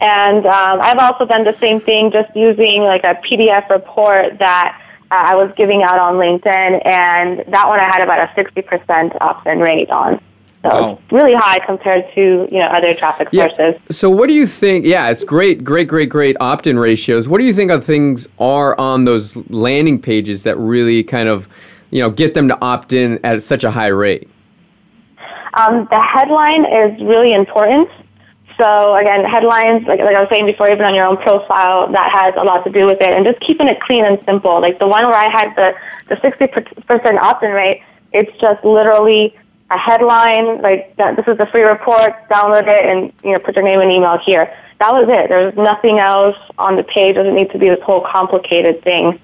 And 0.00 0.46
um, 0.46 0.80
I've 0.80 0.98
also 0.98 1.26
done 1.26 1.42
the 1.42 1.58
same 1.58 1.80
thing 1.80 2.12
just 2.12 2.34
using 2.36 2.82
like 2.82 3.02
a 3.02 3.16
PDF 3.16 3.68
report 3.68 4.38
that 4.38 4.80
uh, 5.10 5.14
I 5.14 5.34
was 5.34 5.52
giving 5.56 5.82
out 5.82 5.98
on 5.98 6.14
LinkedIn, 6.14 6.86
and 6.86 7.40
that 7.52 7.66
one 7.66 7.80
I 7.80 7.84
had 7.84 8.00
about 8.00 8.30
a 8.30 8.32
60% 8.40 9.20
opt-in 9.20 9.58
rate 9.58 9.90
on. 9.90 10.20
So 10.62 10.68
wow. 10.68 10.90
it's 11.02 11.12
really 11.12 11.34
high 11.34 11.58
compared 11.58 12.04
to 12.14 12.46
you 12.48 12.58
know 12.58 12.66
other 12.66 12.94
traffic 12.94 13.30
sources. 13.32 13.74
So 13.90 14.08
what 14.08 14.28
do 14.28 14.34
you 14.34 14.46
think? 14.46 14.84
Yeah, 14.84 15.10
it's 15.10 15.24
great, 15.24 15.64
great, 15.64 15.88
great, 15.88 16.10
great 16.10 16.36
opt-in 16.38 16.78
ratios. 16.78 17.26
What 17.26 17.38
do 17.38 17.44
you 17.44 17.54
think 17.54 17.72
of 17.72 17.84
things 17.84 18.28
are 18.38 18.78
on 18.78 19.04
those 19.04 19.36
landing 19.50 20.00
pages 20.00 20.44
that 20.44 20.56
really 20.58 21.02
kind 21.02 21.28
of 21.28 21.48
you 21.90 22.02
know, 22.02 22.10
get 22.10 22.34
them 22.34 22.48
to 22.48 22.58
opt 22.60 22.92
in 22.92 23.18
at 23.24 23.42
such 23.42 23.64
a 23.64 23.70
high 23.70 23.88
rate? 23.88 24.28
Um, 25.54 25.88
the 25.90 26.00
headline 26.00 26.64
is 26.64 27.00
really 27.02 27.32
important. 27.32 27.88
So 28.56 28.94
again, 28.94 29.24
headlines, 29.24 29.86
like, 29.86 30.00
like 30.00 30.14
I 30.14 30.20
was 30.20 30.28
saying 30.30 30.46
before, 30.46 30.70
even 30.70 30.84
on 30.84 30.94
your 30.94 31.06
own 31.06 31.16
profile, 31.16 31.90
that 31.90 32.12
has 32.12 32.34
a 32.36 32.44
lot 32.44 32.62
to 32.64 32.70
do 32.70 32.86
with 32.86 33.00
it. 33.00 33.08
And 33.08 33.24
just 33.24 33.40
keeping 33.40 33.68
it 33.68 33.80
clean 33.80 34.04
and 34.04 34.22
simple. 34.26 34.60
Like 34.60 34.78
the 34.78 34.86
one 34.86 35.06
where 35.06 35.16
I 35.16 35.28
had 35.28 35.54
the, 35.56 35.74
the 36.08 36.16
60% 36.16 37.18
opt-in 37.20 37.50
rate, 37.52 37.82
it's 38.12 38.30
just 38.38 38.62
literally 38.64 39.34
a 39.70 39.78
headline, 39.78 40.60
like 40.62 40.94
this 40.96 41.26
is 41.26 41.38
a 41.38 41.46
free 41.46 41.62
report, 41.62 42.12
download 42.28 42.66
it 42.66 42.84
and, 42.84 43.12
you 43.24 43.32
know, 43.32 43.38
put 43.38 43.54
your 43.54 43.64
name 43.64 43.80
and 43.80 43.90
email 43.90 44.18
here. 44.18 44.54
That 44.80 44.92
was 44.92 45.06
it. 45.08 45.28
There 45.28 45.46
was 45.46 45.54
nothing 45.56 45.98
else 45.98 46.36
on 46.58 46.76
the 46.76 46.82
page. 46.82 47.12
It 47.12 47.18
doesn't 47.18 47.34
need 47.34 47.50
to 47.52 47.58
be 47.58 47.68
this 47.68 47.80
whole 47.82 48.00
complicated 48.00 48.82
thing. 48.82 49.20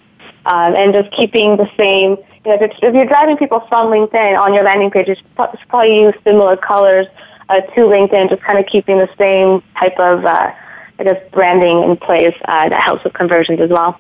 Um, 0.47 0.77
and 0.77 0.95
just 0.95 1.11
keeping 1.11 1.57
the 1.57 1.69
same 1.77 2.17
you 2.47 2.57
know, 2.57 2.65
if, 2.65 2.73
if 2.81 2.95
you're 2.95 3.07
driving 3.07 3.37
people 3.37 3.61
from 3.69 3.89
LinkedIn 3.89 4.39
on 4.39 4.55
your 4.55 4.63
landing 4.63 4.91
page, 4.91 5.09
you 5.09 5.17
should 5.17 5.35
probably 5.69 6.01
use 6.01 6.15
similar 6.23 6.57
colors 6.57 7.09
uh, 7.49 7.61
to 7.61 7.81
LinkedIn, 7.81 8.31
just 8.31 8.43
kind 8.43 8.59
of 8.59 8.67
keeping 8.67 8.99
the 8.99 9.09
same 9.19 9.63
type 9.77 9.99
of, 9.99 10.25
uh, 10.25 10.53
I 11.01 11.05
guess, 11.05 11.21
branding 11.33 11.83
in 11.83 11.97
place 11.97 12.37
uh, 12.45 12.69
that 12.69 12.81
helps 12.81 13.03
with 13.03 13.15
conversions 13.15 13.61
as 13.61 13.71
well. 13.71 13.99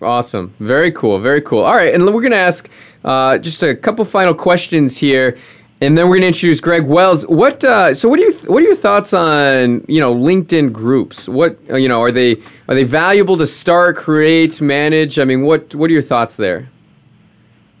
Awesome. 0.00 0.54
Very 0.60 0.92
cool. 0.92 1.18
Very 1.18 1.42
cool. 1.42 1.64
All 1.64 1.74
right. 1.74 1.92
And 1.92 2.04
we're 2.06 2.20
going 2.20 2.30
to 2.30 2.36
ask 2.36 2.70
uh, 3.04 3.36
just 3.38 3.64
a 3.64 3.74
couple 3.74 4.04
final 4.04 4.32
questions 4.32 4.96
here. 4.96 5.36
And 5.80 5.98
then 5.98 6.08
we're 6.08 6.16
going 6.16 6.22
to 6.22 6.28
introduce 6.28 6.60
Greg 6.60 6.84
Wells. 6.86 7.26
What? 7.26 7.64
Uh, 7.64 7.94
so, 7.94 8.08
what 8.08 8.16
do 8.16 8.24
you? 8.24 8.32
Th- 8.32 8.48
what 8.48 8.60
are 8.62 8.66
your 8.66 8.74
thoughts 8.74 9.14
on 9.14 9.84
you 9.86 10.00
know 10.00 10.12
LinkedIn 10.12 10.72
groups? 10.72 11.28
What 11.28 11.56
you 11.68 11.86
know 11.86 12.02
are 12.02 12.10
they 12.10 12.34
are 12.66 12.74
they 12.74 12.82
valuable 12.82 13.36
to 13.36 13.46
start, 13.46 13.96
create, 13.96 14.60
manage? 14.60 15.20
I 15.20 15.24
mean, 15.24 15.42
what 15.42 15.76
what 15.76 15.88
are 15.88 15.92
your 15.92 16.02
thoughts 16.02 16.34
there? 16.34 16.68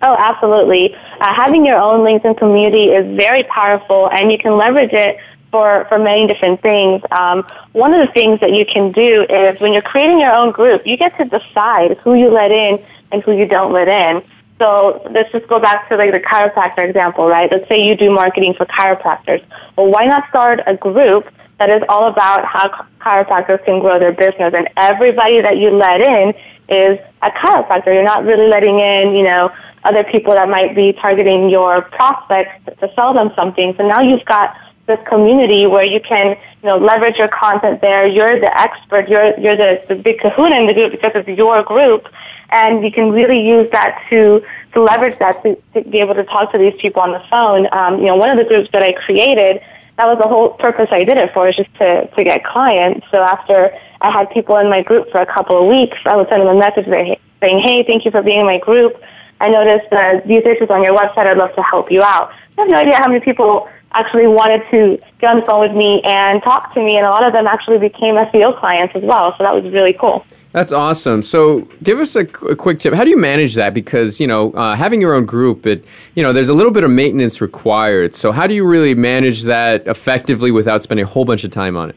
Oh, 0.00 0.16
absolutely. 0.18 0.94
Uh, 0.94 1.34
having 1.34 1.66
your 1.66 1.78
own 1.78 2.00
LinkedIn 2.00 2.38
community 2.38 2.86
is 2.86 3.16
very 3.16 3.42
powerful, 3.44 4.08
and 4.10 4.30
you 4.30 4.38
can 4.38 4.56
leverage 4.56 4.92
it 4.92 5.18
for, 5.50 5.86
for 5.88 5.98
many 5.98 6.26
different 6.26 6.60
things. 6.62 7.02
Um, 7.10 7.44
one 7.72 7.92
of 7.92 8.06
the 8.06 8.12
things 8.12 8.38
that 8.40 8.52
you 8.52 8.64
can 8.64 8.92
do 8.92 9.26
is 9.28 9.60
when 9.60 9.72
you're 9.72 9.82
creating 9.82 10.20
your 10.20 10.32
own 10.32 10.52
group, 10.52 10.86
you 10.86 10.96
get 10.96 11.16
to 11.18 11.24
decide 11.24 11.96
who 11.98 12.14
you 12.14 12.28
let 12.28 12.52
in 12.52 12.84
and 13.10 13.22
who 13.22 13.32
you 13.32 13.46
don't 13.46 13.72
let 13.72 13.88
in. 13.88 14.22
So 14.58 15.02
let's 15.10 15.30
just 15.32 15.48
go 15.48 15.58
back 15.58 15.88
to 15.88 15.96
like 15.96 16.12
the 16.12 16.20
chiropractor 16.20 16.86
example, 16.86 17.28
right? 17.28 17.50
Let's 17.50 17.68
say 17.68 17.84
you 17.84 17.96
do 17.96 18.10
marketing 18.10 18.54
for 18.54 18.66
chiropractors. 18.66 19.42
Well, 19.76 19.90
why 19.90 20.06
not 20.06 20.28
start 20.28 20.60
a 20.66 20.76
group 20.76 21.28
that 21.58 21.70
is 21.70 21.82
all 21.88 22.08
about 22.08 22.44
how 22.44 22.68
chiropractors 23.00 23.64
can 23.64 23.80
grow 23.80 23.98
their 23.98 24.12
business 24.12 24.54
and 24.54 24.68
everybody 24.76 25.40
that 25.40 25.58
you 25.58 25.70
let 25.70 26.00
in 26.00 26.34
is 26.68 26.98
a 27.22 27.30
chiropractor. 27.30 27.86
You're 27.86 28.04
not 28.04 28.24
really 28.24 28.48
letting 28.48 28.78
in, 28.78 29.14
you 29.14 29.24
know, 29.24 29.52
other 29.88 30.04
people 30.04 30.32
that 30.34 30.48
might 30.48 30.74
be 30.74 30.92
targeting 30.92 31.50
your 31.50 31.82
prospects 31.82 32.54
to 32.80 32.92
sell 32.94 33.12
them 33.14 33.30
something. 33.34 33.74
So 33.76 33.86
now 33.86 34.00
you've 34.00 34.24
got 34.24 34.56
this 34.86 34.98
community 35.06 35.66
where 35.66 35.84
you 35.84 36.00
can, 36.00 36.36
you 36.62 36.68
know, 36.68 36.78
leverage 36.78 37.16
your 37.16 37.28
content 37.28 37.80
there. 37.80 38.06
You're 38.06 38.40
the 38.40 38.52
expert. 38.58 39.08
You're 39.08 39.38
you're 39.38 39.56
the, 39.56 39.82
the 39.88 39.94
big 39.94 40.20
kahuna 40.20 40.56
in 40.56 40.66
the 40.66 40.74
group 40.74 40.92
because 40.92 41.12
it's 41.14 41.28
your 41.28 41.62
group, 41.62 42.08
and 42.50 42.84
you 42.84 42.90
can 42.90 43.12
really 43.12 43.40
use 43.46 43.68
that 43.72 44.02
to 44.10 44.42
to 44.72 44.82
leverage 44.82 45.18
that 45.18 45.42
to, 45.42 45.56
to 45.74 45.88
be 45.88 45.98
able 46.00 46.14
to 46.14 46.24
talk 46.24 46.52
to 46.52 46.58
these 46.58 46.74
people 46.80 47.02
on 47.02 47.12
the 47.12 47.22
phone. 47.30 47.68
Um, 47.72 48.00
you 48.00 48.06
know, 48.06 48.16
one 48.16 48.30
of 48.30 48.38
the 48.38 48.44
groups 48.44 48.68
that 48.72 48.82
I 48.82 48.92
created 48.92 49.60
that 49.98 50.06
was 50.06 50.18
the 50.18 50.28
whole 50.28 50.50
purpose 50.50 50.88
I 50.92 51.02
did 51.02 51.18
it 51.18 51.34
for, 51.34 51.48
is 51.48 51.56
just 51.56 51.74
to, 51.74 52.06
to 52.06 52.24
get 52.24 52.44
clients. 52.44 53.04
So 53.10 53.18
after 53.18 53.76
I 54.00 54.12
had 54.12 54.30
people 54.30 54.56
in 54.56 54.70
my 54.70 54.80
group 54.80 55.10
for 55.10 55.20
a 55.20 55.26
couple 55.26 55.60
of 55.60 55.66
weeks, 55.68 55.98
I 56.06 56.14
would 56.16 56.28
send 56.28 56.42
them 56.42 56.56
a 56.56 56.58
message 56.58 56.86
saying, 56.86 57.58
hey, 57.58 57.82
thank 57.82 58.04
you 58.04 58.12
for 58.12 58.22
being 58.22 58.40
in 58.40 58.46
my 58.46 58.58
group. 58.58 58.94
I 59.40 59.48
noticed 59.48 59.90
that 59.90 60.26
these 60.26 60.44
issues 60.44 60.70
on 60.70 60.82
your 60.82 60.96
website. 60.96 61.26
I'd 61.26 61.38
love 61.38 61.54
to 61.54 61.62
help 61.62 61.90
you 61.90 62.02
out. 62.02 62.30
I 62.56 62.62
have 62.62 62.70
no 62.70 62.76
idea 62.76 62.96
how 62.96 63.08
many 63.08 63.20
people 63.20 63.68
actually 63.92 64.26
wanted 64.26 64.62
to 64.70 65.00
get 65.20 65.30
on 65.30 65.40
the 65.40 65.46
phone 65.46 65.60
with 65.60 65.76
me 65.76 66.02
and 66.02 66.42
talk 66.42 66.74
to 66.74 66.80
me, 66.80 66.96
and 66.96 67.06
a 67.06 67.10
lot 67.10 67.24
of 67.24 67.32
them 67.32 67.46
actually 67.46 67.78
became 67.78 68.16
SEO 68.16 68.58
clients 68.58 68.94
as 68.94 69.02
well. 69.02 69.34
So 69.38 69.44
that 69.44 69.54
was 69.54 69.64
really 69.72 69.92
cool. 69.92 70.24
That's 70.52 70.72
awesome. 70.72 71.22
So, 71.22 71.60
give 71.82 72.00
us 72.00 72.16
a, 72.16 72.20
a, 72.20 72.56
quick 72.56 72.78
tip. 72.78 72.94
How 72.94 73.04
do 73.04 73.10
you 73.10 73.18
manage 73.18 73.54
that? 73.56 73.74
Because 73.74 74.18
you 74.18 74.26
know, 74.26 74.50
uh, 74.52 74.74
having 74.74 75.00
your 75.00 75.14
own 75.14 75.26
group, 75.26 75.66
it 75.66 75.84
you 76.14 76.22
know, 76.22 76.32
there's 76.32 76.48
a 76.48 76.54
little 76.54 76.72
bit 76.72 76.84
of 76.84 76.90
maintenance 76.90 77.42
required. 77.42 78.14
So, 78.14 78.32
how 78.32 78.46
do 78.46 78.54
you 78.54 78.66
really 78.66 78.94
manage 78.94 79.42
that 79.42 79.86
effectively 79.86 80.50
without 80.50 80.82
spending 80.82 81.04
a 81.04 81.08
whole 81.08 81.26
bunch 81.26 81.44
of 81.44 81.50
time 81.50 81.76
on 81.76 81.90
it? 81.90 81.96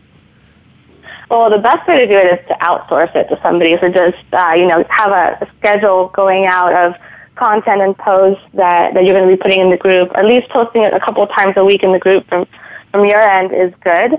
Well, 1.30 1.50
the 1.50 1.60
best 1.60 1.88
way 1.88 1.98
to 2.00 2.06
do 2.06 2.14
it 2.14 2.40
is 2.40 2.48
to 2.50 2.54
outsource 2.56 3.16
it 3.16 3.30
to 3.30 3.40
somebody. 3.42 3.78
So, 3.80 3.88
just 3.88 4.18
uh, 4.34 4.52
you 4.52 4.68
know, 4.68 4.84
have 4.90 5.12
a, 5.12 5.46
a 5.46 5.50
schedule 5.58 6.10
going 6.10 6.46
out 6.46 6.74
of 6.74 6.96
content 7.36 7.82
and 7.82 7.98
posts 7.98 8.44
that, 8.54 8.94
that 8.94 9.04
you're 9.06 9.14
going 9.14 9.30
to 9.30 9.36
be 9.36 9.42
putting 9.42 9.62
in 9.62 9.70
the 9.70 9.78
group. 9.78 10.12
At 10.16 10.26
least 10.26 10.50
posting 10.50 10.84
it 10.84 10.94
a 10.94 11.00
couple 11.00 11.26
times 11.28 11.54
a 11.58 11.66
week 11.66 11.84
in 11.84 11.92
the 11.92 12.00
group 12.00 12.28
from 12.28 12.48
from 12.92 13.06
your 13.06 13.22
end 13.22 13.54
is 13.54 13.74
good. 13.84 14.14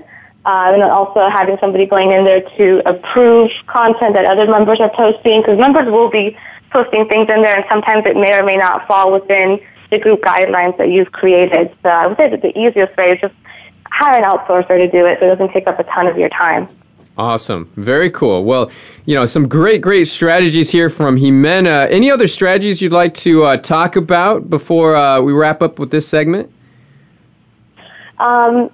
Uh, 0.45 0.73
and 0.73 0.83
also 0.83 1.29
having 1.29 1.57
somebody 1.61 1.85
going 1.85 2.11
in 2.11 2.25
there 2.25 2.41
to 2.57 2.81
approve 2.85 3.49
content 3.67 4.13
that 4.13 4.25
other 4.25 4.45
members 4.45 4.79
are 4.81 4.89
posting, 4.89 5.41
because 5.41 5.57
members 5.57 5.89
will 5.89 6.09
be 6.09 6.35
posting 6.69 7.07
things 7.07 7.29
in 7.29 7.41
there, 7.41 7.55
and 7.55 7.63
sometimes 7.69 8.05
it 8.05 8.17
may 8.17 8.33
or 8.33 8.43
may 8.43 8.57
not 8.57 8.85
fall 8.85 9.13
within 9.13 9.57
the 9.89 9.97
group 9.99 10.21
guidelines 10.21 10.75
that 10.77 10.89
you've 10.89 11.13
created. 11.13 11.71
So 11.81 11.87
I 11.87 12.07
would 12.07 12.17
say 12.17 12.29
that 12.29 12.41
the 12.41 12.57
easiest 12.59 12.97
way 12.97 13.11
is 13.11 13.21
just 13.21 13.33
hire 13.85 14.17
an 14.17 14.25
outsourcer 14.25 14.75
to 14.79 14.89
do 14.89 15.05
it, 15.05 15.19
so 15.19 15.27
it 15.27 15.29
doesn't 15.29 15.53
take 15.53 15.67
up 15.67 15.79
a 15.79 15.83
ton 15.85 16.07
of 16.07 16.17
your 16.17 16.29
time. 16.29 16.67
Awesome. 17.17 17.71
Very 17.75 18.09
cool. 18.09 18.43
Well, 18.43 18.71
you 19.05 19.13
know, 19.13 19.25
some 19.25 19.47
great, 19.47 19.81
great 19.81 20.07
strategies 20.07 20.71
here 20.71 20.89
from 20.89 21.17
Jimena. 21.17 21.91
Any 21.91 22.09
other 22.09 22.27
strategies 22.27 22.81
you'd 22.81 22.91
like 22.91 23.13
to 23.15 23.43
uh, 23.43 23.57
talk 23.57 23.95
about 23.95 24.49
before 24.49 24.95
uh, 24.95 25.21
we 25.21 25.31
wrap 25.31 25.61
up 25.61 25.77
with 25.77 25.91
this 25.91 26.07
segment? 26.07 26.51
Um, 28.17 28.71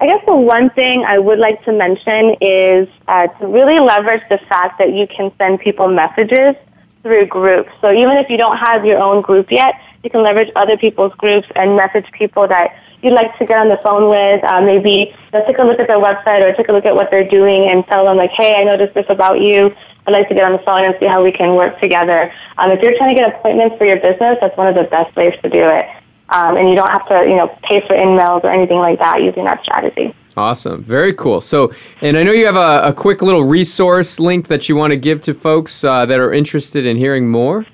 I 0.00 0.06
guess 0.06 0.22
the 0.26 0.34
one 0.34 0.70
thing 0.70 1.04
I 1.06 1.18
would 1.18 1.38
like 1.38 1.64
to 1.64 1.72
mention 1.72 2.36
is 2.40 2.88
uh, 3.06 3.28
to 3.28 3.46
really 3.46 3.78
leverage 3.78 4.22
the 4.28 4.38
fact 4.48 4.78
that 4.78 4.92
you 4.92 5.06
can 5.06 5.30
send 5.38 5.60
people 5.60 5.86
messages 5.86 6.56
through 7.02 7.26
groups. 7.26 7.70
So 7.80 7.92
even 7.92 8.16
if 8.16 8.28
you 8.28 8.36
don't 8.36 8.56
have 8.56 8.84
your 8.84 8.98
own 8.98 9.22
group 9.22 9.52
yet, 9.52 9.74
you 10.02 10.10
can 10.10 10.22
leverage 10.22 10.50
other 10.56 10.76
people's 10.76 11.14
groups 11.14 11.46
and 11.54 11.76
message 11.76 12.10
people 12.12 12.48
that 12.48 12.74
you'd 13.04 13.12
like 13.12 13.36
to 13.38 13.46
get 13.46 13.58
on 13.58 13.68
the 13.68 13.78
phone 13.82 14.08
with. 14.08 14.42
Uh, 14.44 14.60
maybe 14.62 15.14
let's 15.32 15.46
take 15.46 15.58
a 15.58 15.62
look 15.62 15.78
at 15.78 15.86
their 15.86 15.98
website 15.98 16.42
or 16.42 16.54
take 16.54 16.68
a 16.68 16.72
look 16.72 16.86
at 16.86 16.94
what 16.94 17.10
they're 17.10 17.28
doing 17.28 17.68
and 17.68 17.86
tell 17.86 18.04
them 18.06 18.16
like, 18.16 18.30
hey, 18.30 18.54
I 18.54 18.64
noticed 18.64 18.94
this 18.94 19.06
about 19.08 19.40
you. 19.40 19.74
I'd 20.06 20.12
like 20.12 20.28
to 20.28 20.34
get 20.34 20.44
on 20.44 20.52
the 20.52 20.58
phone 20.58 20.84
and 20.84 20.94
see 20.98 21.06
how 21.06 21.22
we 21.22 21.32
can 21.32 21.54
work 21.54 21.80
together. 21.80 22.32
Um, 22.58 22.70
if 22.70 22.82
you're 22.82 22.96
trying 22.96 23.14
to 23.14 23.20
get 23.20 23.34
appointments 23.34 23.76
for 23.78 23.84
your 23.84 23.96
business, 23.96 24.38
that's 24.40 24.56
one 24.56 24.66
of 24.66 24.74
the 24.74 24.84
best 24.84 25.14
ways 25.16 25.34
to 25.42 25.48
do 25.48 25.68
it 25.68 25.86
um, 26.30 26.56
and 26.56 26.68
you 26.68 26.74
don't 26.74 26.90
have 26.90 27.06
to, 27.08 27.28
you 27.28 27.36
know, 27.36 27.48
pay 27.62 27.86
for 27.86 27.94
in-mails 27.94 28.40
or 28.44 28.50
anything 28.50 28.78
like 28.78 28.98
that 28.98 29.22
using 29.22 29.44
that 29.44 29.62
strategy. 29.62 30.14
Awesome. 30.36 30.82
Very 30.82 31.14
cool. 31.14 31.40
So, 31.40 31.72
and 32.00 32.16
I 32.16 32.22
know 32.22 32.32
you 32.32 32.46
have 32.46 32.56
a, 32.56 32.88
a 32.88 32.92
quick 32.92 33.22
little 33.22 33.44
resource 33.44 34.18
link 34.18 34.48
that 34.48 34.68
you 34.68 34.74
want 34.74 34.90
to 34.90 34.96
give 34.96 35.20
to 35.22 35.34
folks 35.34 35.84
uh, 35.84 36.06
that 36.06 36.18
are 36.18 36.32
interested 36.32 36.86
in 36.86 36.96
hearing 36.96 37.30
more. 37.30 37.64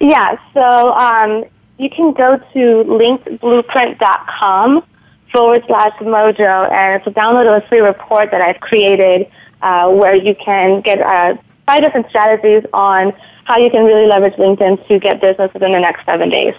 Yeah. 0.00 0.36
So 0.52 0.92
um, 0.92 1.44
you 1.78 1.90
can 1.90 2.12
go 2.12 2.38
to 2.38 2.84
linkedblueprint.com 2.84 4.84
forward 5.32 5.64
slash 5.66 5.92
mojo, 6.00 6.70
and 6.70 7.00
it's 7.00 7.06
a 7.06 7.10
download 7.10 7.54
of 7.54 7.62
a 7.62 7.66
free 7.68 7.80
report 7.80 8.30
that 8.30 8.40
I've 8.40 8.60
created 8.60 9.30
uh, 9.62 9.90
where 9.90 10.14
you 10.14 10.34
can 10.34 10.80
get 10.80 11.00
uh, 11.00 11.36
five 11.66 11.82
different 11.82 12.08
strategies 12.08 12.64
on 12.72 13.12
how 13.44 13.58
you 13.58 13.70
can 13.70 13.84
really 13.84 14.06
leverage 14.06 14.34
LinkedIn 14.34 14.86
to 14.88 14.98
get 14.98 15.20
business 15.20 15.52
within 15.52 15.72
the 15.72 15.80
next 15.80 16.04
seven 16.04 16.30
days. 16.30 16.54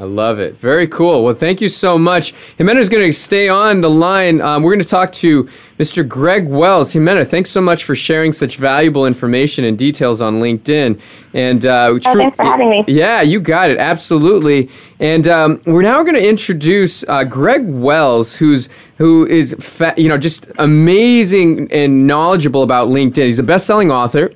I 0.00 0.04
love 0.04 0.38
it. 0.38 0.56
Very 0.56 0.88
cool. 0.88 1.22
Well, 1.24 1.34
thank 1.34 1.60
you 1.60 1.68
so 1.68 1.98
much. 1.98 2.32
Jimena 2.58 2.78
is 2.78 2.88
going 2.88 3.06
to 3.06 3.12
stay 3.12 3.50
on 3.50 3.82
the 3.82 3.90
line. 3.90 4.40
Um, 4.40 4.62
we're 4.62 4.70
going 4.70 4.82
to 4.82 4.88
talk 4.88 5.12
to 5.12 5.44
Mr. 5.78 6.08
Greg 6.08 6.48
Wells. 6.48 6.94
Jimena, 6.94 7.28
thanks 7.28 7.50
so 7.50 7.60
much 7.60 7.84
for 7.84 7.94
sharing 7.94 8.32
such 8.32 8.56
valuable 8.56 9.04
information 9.04 9.66
and 9.66 9.76
details 9.76 10.22
on 10.22 10.40
LinkedIn. 10.40 10.98
And 11.34 11.66
uh, 11.66 11.88
oh, 11.90 11.98
thanks 11.98 12.34
for 12.34 12.42
having 12.42 12.70
me. 12.70 12.84
Yeah, 12.88 13.20
you 13.20 13.40
got 13.40 13.68
it. 13.68 13.76
Absolutely. 13.76 14.70
And 15.00 15.28
um, 15.28 15.60
we're 15.66 15.82
now 15.82 16.02
going 16.02 16.14
to 16.14 16.26
introduce 16.26 17.04
uh, 17.06 17.24
Greg 17.24 17.68
Wells, 17.68 18.34
who's 18.34 18.70
who 18.96 19.26
is 19.26 19.54
fa- 19.58 19.92
you 19.98 20.08
know 20.08 20.16
just 20.16 20.46
amazing 20.58 21.70
and 21.70 22.06
knowledgeable 22.06 22.62
about 22.62 22.88
LinkedIn. 22.88 23.24
He's 23.24 23.38
a 23.38 23.42
best-selling 23.42 23.90
author. 23.90 24.32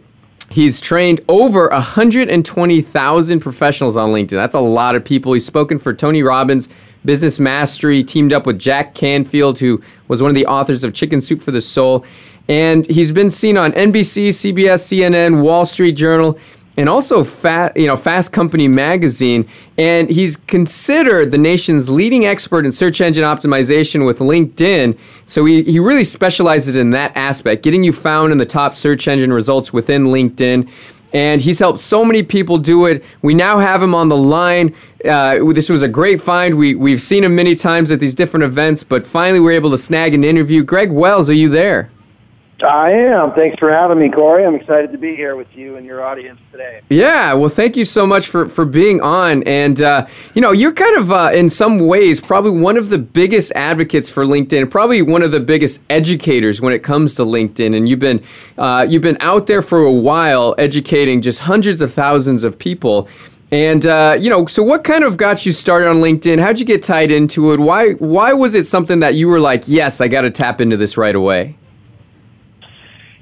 He's 0.54 0.80
trained 0.80 1.20
over 1.26 1.68
120,000 1.70 3.40
professionals 3.40 3.96
on 3.96 4.12
LinkedIn. 4.12 4.28
That's 4.28 4.54
a 4.54 4.60
lot 4.60 4.94
of 4.94 5.04
people. 5.04 5.32
He's 5.32 5.44
spoken 5.44 5.80
for 5.80 5.92
Tony 5.92 6.22
Robbins, 6.22 6.68
Business 7.04 7.40
Mastery, 7.40 8.04
teamed 8.04 8.32
up 8.32 8.46
with 8.46 8.60
Jack 8.60 8.94
Canfield, 8.94 9.58
who 9.58 9.82
was 10.06 10.22
one 10.22 10.30
of 10.30 10.36
the 10.36 10.46
authors 10.46 10.84
of 10.84 10.94
Chicken 10.94 11.20
Soup 11.20 11.42
for 11.42 11.50
the 11.50 11.60
Soul. 11.60 12.06
And 12.46 12.86
he's 12.86 13.10
been 13.10 13.32
seen 13.32 13.58
on 13.58 13.72
NBC, 13.72 14.28
CBS, 14.28 14.84
CNN, 14.84 15.42
Wall 15.42 15.64
Street 15.64 15.96
Journal 15.96 16.38
and 16.76 16.88
also 16.88 17.22
fast, 17.22 17.76
you 17.76 17.86
know, 17.86 17.96
Fast 17.96 18.32
Company 18.32 18.68
magazine. 18.68 19.48
And 19.78 20.10
he's 20.10 20.36
considered 20.36 21.30
the 21.30 21.38
nation's 21.38 21.88
leading 21.88 22.26
expert 22.26 22.64
in 22.64 22.72
search 22.72 23.00
engine 23.00 23.24
optimization 23.24 24.06
with 24.06 24.18
LinkedIn. 24.18 24.98
So 25.26 25.44
he, 25.44 25.62
he 25.62 25.78
really 25.78 26.04
specializes 26.04 26.76
in 26.76 26.90
that 26.90 27.12
aspect, 27.16 27.62
getting 27.62 27.84
you 27.84 27.92
found 27.92 28.32
in 28.32 28.38
the 28.38 28.46
top 28.46 28.74
search 28.74 29.06
engine 29.08 29.32
results 29.32 29.72
within 29.72 30.04
LinkedIn. 30.04 30.68
And 31.12 31.40
he's 31.40 31.60
helped 31.60 31.78
so 31.78 32.04
many 32.04 32.24
people 32.24 32.58
do 32.58 32.86
it. 32.86 33.04
We 33.22 33.34
now 33.34 33.60
have 33.60 33.80
him 33.80 33.94
on 33.94 34.08
the 34.08 34.16
line. 34.16 34.74
Uh, 35.04 35.52
this 35.52 35.68
was 35.68 35.82
a 35.82 35.88
great 35.88 36.20
find. 36.20 36.56
We, 36.56 36.74
we've 36.74 37.00
seen 37.00 37.22
him 37.22 37.36
many 37.36 37.54
times 37.54 37.92
at 37.92 38.00
these 38.00 38.16
different 38.16 38.42
events, 38.42 38.82
but 38.82 39.06
finally 39.06 39.38
we 39.38 39.46
we're 39.46 39.52
able 39.52 39.70
to 39.70 39.78
snag 39.78 40.12
an 40.12 40.24
interview. 40.24 40.64
Greg 40.64 40.90
Wells, 40.90 41.30
are 41.30 41.34
you 41.34 41.48
there? 41.48 41.88
I 42.62 42.90
am. 42.92 43.32
Thanks 43.32 43.58
for 43.58 43.70
having 43.70 43.98
me, 43.98 44.08
Corey. 44.08 44.44
I'm 44.44 44.54
excited 44.54 44.92
to 44.92 44.98
be 44.98 45.16
here 45.16 45.36
with 45.36 45.54
you 45.56 45.76
and 45.76 45.84
your 45.84 46.04
audience 46.04 46.40
today. 46.52 46.80
Yeah, 46.88 47.32
well, 47.34 47.48
thank 47.48 47.76
you 47.76 47.84
so 47.84 48.06
much 48.06 48.28
for, 48.28 48.48
for 48.48 48.64
being 48.64 49.00
on. 49.00 49.42
And, 49.42 49.82
uh, 49.82 50.06
you 50.34 50.40
know, 50.40 50.52
you're 50.52 50.72
kind 50.72 50.96
of, 50.96 51.10
uh, 51.10 51.30
in 51.34 51.48
some 51.48 51.80
ways, 51.80 52.20
probably 52.20 52.52
one 52.52 52.76
of 52.76 52.90
the 52.90 52.98
biggest 52.98 53.52
advocates 53.54 54.08
for 54.08 54.24
LinkedIn, 54.24 54.70
probably 54.70 55.02
one 55.02 55.22
of 55.22 55.32
the 55.32 55.40
biggest 55.40 55.80
educators 55.90 56.60
when 56.60 56.72
it 56.72 56.82
comes 56.82 57.14
to 57.16 57.22
LinkedIn. 57.22 57.76
And 57.76 57.88
you've 57.88 57.98
been, 57.98 58.22
uh, 58.56 58.86
you've 58.88 59.02
been 59.02 59.18
out 59.20 59.46
there 59.46 59.62
for 59.62 59.82
a 59.84 59.92
while 59.92 60.54
educating 60.56 61.20
just 61.22 61.40
hundreds 61.40 61.80
of 61.80 61.92
thousands 61.92 62.44
of 62.44 62.58
people. 62.58 63.08
And 63.50 63.86
uh, 63.86 64.16
you 64.18 64.30
know, 64.30 64.46
so 64.46 64.62
what 64.62 64.82
kind 64.82 65.04
of 65.04 65.16
got 65.16 65.46
you 65.46 65.52
started 65.52 65.88
on 65.88 65.96
LinkedIn? 65.96 66.40
How'd 66.40 66.58
you 66.58 66.64
get 66.64 66.82
tied 66.82 67.10
into 67.12 67.52
it? 67.52 67.60
Why 67.60 67.92
why 67.92 68.32
was 68.32 68.56
it 68.56 68.66
something 68.66 68.98
that 68.98 69.14
you 69.14 69.28
were 69.28 69.38
like, 69.38 69.62
yes, 69.66 70.00
I 70.00 70.08
got 70.08 70.22
to 70.22 70.30
tap 70.30 70.60
into 70.60 70.76
this 70.76 70.96
right 70.96 71.14
away? 71.14 71.56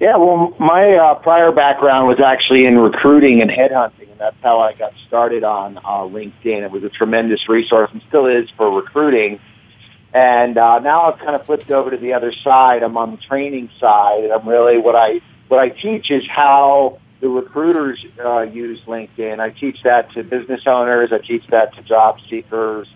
Yeah, 0.02 0.16
well, 0.16 0.52
my 0.58 0.94
uh, 0.94 1.14
prior 1.14 1.52
background 1.52 2.08
was 2.08 2.18
actually 2.18 2.66
in 2.66 2.76
recruiting 2.76 3.40
and 3.40 3.48
headhunting, 3.48 4.10
and 4.10 4.18
that's 4.18 4.34
how 4.42 4.58
I 4.58 4.72
got 4.72 4.92
started 5.06 5.44
on 5.44 5.78
uh, 5.78 6.00
LinkedIn. 6.00 6.64
It 6.64 6.72
was 6.72 6.82
a 6.82 6.88
tremendous 6.88 7.48
resource 7.48 7.88
and 7.92 8.02
still 8.08 8.26
is 8.26 8.50
for 8.56 8.68
recruiting. 8.68 9.38
And 10.12 10.58
uh, 10.58 10.80
now 10.80 11.02
I've 11.02 11.20
kind 11.20 11.36
of 11.36 11.46
flipped 11.46 11.70
over 11.70 11.92
to 11.92 11.96
the 11.96 12.14
other 12.14 12.32
side. 12.32 12.82
I'm 12.82 12.96
on 12.96 13.12
the 13.12 13.16
training 13.18 13.70
side, 13.78 14.24
and 14.24 14.32
I'm 14.32 14.48
really 14.48 14.76
what 14.76 14.96
I 14.96 15.20
what 15.46 15.60
I 15.60 15.68
teach 15.68 16.10
is 16.10 16.26
how 16.28 16.98
the 17.20 17.28
recruiters 17.28 18.04
uh, 18.24 18.40
use 18.40 18.80
LinkedIn. 18.88 19.38
I 19.38 19.50
teach 19.50 19.84
that 19.84 20.10
to 20.14 20.24
business 20.24 20.62
owners. 20.66 21.12
I 21.12 21.18
teach 21.18 21.46
that 21.50 21.76
to 21.76 21.82
job 21.82 22.18
seekers 22.28 22.88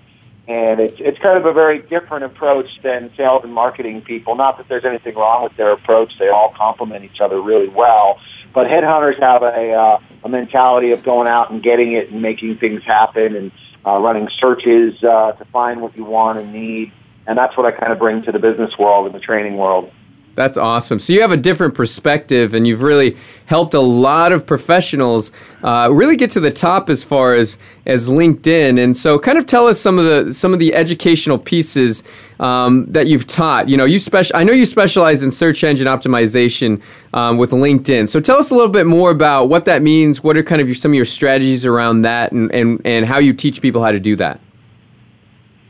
and 0.48 0.78
it's 0.78 0.96
it's 0.98 1.18
kind 1.18 1.36
of 1.36 1.44
a 1.44 1.52
very 1.52 1.80
different 1.80 2.24
approach 2.24 2.80
than 2.82 3.10
sales 3.16 3.42
and 3.42 3.52
marketing 3.52 4.02
people. 4.02 4.36
Not 4.36 4.58
that 4.58 4.68
there's 4.68 4.84
anything 4.84 5.16
wrong 5.16 5.42
with 5.42 5.56
their 5.56 5.72
approach; 5.72 6.18
they 6.18 6.28
all 6.28 6.50
complement 6.50 7.04
each 7.04 7.20
other 7.20 7.40
really 7.40 7.68
well. 7.68 8.20
But 8.54 8.68
headhunters 8.68 9.18
have 9.20 9.42
a 9.42 9.72
uh, 9.72 9.98
a 10.24 10.28
mentality 10.28 10.92
of 10.92 11.02
going 11.02 11.26
out 11.26 11.50
and 11.50 11.62
getting 11.62 11.92
it 11.92 12.10
and 12.10 12.22
making 12.22 12.58
things 12.58 12.82
happen 12.84 13.34
and 13.34 13.52
uh, 13.84 13.98
running 13.98 14.28
searches 14.38 15.02
uh, 15.02 15.32
to 15.32 15.44
find 15.46 15.80
what 15.80 15.96
you 15.96 16.04
want 16.04 16.38
and 16.38 16.52
need. 16.52 16.92
And 17.26 17.36
that's 17.36 17.56
what 17.56 17.66
I 17.66 17.72
kind 17.72 17.92
of 17.92 17.98
bring 17.98 18.22
to 18.22 18.32
the 18.32 18.38
business 18.38 18.78
world 18.78 19.06
and 19.06 19.14
the 19.14 19.20
training 19.20 19.56
world. 19.56 19.90
That's 20.36 20.58
awesome. 20.58 20.98
So 20.98 21.14
you 21.14 21.22
have 21.22 21.32
a 21.32 21.36
different 21.36 21.74
perspective, 21.74 22.52
and 22.52 22.66
you've 22.66 22.82
really 22.82 23.16
helped 23.46 23.72
a 23.72 23.80
lot 23.80 24.32
of 24.32 24.46
professionals 24.46 25.32
uh, 25.62 25.88
really 25.90 26.14
get 26.14 26.30
to 26.32 26.40
the 26.40 26.50
top 26.50 26.90
as 26.90 27.02
far 27.02 27.34
as 27.34 27.56
as 27.86 28.10
LinkedIn. 28.10 28.78
And 28.78 28.94
so, 28.94 29.18
kind 29.18 29.38
of 29.38 29.46
tell 29.46 29.66
us 29.66 29.80
some 29.80 29.98
of 29.98 30.04
the 30.04 30.34
some 30.34 30.52
of 30.52 30.58
the 30.58 30.74
educational 30.74 31.38
pieces 31.38 32.02
um, 32.38 32.84
that 32.92 33.06
you've 33.06 33.26
taught. 33.26 33.70
You 33.70 33.78
know, 33.78 33.86
you 33.86 33.98
special. 33.98 34.36
I 34.36 34.44
know 34.44 34.52
you 34.52 34.66
specialize 34.66 35.22
in 35.22 35.30
search 35.30 35.64
engine 35.64 35.86
optimization 35.86 36.82
um, 37.14 37.38
with 37.38 37.52
LinkedIn. 37.52 38.06
So 38.06 38.20
tell 38.20 38.36
us 38.36 38.50
a 38.50 38.54
little 38.54 38.70
bit 38.70 38.86
more 38.86 39.10
about 39.10 39.48
what 39.48 39.64
that 39.64 39.80
means. 39.80 40.22
What 40.22 40.36
are 40.36 40.42
kind 40.42 40.60
of 40.60 40.68
your, 40.68 40.74
some 40.74 40.92
of 40.92 40.96
your 40.96 41.06
strategies 41.06 41.64
around 41.64 42.02
that, 42.02 42.32
and, 42.32 42.52
and 42.52 42.82
and 42.84 43.06
how 43.06 43.18
you 43.18 43.32
teach 43.32 43.62
people 43.62 43.82
how 43.82 43.90
to 43.90 44.00
do 44.00 44.16
that. 44.16 44.38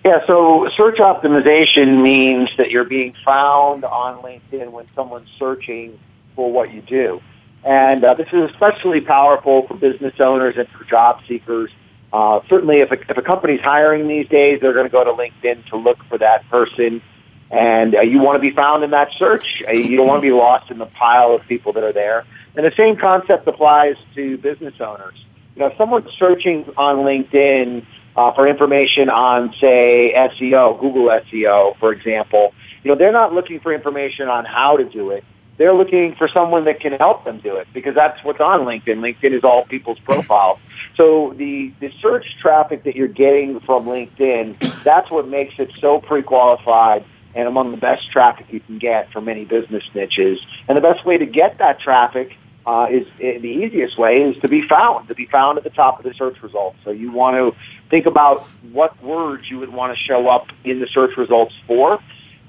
Yeah, 0.07 0.25
so 0.25 0.71
search 0.77 0.99
optimization 0.99 2.01
means 2.01 2.49
that 2.59 2.71
you're 2.71 2.85
being 2.85 3.13
found 3.25 3.85
on 3.85 4.23
LinkedIn 4.23 4.71
when 4.71 4.87
someone's 4.95 5.29
searching 5.37 5.99
for 6.37 6.53
what 6.53 6.73
you 6.73 6.81
do. 6.81 7.21
And 7.65 8.05
uh, 8.05 8.15
this 8.15 8.29
is 8.33 8.49
especially 8.53 9.01
powerful 9.01 9.67
for 9.67 9.75
business 9.75 10.15
owners 10.21 10.55
and 10.59 10.69
for 10.69 10.85
job 10.85 11.23
seekers. 11.27 11.73
Uh, 12.13 12.39
certainly, 12.49 12.83
if 12.83 12.93
a, 12.93 13.01
if 13.01 13.17
a 13.17 13.23
company's 13.23 13.61
hiring 13.61 14.07
these 14.07 14.29
days, 14.29 14.61
they're 14.61 14.75
going 14.75 14.87
to 14.87 14.93
go 14.93 15.03
to 15.03 15.11
LinkedIn 15.11 15.67
to 15.71 15.77
look 15.77 15.99
for 16.05 16.19
that 16.19 16.49
person. 16.51 17.03
And 17.51 17.97
uh, 17.97 18.03
you 18.03 18.21
want 18.21 18.37
to 18.37 18.41
be 18.41 18.55
found 18.55 18.85
in 18.85 18.91
that 18.91 19.11
search. 19.19 19.65
Uh, 19.67 19.73
you 19.73 19.97
don't 19.97 20.07
want 20.07 20.23
to 20.23 20.29
be 20.29 20.33
lost 20.33 20.71
in 20.71 20.79
the 20.79 20.87
pile 20.87 21.35
of 21.35 21.45
people 21.49 21.73
that 21.73 21.83
are 21.83 21.93
there. 21.93 22.25
And 22.55 22.65
the 22.65 22.73
same 22.77 22.95
concept 22.95 23.49
applies 23.49 23.97
to 24.15 24.39
business 24.39 24.75
owners. 24.79 25.17
You 25.57 25.63
know, 25.63 25.67
if 25.67 25.77
someone's 25.77 26.13
searching 26.17 26.65
on 26.77 26.99
LinkedIn 26.99 27.85
uh, 28.17 28.33
for 28.33 28.47
information 28.47 29.11
on, 29.11 29.53
say, 29.61 30.13
SEO, 30.17 30.81
Google 30.81 31.07
SEO, 31.09 31.77
for 31.79 31.93
example, 31.93 32.55
you 32.83 32.91
know, 32.91 32.97
they're 32.97 33.13
not 33.13 33.35
looking 33.35 33.61
for 33.61 33.73
information 33.73 34.29
on 34.29 34.45
how 34.45 34.77
to 34.77 34.85
do 34.85 35.11
it. 35.11 35.25
They're 35.59 35.75
looking 35.75 36.15
for 36.17 36.29
someone 36.29 36.65
that 36.65 36.81
can 36.81 36.93
help 36.93 37.25
them 37.25 37.39
do 37.39 37.57
it 37.57 37.67
because 37.73 37.95
that's 37.95 38.23
what's 38.23 38.41
on 38.41 38.61
LinkedIn. 38.61 38.99
LinkedIn 38.99 39.33
is 39.33 39.43
all 39.43 39.65
people's 39.65 39.99
profiles. 40.01 40.59
So 40.97 41.35
the, 41.37 41.73
the 41.81 41.91
search 42.01 42.37
traffic 42.39 42.85
that 42.85 42.95
you're 42.95 43.09
getting 43.09 43.61
from 43.61 43.87
LinkedIn, 43.87 44.83
that's 44.83 45.11
what 45.11 45.27
makes 45.27 45.55
it 45.59 45.73
so 45.81 46.01
pre-qualified 46.01 47.05
and 47.35 47.49
among 47.49 47.71
the 47.71 47.77
best 47.77 48.11
traffic 48.11 48.47
you 48.51 48.61
can 48.61 48.79
get 48.79 49.13
for 49.13 49.21
many 49.21 49.45
business 49.45 49.85
niches. 49.95 50.39
And 50.69 50.77
the 50.77 50.83
best 50.83 51.05
way 51.05 51.19
to 51.19 51.27
get 51.27 51.59
that 51.59 51.81
traffic 51.81 52.37
uh, 52.67 52.89
is 52.91 53.07
uh, 53.07 53.39
the 53.41 53.49
easiest 53.65 53.97
way 53.97 54.23
is 54.23 54.37
to 54.43 54.49
be 54.49 54.61
found, 54.67 55.09
to 55.09 55.15
be 55.15 55.27
found 55.27 55.57
at 55.57 55.65
the 55.65 55.71
top 55.71 55.99
of 55.99 56.05
the 56.05 56.13
search 56.15 56.43
results. 56.43 56.77
So 56.85 56.91
you 56.91 57.13
want 57.13 57.37
to 57.37 57.59
think 57.91 58.07
about 58.07 58.43
what 58.73 59.01
words 59.03 59.49
you 59.49 59.61
would 59.61 59.73
want 59.73 59.97
to 59.97 60.03
show 60.03 60.29
up 60.29 60.49
in 60.65 60.81
the 60.81 60.89
search 60.89 61.17
results 61.17 61.55
for, 61.67 62.01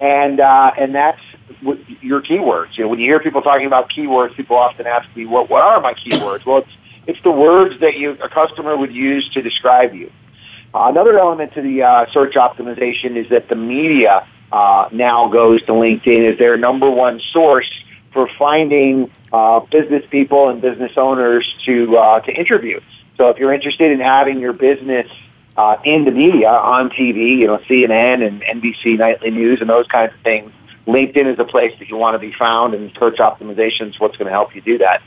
and 0.02 0.40
uh, 0.40 0.72
and 0.78 0.96
that's 0.96 1.22
your 2.02 2.22
keywords. 2.22 2.78
You 2.78 2.84
know, 2.84 2.90
when 2.90 3.00
you 3.00 3.06
hear 3.06 3.20
people 3.20 3.44
talking 3.44 3.68
about 3.68 3.92
keywords, 3.92 4.36
people 4.36 4.58
often 4.58 4.88
ask 4.88 5.08
me, 5.16 5.26
"What 5.26 5.50
what 5.50 5.64
are 5.64 5.80
my 5.82 5.94
keywords?" 5.94 6.46
Well, 6.46 6.58
it's 6.58 6.72
it's 7.06 7.22
the 7.22 7.32
words 7.32 7.80
that 7.82 7.98
you 7.98 8.12
a 8.22 8.30
customer 8.30 8.76
would 8.76 8.94
use 8.94 9.30
to 9.30 9.44
describe 9.44 9.94
you. 9.94 10.12
Uh, 10.74 10.88
another 10.90 11.18
element 11.20 11.54
to 11.54 11.62
the 11.62 11.84
uh, 11.84 12.06
search 12.12 12.34
optimization 12.34 13.16
is 13.16 13.30
that 13.30 13.50
the 13.50 13.56
media 13.56 14.28
uh, 14.52 14.90
now 14.92 15.28
goes 15.28 15.62
to 15.64 15.74
LinkedIn 15.74 16.34
as 16.34 16.40
their 16.40 16.58
number 16.58 16.90
one 16.90 17.22
source 17.32 17.70
for 18.12 18.30
finding 18.38 19.12
uh, 19.32 19.60
business 19.60 20.04
people 20.10 20.50
and 20.50 20.62
business 20.62 20.94
owners 20.98 21.46
to 21.66 21.98
uh, 21.98 22.20
to 22.22 22.32
interview. 22.32 22.80
So 23.18 23.30
if 23.30 23.38
you're 23.38 23.54
interested 23.54 23.92
in 23.92 24.00
having 24.00 24.40
your 24.40 24.54
business 24.54 25.08
uh, 25.56 25.78
in 25.84 26.06
the 26.06 26.12
media 26.12 26.50
on 26.50 26.90
TV, 26.90 27.38
you 27.38 27.48
know 27.48 27.58
CNN 27.58 28.26
and 28.26 28.42
NBC 28.42 28.98
Nightly 28.98 29.32
News 29.32 29.62
and 29.62 29.70
those 29.70 29.88
kinds 29.88 30.14
of 30.14 30.20
things, 30.22 30.52
LinkedIn 30.88 31.32
is 31.32 31.40
a 31.40 31.46
place 31.46 31.74
that 31.80 31.90
you 31.90 31.98
want 31.98 32.16
to 32.16 32.20
be 32.20 32.34
found, 32.34 32.74
and 32.74 32.92
search 32.98 33.18
optimization 33.18 33.90
is 33.90 34.00
what's 34.00 34.18
going 34.18 34.28
to 34.28 34.32
help 34.32 34.56
you 34.56 34.62
do 34.62 34.78
that. 34.78 35.02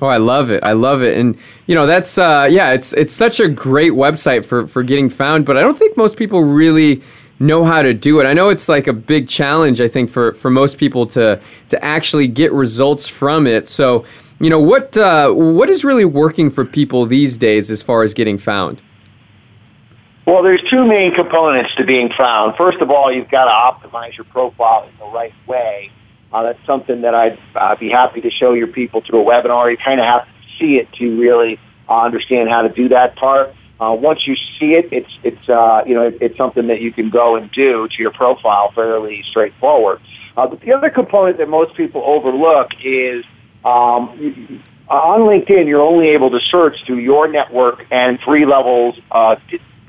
Oh, 0.00 0.06
I 0.06 0.16
love 0.16 0.50
it! 0.50 0.62
I 0.62 0.72
love 0.72 1.02
it, 1.02 1.16
and 1.18 1.38
you 1.66 1.74
know 1.74 1.86
that's 1.86 2.16
uh, 2.18 2.48
yeah, 2.50 2.72
it's 2.72 2.92
it's 2.94 3.12
such 3.12 3.40
a 3.40 3.48
great 3.48 3.92
website 3.92 4.44
for 4.44 4.66
for 4.66 4.82
getting 4.82 5.10
found. 5.10 5.44
But 5.46 5.56
I 5.56 5.62
don't 5.62 5.78
think 5.78 5.96
most 5.96 6.16
people 6.16 6.42
really 6.42 7.02
know 7.38 7.64
how 7.64 7.82
to 7.82 7.92
do 7.92 8.20
it. 8.20 8.24
I 8.24 8.32
know 8.32 8.48
it's 8.48 8.68
like 8.68 8.86
a 8.86 8.92
big 8.92 9.28
challenge, 9.28 9.80
I 9.80 9.88
think, 9.88 10.10
for, 10.10 10.34
for 10.34 10.50
most 10.50 10.78
people 10.78 11.06
to 11.08 11.40
to 11.68 11.84
actually 11.84 12.28
get 12.28 12.52
results 12.52 13.08
from 13.08 13.46
it. 13.46 13.68
So, 13.68 14.04
you 14.40 14.50
know, 14.50 14.60
what 14.60 14.96
uh, 14.96 15.32
what 15.32 15.68
is 15.68 15.84
really 15.84 16.04
working 16.04 16.50
for 16.50 16.64
people 16.64 17.06
these 17.06 17.36
days 17.36 17.70
as 17.70 17.82
far 17.82 18.02
as 18.02 18.14
getting 18.14 18.38
found? 18.38 18.82
Well, 20.26 20.42
there's 20.44 20.62
two 20.70 20.86
main 20.86 21.14
components 21.14 21.74
to 21.76 21.84
being 21.84 22.10
found. 22.16 22.56
First 22.56 22.78
of 22.78 22.90
all, 22.90 23.12
you've 23.12 23.30
got 23.30 23.46
to 23.46 23.88
optimize 23.88 24.16
your 24.16 24.24
profile 24.24 24.88
in 24.88 24.96
the 24.98 25.06
right 25.06 25.34
way. 25.48 25.90
Uh, 26.32 26.44
that's 26.44 26.64
something 26.64 27.02
that 27.02 27.14
I'd 27.14 27.38
uh, 27.56 27.74
be 27.76 27.90
happy 27.90 28.20
to 28.20 28.30
show 28.30 28.52
your 28.54 28.68
people 28.68 29.02
through 29.02 29.22
a 29.22 29.24
webinar. 29.24 29.70
You 29.70 29.76
kind 29.76 29.98
of 29.98 30.06
have 30.06 30.24
to 30.24 30.30
see 30.58 30.76
it 30.76 30.92
to 30.94 31.20
really 31.20 31.58
uh, 31.88 32.02
understand 32.02 32.48
how 32.48 32.62
to 32.62 32.68
do 32.68 32.88
that 32.90 33.16
part. 33.16 33.54
Uh, 33.82 33.92
once 33.94 34.28
you 34.28 34.36
see 34.36 34.74
it, 34.74 34.88
it's 34.92 35.12
it's 35.24 35.48
uh, 35.48 35.82
you 35.84 35.94
know 35.96 36.02
it, 36.02 36.18
it's 36.20 36.36
something 36.36 36.68
that 36.68 36.80
you 36.80 36.92
can 36.92 37.10
go 37.10 37.34
and 37.34 37.50
do 37.50 37.88
to 37.88 37.96
your 38.00 38.12
profile 38.12 38.70
fairly 38.70 39.24
straightforward. 39.24 40.00
Uh, 40.36 40.46
but 40.46 40.60
the 40.60 40.72
other 40.72 40.88
component 40.88 41.36
that 41.38 41.48
most 41.48 41.74
people 41.74 42.00
overlook 42.04 42.70
is 42.84 43.24
um, 43.64 44.62
on 44.88 45.20
LinkedIn, 45.22 45.66
you're 45.66 45.80
only 45.80 46.10
able 46.10 46.30
to 46.30 46.38
search 46.38 46.84
through 46.86 46.98
your 46.98 47.26
network 47.26 47.84
and 47.90 48.20
three 48.20 48.46
levels 48.46 49.00
uh, 49.10 49.34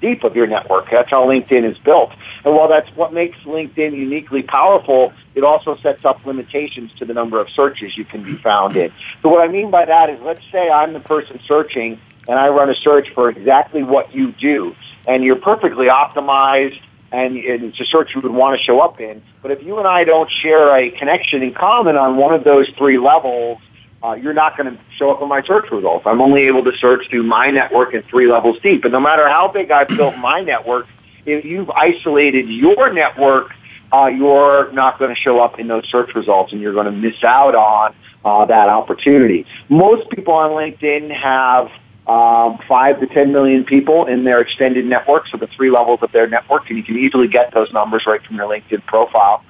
deep 0.02 0.24
of 0.24 0.36
your 0.36 0.48
network. 0.48 0.90
That's 0.90 1.12
how 1.12 1.28
LinkedIn 1.28 1.64
is 1.64 1.78
built. 1.78 2.14
And 2.44 2.56
while 2.56 2.68
that's 2.68 2.90
what 2.96 3.14
makes 3.14 3.38
LinkedIn 3.40 3.96
uniquely 3.96 4.42
powerful, 4.42 5.14
it 5.36 5.44
also 5.44 5.76
sets 5.76 6.04
up 6.04 6.26
limitations 6.26 6.92
to 6.98 7.06
the 7.06 7.14
number 7.14 7.40
of 7.40 7.48
searches 7.52 7.96
you 7.96 8.06
can 8.06 8.24
be 8.24 8.38
found 8.38 8.76
in. 8.76 8.92
So 9.22 9.30
what 9.30 9.48
I 9.48 9.52
mean 9.52 9.70
by 9.70 9.86
that 9.86 10.10
is, 10.10 10.20
let's 10.22 10.44
say 10.52 10.70
I'm 10.70 10.94
the 10.94 11.00
person 11.00 11.40
searching 11.48 12.02
and 12.28 12.40
I 12.40 12.50
run 12.50 12.70
a 12.70 12.76
search 12.76 13.10
for 13.14 13.30
exactly 13.30 13.84
what 13.84 14.14
you 14.14 14.32
do, 14.32 14.76
and 15.08 15.24
you're 15.24 15.36
perfectly 15.36 15.88
optimized, 15.88 16.80
and 17.12 17.38
it's 17.38 17.80
a 17.80 17.86
search 17.86 18.16
you 18.16 18.22
would 18.22 18.32
want 18.32 18.58
to 18.58 18.64
show 18.64 18.80
up 18.80 19.00
in. 19.00 19.22
But 19.42 19.52
if 19.52 19.64
you 19.64 19.78
and 19.78 19.88
I 19.88 20.04
don't 20.04 20.30
share 20.32 20.76
a 20.76 20.90
connection 20.92 21.44
in 21.44 21.54
common 21.54 21.96
on 21.96 22.18
one 22.18 22.34
of 22.34 22.44
those 22.44 22.70
three 22.78 22.98
levels, 22.98 23.60
uh, 24.04 24.14
you're 24.14 24.34
not 24.34 24.58
going 24.58 24.76
to 24.76 24.80
show 24.98 25.12
up 25.12 25.22
in 25.22 25.30
my 25.30 25.42
search 25.44 25.72
results. 25.72 26.06
I'm 26.06 26.22
only 26.22 26.44
able 26.44 26.64
to 26.66 26.76
search 26.78 27.10
through 27.10 27.24
my 27.24 27.52
network 27.52 27.94
and 27.94 28.04
three 28.06 28.30
levels 28.30 28.58
deep. 28.62 28.84
And 28.84 28.92
no 28.92 29.00
matter 29.00 29.30
how 29.30 29.48
big 29.48 29.72
I've 29.72 29.88
built 29.88 30.18
my 30.18 30.42
network, 30.42 30.88
if 31.26 31.46
you've 31.46 31.70
isolated 31.70 32.50
your 32.50 32.92
network, 32.92 33.54
uh, 33.94 34.08
you're 34.08 34.72
not 34.72 35.00
going 35.00 35.14
to 35.14 35.22
show 35.22 35.40
up 35.40 35.60
in 35.60 35.68
those 35.68 35.88
search 35.90 36.16
results, 36.16 36.52
and 36.52 36.62
you're 36.62 36.74
going 36.74 36.88
to 36.88 36.92
miss 36.92 37.24
out 37.24 37.56
on 37.56 37.96
uh, 38.26 38.46
that 38.46 38.68
opportunity. 38.68 39.46
Most 39.70 40.10
people 40.10 40.34
on 40.34 40.52
LinkedIn 40.52 41.12
have 41.12 41.70
um, 42.08 42.60
five 42.68 43.00
to 43.00 43.08
10 43.08 43.32
million 43.32 43.64
people 43.64 44.06
in 44.06 44.24
their 44.26 44.42
extended 44.42 44.86
network, 44.86 45.28
so 45.28 45.38
the 45.38 45.48
three 45.48 45.72
levels 45.72 46.00
of 46.02 46.12
their 46.12 46.28
network, 46.28 46.70
and 46.70 46.78
you 46.78 46.84
can 46.84 46.98
easily 46.98 47.28
get 47.28 47.54
those 47.54 47.72
numbers 47.72 48.04
right 48.06 48.22
from 48.26 48.36
your 48.36 48.48
LinkedIn 48.48 48.86
profile. 48.86 49.44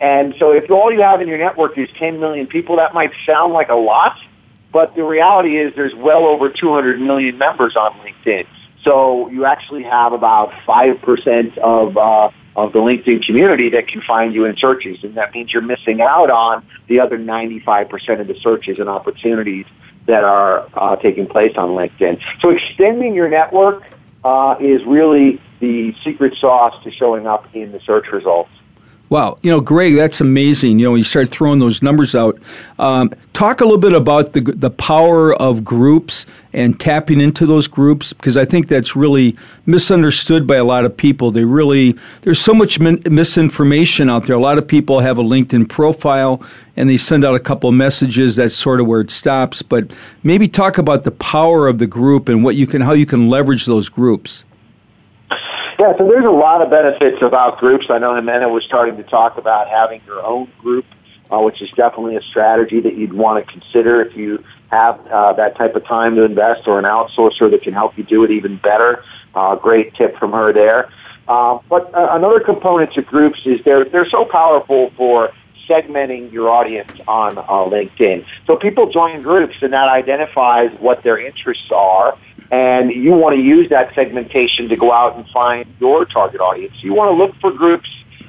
And 0.00 0.34
so 0.38 0.52
if 0.52 0.70
all 0.70 0.92
you 0.92 1.02
have 1.02 1.20
in 1.20 1.28
your 1.28 1.38
network 1.38 1.76
is 1.78 1.88
10 1.98 2.20
million 2.20 2.46
people, 2.46 2.76
that 2.76 2.94
might 2.94 3.12
sound 3.24 3.52
like 3.52 3.70
a 3.70 3.74
lot, 3.74 4.16
but 4.72 4.94
the 4.94 5.02
reality 5.02 5.56
is 5.56 5.74
there's 5.74 5.94
well 5.94 6.26
over 6.26 6.48
200 6.48 7.00
million 7.00 7.38
members 7.38 7.76
on 7.76 7.92
LinkedIn. 8.00 8.46
So 8.84 9.28
you 9.28 9.46
actually 9.46 9.82
have 9.82 10.12
about 10.12 10.52
5% 10.66 11.58
of, 11.58 11.96
uh, 11.96 12.30
of 12.54 12.72
the 12.72 12.78
LinkedIn 12.78 13.26
community 13.26 13.70
that 13.70 13.88
can 13.88 14.00
find 14.02 14.32
you 14.32 14.44
in 14.44 14.56
searches, 14.56 15.02
and 15.02 15.14
that 15.16 15.34
means 15.34 15.52
you're 15.52 15.62
missing 15.62 16.00
out 16.00 16.30
on 16.30 16.64
the 16.86 17.00
other 17.00 17.18
95% 17.18 18.20
of 18.20 18.28
the 18.28 18.38
searches 18.40 18.78
and 18.78 18.88
opportunities 18.88 19.66
that 20.06 20.24
are 20.24 20.68
uh, 20.74 20.96
taking 20.96 21.26
place 21.26 21.56
on 21.56 21.70
LinkedIn. 21.70 22.20
So 22.40 22.50
extending 22.50 23.14
your 23.14 23.28
network 23.28 23.84
uh, 24.24 24.56
is 24.60 24.84
really 24.84 25.40
the 25.60 25.94
secret 26.04 26.36
sauce 26.38 26.74
to 26.84 26.90
showing 26.90 27.26
up 27.26 27.54
in 27.54 27.72
the 27.72 27.80
search 27.80 28.08
results. 28.12 28.50
Wow, 29.08 29.38
you 29.42 29.52
know, 29.52 29.60
Greg, 29.60 29.94
that's 29.94 30.20
amazing. 30.20 30.80
You 30.80 30.88
know, 30.88 30.94
you 30.96 31.04
start 31.04 31.28
throwing 31.28 31.60
those 31.60 31.80
numbers 31.80 32.16
out, 32.16 32.40
um, 32.80 33.12
talk 33.34 33.60
a 33.60 33.64
little 33.64 33.78
bit 33.78 33.92
about 33.92 34.32
the 34.32 34.40
the 34.40 34.70
power 34.70 35.32
of 35.34 35.62
groups 35.62 36.26
and 36.52 36.80
tapping 36.80 37.20
into 37.20 37.46
those 37.46 37.68
groups 37.68 38.12
because 38.12 38.36
I 38.36 38.44
think 38.44 38.66
that's 38.66 38.96
really 38.96 39.36
misunderstood 39.64 40.44
by 40.44 40.56
a 40.56 40.64
lot 40.64 40.84
of 40.84 40.96
people. 40.96 41.30
They 41.30 41.44
really 41.44 41.94
there's 42.22 42.40
so 42.40 42.52
much 42.52 42.80
min- 42.80 43.00
misinformation 43.08 44.10
out 44.10 44.26
there. 44.26 44.34
A 44.34 44.40
lot 44.40 44.58
of 44.58 44.66
people 44.66 44.98
have 44.98 45.18
a 45.18 45.22
LinkedIn 45.22 45.68
profile 45.68 46.42
and 46.76 46.90
they 46.90 46.96
send 46.96 47.24
out 47.24 47.36
a 47.36 47.40
couple 47.40 47.70
messages. 47.70 48.34
That's 48.34 48.56
sort 48.56 48.80
of 48.80 48.88
where 48.88 49.02
it 49.02 49.12
stops. 49.12 49.62
But 49.62 49.92
maybe 50.24 50.48
talk 50.48 50.78
about 50.78 51.04
the 51.04 51.12
power 51.12 51.68
of 51.68 51.78
the 51.78 51.86
group 51.86 52.28
and 52.28 52.42
what 52.42 52.56
you 52.56 52.66
can 52.66 52.80
how 52.80 52.92
you 52.94 53.06
can 53.06 53.28
leverage 53.28 53.66
those 53.66 53.88
groups. 53.88 54.42
Yeah, 55.78 55.94
so 55.98 56.08
there's 56.08 56.24
a 56.24 56.30
lot 56.30 56.62
of 56.62 56.70
benefits 56.70 57.20
about 57.20 57.58
groups. 57.58 57.86
I 57.90 57.98
know 57.98 58.12
Jimena 58.12 58.50
was 58.50 58.64
starting 58.64 58.96
to 58.96 59.02
talk 59.02 59.36
about 59.36 59.68
having 59.68 60.00
your 60.06 60.24
own 60.24 60.50
group, 60.58 60.86
uh, 61.30 61.38
which 61.40 61.60
is 61.60 61.70
definitely 61.72 62.16
a 62.16 62.22
strategy 62.22 62.80
that 62.80 62.96
you'd 62.96 63.12
want 63.12 63.44
to 63.44 63.52
consider 63.52 64.00
if 64.00 64.16
you 64.16 64.42
have 64.70 64.98
uh, 65.08 65.34
that 65.34 65.54
type 65.56 65.76
of 65.76 65.84
time 65.84 66.16
to 66.16 66.22
invest 66.22 66.66
or 66.66 66.78
an 66.78 66.86
outsourcer 66.86 67.50
that 67.50 67.60
can 67.60 67.74
help 67.74 67.98
you 67.98 68.04
do 68.04 68.24
it 68.24 68.30
even 68.30 68.56
better. 68.56 69.04
Uh, 69.34 69.54
great 69.54 69.94
tip 69.94 70.16
from 70.18 70.32
her 70.32 70.50
there. 70.50 70.88
Uh, 71.28 71.58
but 71.68 71.94
uh, 71.94 72.08
another 72.12 72.40
component 72.40 72.94
to 72.94 73.02
groups 73.02 73.40
is 73.44 73.60
they're, 73.64 73.84
they're 73.84 74.08
so 74.08 74.24
powerful 74.24 74.90
for 74.96 75.30
segmenting 75.68 76.32
your 76.32 76.48
audience 76.48 76.92
on 77.06 77.36
uh, 77.36 77.42
LinkedIn. 77.42 78.24
So 78.46 78.56
people 78.56 78.88
join 78.88 79.20
groups 79.20 79.56
and 79.60 79.74
that 79.74 79.88
identifies 79.88 80.70
what 80.78 81.02
their 81.02 81.18
interests 81.18 81.70
are 81.70 82.16
and 82.50 82.90
you 82.90 83.12
want 83.12 83.36
to 83.36 83.42
use 83.42 83.68
that 83.70 83.94
segmentation 83.94 84.68
to 84.68 84.76
go 84.76 84.92
out 84.92 85.16
and 85.16 85.28
find 85.28 85.66
your 85.80 86.04
target 86.04 86.40
audience. 86.40 86.74
You 86.82 86.94
want 86.94 87.10
to 87.10 87.16
look 87.16 87.34
for 87.40 87.50
groups 87.50 87.88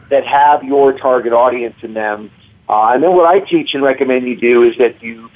that 0.09 0.25
have 0.25 0.63
your 0.63 0.93
target 0.93 1.33
audience 1.33 1.75
in 1.81 1.93
them. 1.93 2.31
Uh, 2.69 2.91
and 2.93 3.03
then 3.03 3.13
what 3.13 3.25
I 3.25 3.39
teach 3.39 3.73
and 3.73 3.83
recommend 3.83 4.27
you 4.27 4.35
do 4.35 4.63
is 4.63 4.77
that 4.77 5.01
you 5.01 5.29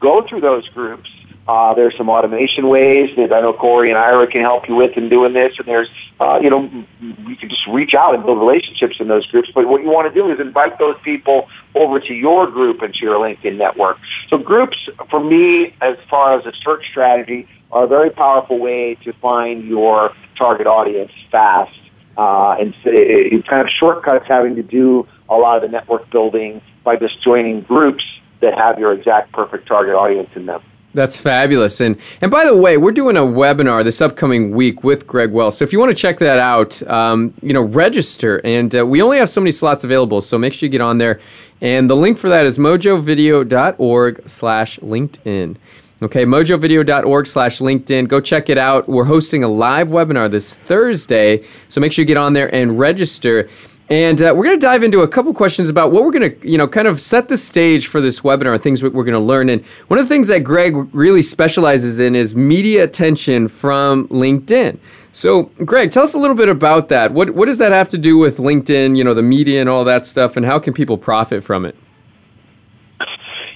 go 0.00 0.22
through 0.26 0.40
those 0.40 0.68
groups, 0.68 1.10
Uh, 1.48 1.74
there's 1.74 1.96
some 1.96 2.10
automation 2.10 2.66
ways 2.66 3.08
that 3.14 3.32
I 3.32 3.40
know 3.40 3.52
Corey 3.52 3.88
and 3.92 3.98
Ira 3.98 4.26
can 4.26 4.40
help 4.40 4.68
you 4.68 4.74
with 4.74 4.96
in 4.96 5.08
doing 5.08 5.32
this. 5.32 5.52
And 5.58 5.66
there's, 5.66 5.88
uh, 6.18 6.40
you 6.42 6.50
know, 6.50 6.68
you 7.00 7.36
can 7.36 7.48
just 7.48 7.66
reach 7.68 7.94
out 7.94 8.16
and 8.16 8.24
build 8.26 8.38
relationships 8.40 8.96
in 8.98 9.06
those 9.06 9.24
groups. 9.30 9.48
But 9.54 9.68
what 9.68 9.80
you 9.84 9.88
want 9.88 10.12
to 10.12 10.14
do 10.20 10.28
is 10.32 10.40
invite 10.40 10.76
those 10.80 10.96
people 11.04 11.48
over 11.76 12.00
to 12.00 12.12
your 12.12 12.50
group 12.50 12.82
and 12.82 12.92
to 12.94 13.00
your 13.06 13.16
LinkedIn 13.24 13.56
network. 13.56 13.96
So 14.28 14.38
groups, 14.38 14.76
for 15.08 15.20
me, 15.20 15.72
as 15.80 15.96
far 16.10 16.36
as 16.36 16.46
a 16.46 16.52
search 16.64 16.84
strategy, 16.90 17.46
are 17.72 17.84
a 17.84 17.86
very 17.86 18.10
powerful 18.10 18.58
way 18.58 18.94
to 19.04 19.12
find 19.14 19.64
your 19.64 20.12
target 20.36 20.66
audience 20.66 21.12
fast. 21.30 21.72
Uh, 22.16 22.56
and 22.58 22.74
it 22.84 23.46
kind 23.46 23.60
of 23.60 23.68
shortcuts 23.68 24.26
having 24.26 24.56
to 24.56 24.62
do 24.62 25.06
a 25.28 25.36
lot 25.36 25.56
of 25.56 25.62
the 25.62 25.68
network 25.68 26.08
building 26.10 26.62
by 26.82 26.96
just 26.96 27.20
joining 27.22 27.60
groups 27.62 28.04
that 28.40 28.56
have 28.56 28.78
your 28.78 28.92
exact 28.92 29.32
perfect 29.32 29.66
target 29.66 29.94
audience 29.94 30.30
in 30.34 30.46
them. 30.46 30.62
That's 30.96 31.16
fabulous. 31.16 31.80
And 31.82 31.98
and 32.22 32.30
by 32.30 32.46
the 32.46 32.56
way, 32.56 32.78
we're 32.78 32.90
doing 32.90 33.18
a 33.18 33.20
webinar 33.20 33.84
this 33.84 34.00
upcoming 34.00 34.52
week 34.52 34.82
with 34.82 35.06
Greg 35.06 35.30
Wells. 35.30 35.58
So 35.58 35.62
if 35.62 35.72
you 35.72 35.78
want 35.78 35.90
to 35.90 35.96
check 35.96 36.18
that 36.20 36.38
out, 36.38 36.82
um, 36.88 37.34
you 37.42 37.52
know, 37.52 37.60
register. 37.60 38.40
And 38.44 38.74
uh, 38.74 38.86
we 38.86 39.02
only 39.02 39.18
have 39.18 39.28
so 39.28 39.42
many 39.42 39.52
slots 39.52 39.84
available, 39.84 40.22
so 40.22 40.38
make 40.38 40.54
sure 40.54 40.66
you 40.66 40.70
get 40.70 40.80
on 40.80 40.96
there. 40.96 41.20
And 41.60 41.90
the 41.90 41.96
link 41.96 42.16
for 42.16 42.30
that 42.30 42.46
is 42.46 42.56
mojovideo.org 42.56 44.28
slash 44.28 44.78
LinkedIn. 44.78 45.56
Okay, 46.02 46.26
mojovideo.org 46.26 47.26
slash 47.26 47.60
LinkedIn. 47.60 48.06
Go 48.06 48.20
check 48.20 48.50
it 48.50 48.58
out. 48.58 48.86
We're 48.86 49.04
hosting 49.04 49.42
a 49.44 49.48
live 49.48 49.88
webinar 49.88 50.30
this 50.30 50.52
Thursday, 50.52 51.42
so 51.68 51.80
make 51.80 51.90
sure 51.90 52.02
you 52.02 52.06
get 52.06 52.18
on 52.18 52.34
there 52.34 52.54
and 52.54 52.78
register. 52.78 53.48
And 53.88 54.20
uh, 54.20 54.34
we're 54.36 54.44
going 54.44 54.60
to 54.60 54.66
dive 54.66 54.82
into 54.82 55.00
a 55.00 55.08
couple 55.08 55.32
questions 55.32 55.70
about 55.70 55.92
what 55.92 56.04
we're 56.04 56.10
going 56.10 56.38
to, 56.38 56.48
you 56.48 56.58
know, 56.58 56.68
kind 56.68 56.86
of 56.86 57.00
set 57.00 57.28
the 57.28 57.38
stage 57.38 57.86
for 57.86 58.02
this 58.02 58.20
webinar, 58.20 58.52
and 58.52 58.62
things 58.62 58.82
we're 58.82 58.90
going 58.90 59.12
to 59.12 59.18
learn. 59.18 59.48
And 59.48 59.64
one 59.86 59.98
of 59.98 60.04
the 60.04 60.14
things 60.14 60.28
that 60.28 60.40
Greg 60.40 60.74
really 60.92 61.22
specializes 61.22 61.98
in 61.98 62.14
is 62.14 62.34
media 62.34 62.84
attention 62.84 63.48
from 63.48 64.06
LinkedIn. 64.08 64.78
So, 65.14 65.44
Greg, 65.64 65.92
tell 65.92 66.02
us 66.02 66.12
a 66.12 66.18
little 66.18 66.36
bit 66.36 66.50
about 66.50 66.90
that. 66.90 67.12
What, 67.12 67.30
what 67.30 67.46
does 67.46 67.56
that 67.56 67.72
have 67.72 67.88
to 67.90 67.98
do 67.98 68.18
with 68.18 68.36
LinkedIn, 68.36 68.98
you 68.98 69.04
know, 69.04 69.14
the 69.14 69.22
media 69.22 69.62
and 69.62 69.70
all 69.70 69.84
that 69.84 70.04
stuff, 70.04 70.36
and 70.36 70.44
how 70.44 70.58
can 70.58 70.74
people 70.74 70.98
profit 70.98 71.42
from 71.42 71.64
it? 71.64 71.74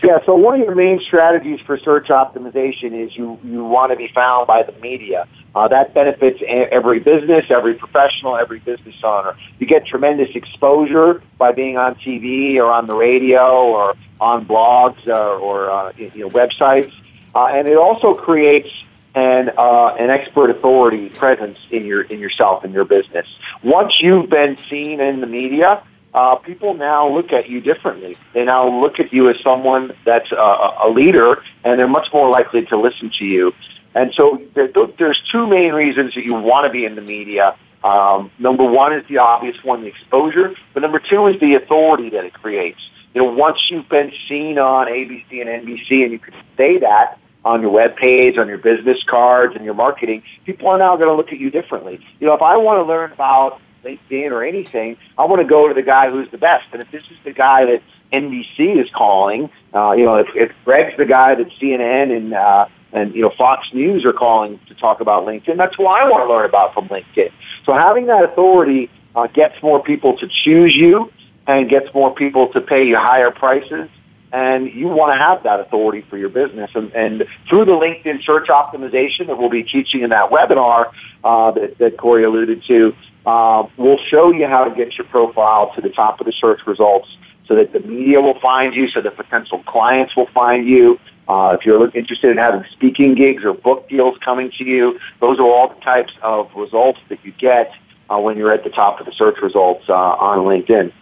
Yeah, 0.03 0.25
so 0.25 0.35
one 0.35 0.61
of 0.61 0.67
your 0.67 0.75
main 0.75 1.01
strategies 1.01 1.61
for 1.61 1.79
search 1.79 2.09
optimization 2.09 2.93
is 2.93 3.15
you, 3.15 3.39
you 3.45 3.65
want 3.65 3.93
to 3.93 3.97
be 3.97 4.09
found 4.09 4.47
by 4.47 4.63
the 4.63 4.73
media. 4.81 5.29
Uh, 5.55 5.69
that 5.69 5.93
benefits 5.93 6.41
every 6.47 7.01
business, 7.01 7.45
every 7.51 7.75
professional, 7.75 8.37
every 8.37 8.61
business 8.61 8.95
owner. 9.03 9.37
You 9.59 9.67
get 9.67 9.87
tremendous 9.87 10.31
exposure 10.35 11.23
by 11.37 11.53
being 11.53 11.77
on 11.77 11.97
TV 11.97 12.57
or 12.57 12.73
on 12.73 12.87
the 12.87 12.95
radio 12.95 13.67
or 13.67 13.95
on 14.21 14.47
blogs 14.47 15.07
or, 15.07 15.35
or 15.39 15.71
uh, 15.71 15.93
you 15.97 16.11
know, 16.15 16.31
websites. 16.31 16.93
Uh, 17.35 17.47
and 17.47 17.69
it 17.69 17.77
also 17.77 18.15
creates 18.15 18.71
an, 19.15 19.51
uh, 19.59 19.97
an 19.99 20.09
expert 20.09 20.49
authority 20.49 21.11
presence 21.11 21.59
in 21.71 21.85
your, 21.85 22.03
in 22.03 22.21
yourself, 22.21 22.65
in 22.65 22.73
your 22.73 22.85
business. 22.85 23.27
Once 23.63 24.01
you've 24.01 24.31
been 24.31 24.57
seen 24.71 25.01
in 25.01 25.21
the 25.21 25.27
media, 25.27 25.83
uh, 26.13 26.37
people 26.37 26.75
now 26.75 27.09
look 27.09 27.33
at 27.33 27.49
you 27.49 27.61
differently. 27.61 28.17
They 28.35 28.45
now 28.45 28.69
look 28.69 28.99
at 28.99 29.13
you 29.13 29.31
as 29.31 29.41
someone 29.41 29.93
that's 30.05 30.33
a, 30.33 30.75
a 30.85 30.91
leader, 30.91 31.43
and 31.65 31.79
they're 31.79 31.89
much 31.89 32.09
more 32.13 32.29
likely 32.29 32.67
to 32.67 32.77
listen 32.77 33.11
to 33.19 33.25
you. 33.25 33.53
And 33.95 34.13
so 34.15 34.43
there, 34.55 34.69
there's 34.99 35.23
two 35.31 35.47
main 35.47 35.73
reasons 35.73 36.15
that 36.15 36.25
you 36.25 36.35
want 36.35 36.67
to 36.67 36.71
be 36.71 36.85
in 36.85 36.95
the 36.95 37.03
media. 37.03 37.57
Um, 37.83 38.31
number 38.39 38.65
one 38.65 38.93
is 38.93 39.07
the 39.09 39.19
obvious 39.19 39.57
one, 39.65 39.83
the 39.83 39.89
exposure, 39.89 40.55
but 40.75 40.81
number 40.81 40.99
two 40.99 41.27
is 41.29 41.41
the 41.41 41.55
authority 41.55 42.11
that 42.11 42.25
it 42.25 42.35
creates. 42.35 42.81
You 43.15 43.23
know, 43.23 43.33
once 43.33 43.59
you've 43.71 43.89
been 43.89 44.13
seen 44.29 44.59
on 44.59 44.87
ABC 44.87 45.41
and 45.41 45.49
NBC, 45.49 46.03
and 46.03 46.13
you 46.13 46.19
can 46.19 46.35
say 46.57 46.79
that 46.79 47.19
on 47.45 47.63
your 47.63 47.71
web 47.71 47.97
page, 47.97 48.37
on 48.37 48.49
your 48.49 48.59
business 48.59 49.03
cards, 49.05 49.57
and 49.57 49.65
your 49.65 49.75
marketing, 49.75 50.23
people 50.45 50.69
are 50.69 50.79
now 50.79 50.97
going 50.97 51.09
to 51.09 51.15
look 51.15 51.33
at 51.33 51.39
you 51.39 51.51
differently. 51.51 52.01
You 52.21 52.27
know, 52.27 52.35
if 52.35 52.43
I 52.43 52.57
want 52.59 52.79
to 52.79 52.83
learn 52.83 53.13
about 53.13 53.61
LinkedIn 53.85 54.31
or 54.31 54.43
anything, 54.43 54.97
I 55.17 55.25
want 55.25 55.41
to 55.41 55.47
go 55.47 55.69
to 55.69 55.75
the 55.75 55.83
guy 55.83 56.11
who's 56.11 56.31
the 56.31 56.39
best. 56.39 56.67
And 56.73 56.83
if 56.83 56.91
this 56.91 57.05
is 57.05 57.17
the 57.25 57.33
guy 57.33 57.65
that 57.67 57.83
NBC 58.13 58.83
is 58.83 58.91
calling, 58.91 59.51
uh, 59.75 59.93
you 59.93 60.05
know, 60.05 60.17
if, 60.17 60.29
if 60.35 60.53
Greg's 60.65 60.97
the 60.97 61.07
guy 61.07 61.35
that 61.35 61.49
CNN 61.61 62.17
and 62.17 62.35
uh, 62.35 62.67
and 62.93 63.15
you 63.15 63.23
know 63.23 63.31
Fox 63.31 63.69
News 63.73 64.05
are 64.05 64.13
calling 64.13 64.59
to 64.67 64.75
talk 64.75 65.01
about 65.01 65.27
LinkedIn, 65.27 65.57
that's 65.57 65.77
who 65.77 65.87
I 65.87 66.09
want 66.09 66.25
to 66.25 66.29
learn 66.29 66.45
about 66.45 66.75
from 66.75 66.89
LinkedIn. 66.89 67.33
So 67.65 67.73
having 67.73 68.07
that 68.07 68.25
authority 68.25 68.91
uh, 69.15 69.27
gets 69.29 69.63
more 69.63 69.83
people 69.83 70.17
to 70.19 70.29
choose 70.29 70.75
you 70.75 71.13
and 71.47 71.69
gets 71.69 71.93
more 71.95 72.15
people 72.15 72.49
to 72.49 72.61
pay 72.61 72.87
you 72.87 72.97
higher 72.97 73.31
prices. 73.31 73.89
And 74.33 74.73
you 74.73 74.87
want 74.87 75.13
to 75.13 75.19
have 75.19 75.43
that 75.43 75.59
authority 75.59 76.03
for 76.03 76.17
your 76.17 76.29
business. 76.29 76.71
And, 76.75 76.93
and 76.93 77.27
through 77.49 77.65
the 77.65 77.73
LinkedIn 77.73 78.25
search 78.25 78.47
optimization 78.47 79.27
that 79.27 79.37
we'll 79.37 79.51
be 79.51 79.65
teaching 79.65 80.03
in 80.03 80.11
that 80.11 80.31
webinar 80.31 80.93
uh, 81.25 81.51
that, 81.51 81.79
that 81.79 81.97
Corey 81.97 82.23
alluded 82.23 82.63
to, 82.69 82.95
uh, 83.27 83.67
we'll 83.77 83.99
show 84.09 84.33
you 84.33 84.47
how 84.47 84.65
to 84.65 84.75
get 84.75 84.97
your 84.97 85.07
profile 85.07 85.73
to 85.75 85.81
the 85.81 85.91
top 85.91 86.21
of 86.21 86.27
the 86.27 86.33
search 86.33 86.61
results 86.67 87.09
so 87.47 87.55
that 87.57 87.73
the 87.73 87.81
media 87.81 88.21
will 88.21 88.39
find 88.41 88.75
you, 88.75 88.89
so 88.89 89.01
that 89.01 89.17
potential 89.17 89.63
clients 89.65 90.15
will 90.17 90.29
find 90.29 90.67
you. 90.67 90.99
Uh, 91.29 91.57
if 91.59 91.67
you're 91.67 91.91
interested 91.97 92.31
in 92.31 92.37
having 92.37 92.65
speaking 92.73 93.15
gigs 93.15 93.45
or 93.45 93.53
book 93.53 93.89
deals 93.89 94.17
coming 94.25 94.51
to 94.59 94.65
you, 94.65 94.99
those 95.21 95.39
are 95.39 95.45
all 95.47 95.69
the 95.69 95.81
types 95.81 96.13
of 96.23 96.49
results 96.55 97.01
that 97.09 97.25
you 97.25 97.33
get 97.33 97.73
uh, 98.09 98.19
when 98.19 98.37
you're 98.37 98.53
at 98.53 98.65
the 98.65 98.71
top 98.71 99.01
of 99.01 99.07
the 99.07 99.13
search 99.13 99.37
results 99.43 99.85
uh, 99.89 99.93
on 99.93 100.39
LinkedIn. 100.39 100.93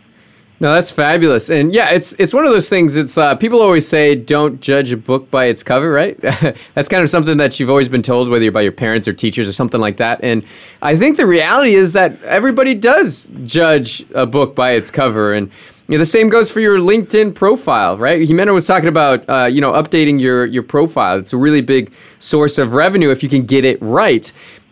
No, 0.60 0.74
that's 0.74 0.90
fabulous, 0.90 1.50
and 1.50 1.72
yeah, 1.72 1.90
it's 1.90 2.14
it's 2.18 2.34
one 2.34 2.44
of 2.44 2.50
those 2.50 2.68
things. 2.68 2.96
It's 2.96 3.16
uh, 3.16 3.36
people 3.36 3.62
always 3.62 3.86
say 3.86 4.16
don't 4.16 4.60
judge 4.60 4.90
a 4.90 4.96
book 4.96 5.30
by 5.30 5.44
its 5.44 5.62
cover, 5.62 5.92
right? 5.92 6.20
that's 6.74 6.88
kind 6.88 7.00
of 7.00 7.08
something 7.08 7.36
that 7.36 7.60
you've 7.60 7.70
always 7.70 7.88
been 7.88 8.02
told, 8.02 8.28
whether 8.28 8.42
you're 8.42 8.50
by 8.50 8.62
your 8.62 8.72
parents 8.72 9.06
or 9.06 9.12
teachers 9.12 9.48
or 9.48 9.52
something 9.52 9.80
like 9.80 9.98
that. 9.98 10.18
And 10.20 10.42
I 10.82 10.96
think 10.96 11.16
the 11.16 11.26
reality 11.26 11.76
is 11.76 11.92
that 11.92 12.20
everybody 12.24 12.74
does 12.74 13.28
judge 13.44 14.04
a 14.16 14.26
book 14.26 14.56
by 14.56 14.72
its 14.72 14.90
cover, 14.90 15.32
and 15.32 15.48
you 15.88 15.96
know, 15.96 15.98
the 16.00 16.06
same 16.06 16.28
goes 16.28 16.50
for 16.50 16.58
your 16.58 16.78
LinkedIn 16.78 17.34
profile, 17.34 17.96
right? 17.96 18.20
Jimena 18.20 18.52
was 18.52 18.66
talking 18.66 18.88
about 18.88 19.24
uh, 19.28 19.46
you 19.46 19.60
know 19.60 19.72
updating 19.72 20.20
your 20.20 20.44
your 20.44 20.64
profile. 20.64 21.18
It's 21.18 21.32
a 21.32 21.38
really 21.38 21.60
big 21.60 21.92
source 22.18 22.58
of 22.58 22.72
revenue 22.72 23.10
if 23.10 23.22
you 23.22 23.28
can 23.28 23.46
get 23.46 23.64
it 23.64 23.80
right. 23.80 24.30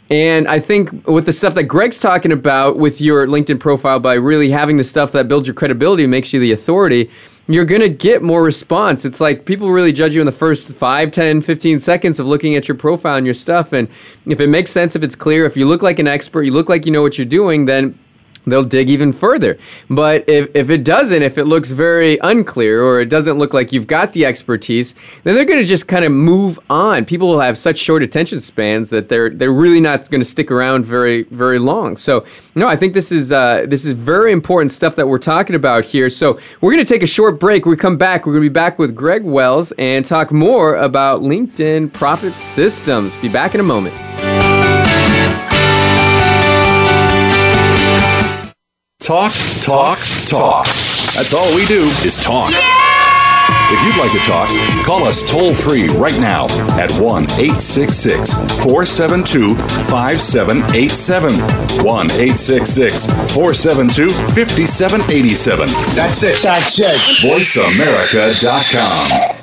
And 0.09 0.47
I 0.47 0.61
think 0.61 1.07
with 1.09 1.27
the 1.27 1.33
stuff 1.33 1.55
that 1.55 1.65
Greg's 1.65 1.99
talking 1.99 2.31
about 2.31 2.79
with 2.79 3.01
your 3.01 3.27
LinkedIn 3.27 3.59
profile, 3.59 3.99
by 3.99 4.15
really 4.15 4.51
having 4.51 4.77
the 4.77 4.85
stuff 4.85 5.13
that 5.13 5.27
builds 5.27 5.49
your 5.49 5.55
credibility, 5.55 6.07
makes 6.07 6.33
you 6.33 6.39
the 6.39 6.53
authority, 6.53 7.11
you're 7.49 7.65
going 7.65 7.81
to 7.81 7.89
get 7.89 8.23
more 8.23 8.43
response. 8.43 9.05
It's 9.05 9.21
like 9.21 9.45
people 9.45 9.71
really 9.71 9.93
judge 9.93 10.15
you 10.15 10.21
in 10.21 10.27
the 10.27 10.33
first 10.33 10.73
5, 10.73 11.11
10, 11.11 11.41
15 11.41 11.81
seconds 11.81 12.21
of 12.21 12.27
looking 12.27 12.57
at 12.57 12.69
your 12.69 12.77
profile 12.77 13.17
and 13.17 13.27
your 13.27 13.35
stuff. 13.35 13.73
And 13.73 13.89
if 14.27 14.41
it 14.41 14.49
makes 14.49 14.71
sense, 14.71 14.97
if 14.97 15.03
it's 15.03 15.15
clear, 15.15 15.45
if 15.45 15.57
you 15.57 15.67
look 15.67 15.83
like 15.83 15.99
an 15.99 16.09
expert, 16.09 16.43
you 16.43 16.53
look 16.53 16.69
like 16.69 16.87
you 16.87 16.93
know 16.93 17.03
what 17.03 17.19
you're 17.19 17.25
doing, 17.25 17.65
then 17.65 17.99
they'll 18.47 18.64
dig 18.64 18.88
even 18.88 19.12
further. 19.12 19.59
But 19.90 20.28
if, 20.28 20.55
if 20.55 20.70
it 20.70 20.84
doesn't, 20.84 21.22
if 21.22 21.38
it 21.38 21.44
looks 21.44 21.70
very 21.70 22.18
unclear 22.18 22.82
or 22.82 23.01
it 23.01 23.09
doesn't 23.09 23.38
look 23.38 23.53
like 23.53 23.72
you've 23.72 23.86
got 23.86 24.12
the 24.12 24.24
expertise, 24.24 24.94
then 25.24 25.34
they're 25.34 25.44
going 25.44 25.59
to 25.59 25.66
just 25.66 25.88
kind 25.88 26.05
of 26.05 26.12
move 26.12 26.59
on. 26.70 27.05
People 27.05 27.28
will 27.28 27.40
have 27.40 27.59
such 27.59 27.78
short 27.78 28.03
attention 28.03 28.40
spans 28.40 28.90
that 28.90 29.09
they're 29.09 29.30
they're 29.30 29.53
really 29.53 29.80
not 29.80 30.11
going 30.11 30.20
to 30.20 30.24
stick 30.24 30.51
around 30.51 30.84
very 30.84 31.24
very 31.24 31.59
long. 31.59 31.97
So 31.97 32.24
no, 32.55 32.68
I 32.68 32.76
think 32.76 32.94
this 32.94 33.12
is 33.12 33.32
uh, 33.32 33.66
this 33.68 33.84
is 33.84 33.92
very 33.94 34.32
important 34.32 34.72
stuff 34.72 34.97
that 34.97 35.09
we're 35.09 35.18
talking 35.18 35.57
about 35.57 35.84
here. 35.84 36.09
So 36.09 36.38
we're 36.61 36.72
going 36.72 36.84
to 36.84 36.92
take 36.92 37.03
a 37.03 37.07
short 37.07 37.40
break. 37.40 37.66
We 37.66 37.76
come 37.76 37.97
back, 37.97 38.26
we're 38.26 38.32
going 38.32 38.44
to 38.44 38.51
be 38.51 38.53
back 38.53 38.78
with 38.78 38.94
Greg 38.94 39.24
Wells 39.24 39.72
and 39.72 40.05
talk 40.05 40.32
more 40.32 40.76
about 40.76 41.22
LinkedIn 41.22 41.92
profit 41.92 42.36
systems. 42.38 43.16
Be 43.18 43.28
back 43.28 43.55
in 43.55 43.61
a 43.61 43.64
moment. 43.64 44.16
Talk, 49.07 49.31
talk, 49.61 49.99
talk. 50.27 50.67
That's 51.15 51.33
all 51.33 51.55
we 51.55 51.65
do 51.67 51.85
is 52.05 52.17
talk. 52.17 52.51
If 53.71 53.81
you'd 53.87 53.97
like 54.03 54.11
to 54.11 54.19
talk, 54.27 54.49
call 54.85 55.05
us 55.05 55.23
toll 55.31 55.55
free 55.55 55.87
right 55.91 56.19
now 56.19 56.47
at 56.77 56.91
1 56.99 57.23
866 57.23 58.33
472 58.65 59.55
5787. 59.87 61.31
1 61.87 61.87
866 61.87 63.07
472 63.33 64.09
5787. 64.35 65.69
That's 65.95 66.25
it. 66.25 66.43
That's 66.43 66.77
it. 66.81 66.97
VoiceAmerica.com. 67.23 69.37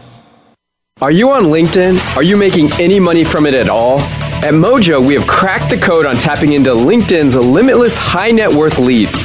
Are 1.00 1.12
you 1.12 1.32
on 1.32 1.44
LinkedIn? 1.44 2.18
Are 2.18 2.24
you 2.24 2.36
making 2.36 2.68
any 2.82 3.00
money 3.00 3.24
from 3.24 3.46
it 3.46 3.54
at 3.54 3.70
all? 3.70 4.02
At 4.44 4.54
Mojo, 4.54 5.00
we 5.08 5.14
have 5.14 5.26
cracked 5.26 5.70
the 5.70 5.78
code 5.78 6.06
on 6.06 6.16
tapping 6.16 6.52
into 6.52 6.72
LinkedIn's 6.72 7.38
limitless 7.38 7.96
high 7.96 8.32
net 8.32 8.52
worth 8.52 8.78
leads. 8.78 9.24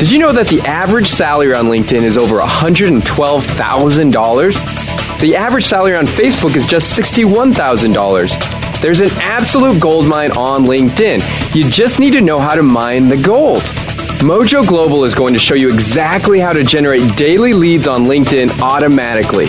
Did 0.00 0.10
you 0.10 0.18
know 0.18 0.32
that 0.32 0.48
the 0.48 0.62
average 0.62 1.08
salary 1.08 1.52
on 1.52 1.66
LinkedIn 1.66 2.04
is 2.04 2.16
over 2.16 2.40
$112,000? 2.40 5.20
The 5.20 5.36
average 5.36 5.66
salary 5.66 5.94
on 5.94 6.06
Facebook 6.06 6.56
is 6.56 6.66
just 6.66 6.98
$61,000. 6.98 8.80
There's 8.80 9.02
an 9.02 9.10
absolute 9.20 9.78
gold 9.78 10.08
mine 10.08 10.30
on 10.30 10.64
LinkedIn. 10.64 11.54
You 11.54 11.70
just 11.70 12.00
need 12.00 12.14
to 12.14 12.22
know 12.22 12.38
how 12.38 12.54
to 12.54 12.62
mine 12.62 13.10
the 13.10 13.18
gold. 13.18 13.60
Mojo 14.20 14.66
Global 14.66 15.04
is 15.04 15.14
going 15.14 15.34
to 15.34 15.38
show 15.38 15.52
you 15.52 15.68
exactly 15.68 16.40
how 16.40 16.54
to 16.54 16.64
generate 16.64 17.14
daily 17.14 17.52
leads 17.52 17.86
on 17.86 18.04
LinkedIn 18.04 18.58
automatically. 18.62 19.48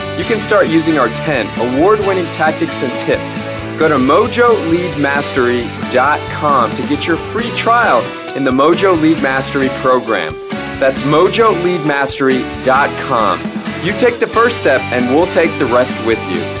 You 0.21 0.27
can 0.27 0.39
start 0.39 0.69
using 0.69 0.99
our 0.99 1.09
10 1.09 1.73
award 1.73 1.99
winning 2.01 2.25
tactics 2.25 2.83
and 2.83 2.91
tips. 2.99 3.35
Go 3.79 3.87
to 3.87 3.95
mojoleadmastery.com 3.95 6.75
to 6.75 6.87
get 6.87 7.07
your 7.07 7.17
free 7.17 7.49
trial 7.55 8.03
in 8.37 8.43
the 8.43 8.51
Mojo 8.51 9.01
Lead 9.01 9.23
Mastery 9.23 9.69
program. 9.81 10.35
That's 10.79 10.99
mojoleadmastery.com. 10.99 13.39
You 13.83 13.97
take 13.97 14.19
the 14.19 14.27
first 14.27 14.59
step, 14.59 14.81
and 14.93 15.07
we'll 15.07 15.25
take 15.25 15.57
the 15.57 15.65
rest 15.65 15.97
with 16.05 16.19
you. 16.29 16.60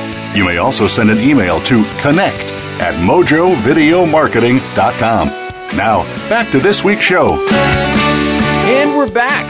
You 0.33 0.45
may 0.45 0.59
also 0.59 0.87
send 0.87 1.09
an 1.09 1.19
email 1.19 1.59
to 1.63 1.83
connect 1.99 2.53
at 2.79 2.93
mojovideomarketing.com. 3.05 5.27
Now, 5.77 6.03
back 6.29 6.49
to 6.51 6.59
this 6.59 6.85
week's 6.85 7.01
show. 7.01 7.33
And 7.51 8.97
we're 8.97 9.11
back. 9.11 9.45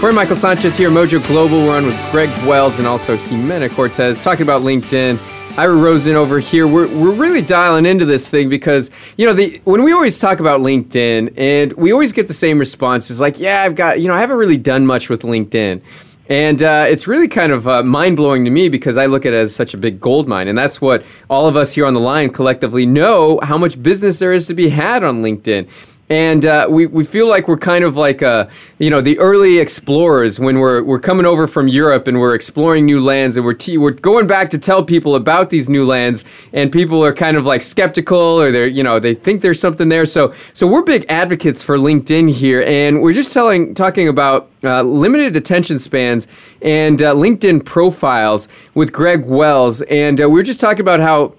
Corey 0.00 0.14
Michael 0.14 0.36
Sanchez 0.36 0.78
here, 0.78 0.88
Mojo 0.90 1.24
Global. 1.26 1.58
We're 1.66 1.76
on 1.76 1.84
with 1.84 1.98
Greg 2.10 2.30
Wells 2.46 2.78
and 2.78 2.86
also 2.86 3.18
Jimena 3.18 3.70
Cortez 3.70 4.22
talking 4.22 4.44
about 4.44 4.62
LinkedIn. 4.62 5.18
Ira 5.58 5.76
Rosen 5.76 6.16
over 6.16 6.38
here. 6.40 6.66
We're, 6.66 6.88
we're 6.88 7.12
really 7.12 7.42
dialing 7.42 7.84
into 7.84 8.06
this 8.06 8.26
thing 8.26 8.48
because, 8.48 8.90
you 9.18 9.26
know, 9.26 9.34
the 9.34 9.60
when 9.64 9.82
we 9.82 9.92
always 9.92 10.18
talk 10.18 10.40
about 10.40 10.60
LinkedIn 10.60 11.34
and 11.36 11.74
we 11.74 11.92
always 11.92 12.12
get 12.12 12.28
the 12.28 12.34
same 12.34 12.58
responses 12.58 13.20
like, 13.20 13.38
yeah, 13.38 13.62
I've 13.62 13.74
got, 13.74 14.00
you 14.00 14.08
know, 14.08 14.14
I 14.14 14.20
haven't 14.20 14.38
really 14.38 14.56
done 14.56 14.86
much 14.86 15.10
with 15.10 15.20
LinkedIn. 15.22 15.82
And 16.28 16.62
uh, 16.62 16.86
it's 16.88 17.06
really 17.06 17.28
kind 17.28 17.52
of 17.52 17.68
uh, 17.68 17.82
mind 17.82 18.16
blowing 18.16 18.44
to 18.46 18.50
me 18.50 18.68
because 18.68 18.96
I 18.96 19.06
look 19.06 19.26
at 19.26 19.34
it 19.34 19.36
as 19.36 19.54
such 19.54 19.74
a 19.74 19.76
big 19.76 20.00
gold 20.00 20.26
mine. 20.26 20.48
And 20.48 20.56
that's 20.56 20.80
what 20.80 21.04
all 21.28 21.46
of 21.46 21.56
us 21.56 21.74
here 21.74 21.84
on 21.84 21.92
the 21.92 22.00
line 22.00 22.30
collectively 22.30 22.86
know 22.86 23.38
how 23.42 23.58
much 23.58 23.82
business 23.82 24.18
there 24.18 24.32
is 24.32 24.46
to 24.46 24.54
be 24.54 24.70
had 24.70 25.04
on 25.04 25.22
LinkedIn. 25.22 25.68
And 26.10 26.44
uh, 26.44 26.66
we, 26.68 26.86
we 26.86 27.02
feel 27.02 27.26
like 27.26 27.48
we're 27.48 27.56
kind 27.56 27.82
of 27.82 27.96
like, 27.96 28.22
uh, 28.22 28.48
you 28.78 28.90
know, 28.90 29.00
the 29.00 29.18
early 29.18 29.58
explorers 29.58 30.38
when 30.38 30.58
we're, 30.58 30.82
we're 30.82 31.00
coming 31.00 31.24
over 31.24 31.46
from 31.46 31.66
Europe 31.66 32.06
and 32.06 32.20
we're 32.20 32.34
exploring 32.34 32.84
new 32.84 33.02
lands 33.02 33.36
and 33.36 33.44
we're, 33.44 33.56
we're 33.78 33.92
going 33.92 34.26
back 34.26 34.50
to 34.50 34.58
tell 34.58 34.84
people 34.84 35.16
about 35.16 35.48
these 35.48 35.70
new 35.70 35.86
lands. 35.86 36.22
And 36.52 36.70
people 36.70 37.02
are 37.02 37.14
kind 37.14 37.38
of 37.38 37.46
like 37.46 37.62
skeptical 37.62 38.18
or 38.18 38.52
they're, 38.52 38.66
you 38.66 38.82
know, 38.82 39.00
they 39.00 39.14
think 39.14 39.40
there's 39.40 39.60
something 39.60 39.88
there. 39.88 40.04
So, 40.04 40.34
so 40.52 40.66
we're 40.66 40.82
big 40.82 41.06
advocates 41.08 41.62
for 41.62 41.78
LinkedIn 41.78 42.30
here. 42.30 42.62
And 42.62 43.00
we're 43.00 43.14
just 43.14 43.32
telling, 43.32 43.74
talking 43.74 44.08
about 44.08 44.50
uh, 44.62 44.82
limited 44.82 45.36
attention 45.36 45.78
spans 45.78 46.26
and 46.60 47.00
uh, 47.00 47.14
LinkedIn 47.14 47.64
profiles 47.64 48.46
with 48.74 48.92
Greg 48.92 49.24
Wells. 49.24 49.80
And 49.82 50.20
uh, 50.20 50.28
we're 50.28 50.42
just 50.42 50.60
talking 50.60 50.80
about 50.80 51.00
how 51.00 51.34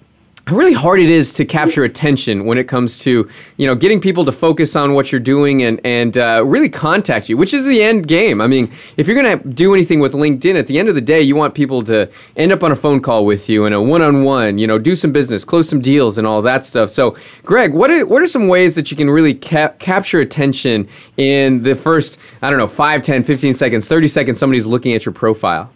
how 0.48 0.56
really 0.56 0.74
hard 0.74 1.00
it 1.00 1.10
is 1.10 1.34
to 1.34 1.44
capture 1.44 1.84
attention 1.84 2.46
when 2.46 2.60
it 2.60 2.68
comes 2.68 3.00
to 3.00 3.28
you 3.58 3.66
know 3.66 3.74
getting 3.74 4.00
people 4.00 4.24
to 4.26 4.32
focus 4.32 4.76
on 4.76 4.94
what 4.94 5.12
you're 5.12 5.20
doing 5.20 5.64
and 5.64 5.82
and 5.84 6.18
uh, 6.18 6.44
really 6.46 6.70
contact 6.70 7.30
you, 7.30 7.38
which 7.38 7.54
is 7.54 7.66
the 7.66 7.82
end 7.82 8.08
game. 8.08 8.40
I 8.42 8.48
mean, 8.48 8.72
if 8.98 9.08
you're 9.08 9.20
going 9.20 9.40
to 9.40 9.50
do 9.50 9.74
anything 9.74 10.00
with 10.00 10.14
LinkedIn, 10.14 10.58
at 10.58 10.68
the 10.68 10.78
end 10.78 10.88
of 10.88 10.96
the 10.96 11.02
day, 11.02 11.22
you 11.22 11.36
want 11.36 11.56
people 11.56 11.82
to 11.84 12.10
end 12.36 12.52
up 12.52 12.64
on 12.64 12.72
a 12.72 12.76
phone 12.76 13.02
call 13.02 13.26
with 13.26 13.50
you 13.50 13.66
and 13.66 13.74
a 13.74 13.82
one-on-one. 13.82 14.60
You 14.60 14.68
know, 14.68 14.78
do 14.78 14.96
some 14.96 15.12
business, 15.12 15.44
close 15.44 15.68
some 15.68 15.82
deals, 15.82 16.18
and 16.18 16.28
all 16.28 16.42
that 16.44 16.64
stuff. 16.64 16.92
So, 16.92 17.16
Greg, 17.44 17.74
what 17.74 17.90
are 17.90 18.06
what 18.06 18.22
are 18.22 18.28
some 18.28 18.48
ways 18.48 18.76
that 18.76 18.92
you 18.92 18.98
can 18.98 19.10
really 19.10 19.34
cap- 19.34 19.80
capture 19.80 20.20
attention 20.20 20.88
in 21.18 21.64
the 21.64 21.76
first 21.76 22.20
I 22.42 22.50
don't 22.50 22.60
know 22.60 22.68
5, 22.68 23.02
10, 23.02 23.24
15 23.24 23.54
seconds, 23.56 23.88
30 23.88 24.08
seconds? 24.08 24.38
Somebody's 24.38 24.68
looking 24.68 24.94
at 24.94 25.06
your 25.06 25.14
profile. 25.14 25.72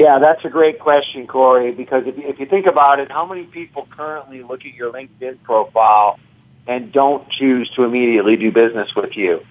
Yeah, 0.00 0.18
that's 0.18 0.42
a 0.46 0.48
great 0.48 0.78
question, 0.78 1.26
Corey, 1.26 1.72
because 1.72 2.04
if 2.06 2.16
you, 2.16 2.26
if 2.26 2.40
you 2.40 2.46
think 2.46 2.64
about 2.64 3.00
it, 3.00 3.12
how 3.12 3.26
many 3.26 3.44
people 3.44 3.86
currently 3.90 4.42
look 4.42 4.64
at 4.64 4.72
your 4.72 4.90
LinkedIn 4.90 5.42
profile 5.42 6.18
and 6.66 6.90
don't 6.90 7.28
choose 7.28 7.68
to 7.76 7.84
immediately 7.84 8.34
do 8.36 8.50
business 8.50 8.88
with 8.96 9.14
you? 9.14 9.42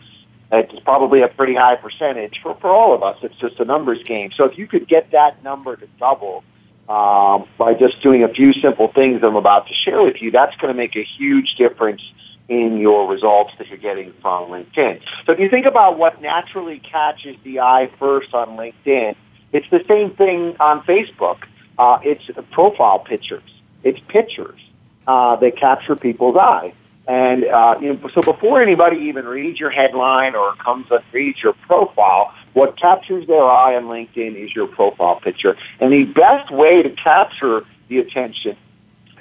It's 0.52 0.74
probably 0.80 1.22
a 1.22 1.28
pretty 1.28 1.54
high 1.54 1.76
percentage 1.76 2.40
for, 2.42 2.56
for 2.56 2.72
all 2.72 2.96
of 2.96 3.04
us. 3.04 3.18
It's 3.22 3.36
just 3.36 3.60
a 3.60 3.64
numbers 3.64 4.02
game. 4.02 4.32
So 4.36 4.46
if 4.46 4.58
you 4.58 4.66
could 4.66 4.88
get 4.88 5.12
that 5.12 5.44
number 5.44 5.76
to 5.76 5.86
double 6.00 6.44
um, 6.90 7.48
by 7.60 7.76
just 7.76 8.02
doing 8.02 8.24
a 8.24 8.30
few 8.30 8.52
simple 8.54 8.92
things 8.92 9.22
I'm 9.24 9.36
about 9.36 9.68
to 9.68 9.76
share 9.76 10.02
with 10.02 10.20
you, 10.20 10.32
that's 10.32 10.56
going 10.56 10.74
to 10.74 10.78
make 10.78 10.96
a 10.96 11.04
huge 11.04 11.58
difference 11.60 12.02
in 12.48 12.80
your 12.80 13.08
results 13.08 13.54
that 13.60 13.68
you're 13.68 13.78
getting 13.78 14.14
from 14.20 14.50
LinkedIn. 14.50 15.02
So 15.28 15.34
if 15.34 15.40
you 15.40 15.48
think 15.48 15.68
about 15.68 16.00
what 16.00 16.24
naturally 16.24 16.80
catches 16.80 17.36
the 17.44 17.60
eye 17.60 17.92
first 18.00 18.34
on 18.34 18.58
LinkedIn, 18.58 19.16
it's 19.52 19.70
the 19.70 19.84
same 19.88 20.12
thing 20.12 20.56
on 20.60 20.84
Facebook. 20.84 21.40
Uh, 21.78 22.00
it's 22.04 22.30
profile 22.52 23.00
pictures. 23.00 23.50
It's 23.84 24.00
pictures 24.08 24.60
uh, 25.08 25.38
that 25.38 25.58
capture 25.58 25.96
people's 25.96 26.36
eye. 26.36 26.74
And 27.08 27.46
uh, 27.46 27.78
you 27.82 27.94
know, 27.94 28.10
so 28.10 28.22
before 28.22 28.62
anybody 28.62 28.98
even 28.98 29.26
reads 29.26 29.60
your 29.60 29.72
headline 29.72 30.36
or 30.36 30.54
comes 30.56 30.86
and 30.92 31.04
reads 31.12 31.42
your 31.42 31.54
profile, 31.54 32.36
what 32.54 32.78
captures 32.78 33.26
their 33.26 33.44
eye 33.44 33.76
on 33.76 33.86
LinkedIn 33.86 34.36
is 34.36 34.54
your 34.54 34.68
profile 34.68 35.20
picture. 35.20 35.58
And 35.80 35.92
the 35.92 36.04
best 36.04 36.52
way 36.52 36.84
to 36.84 36.90
capture 36.92 37.66
the 37.88 38.00
attention 38.00 38.56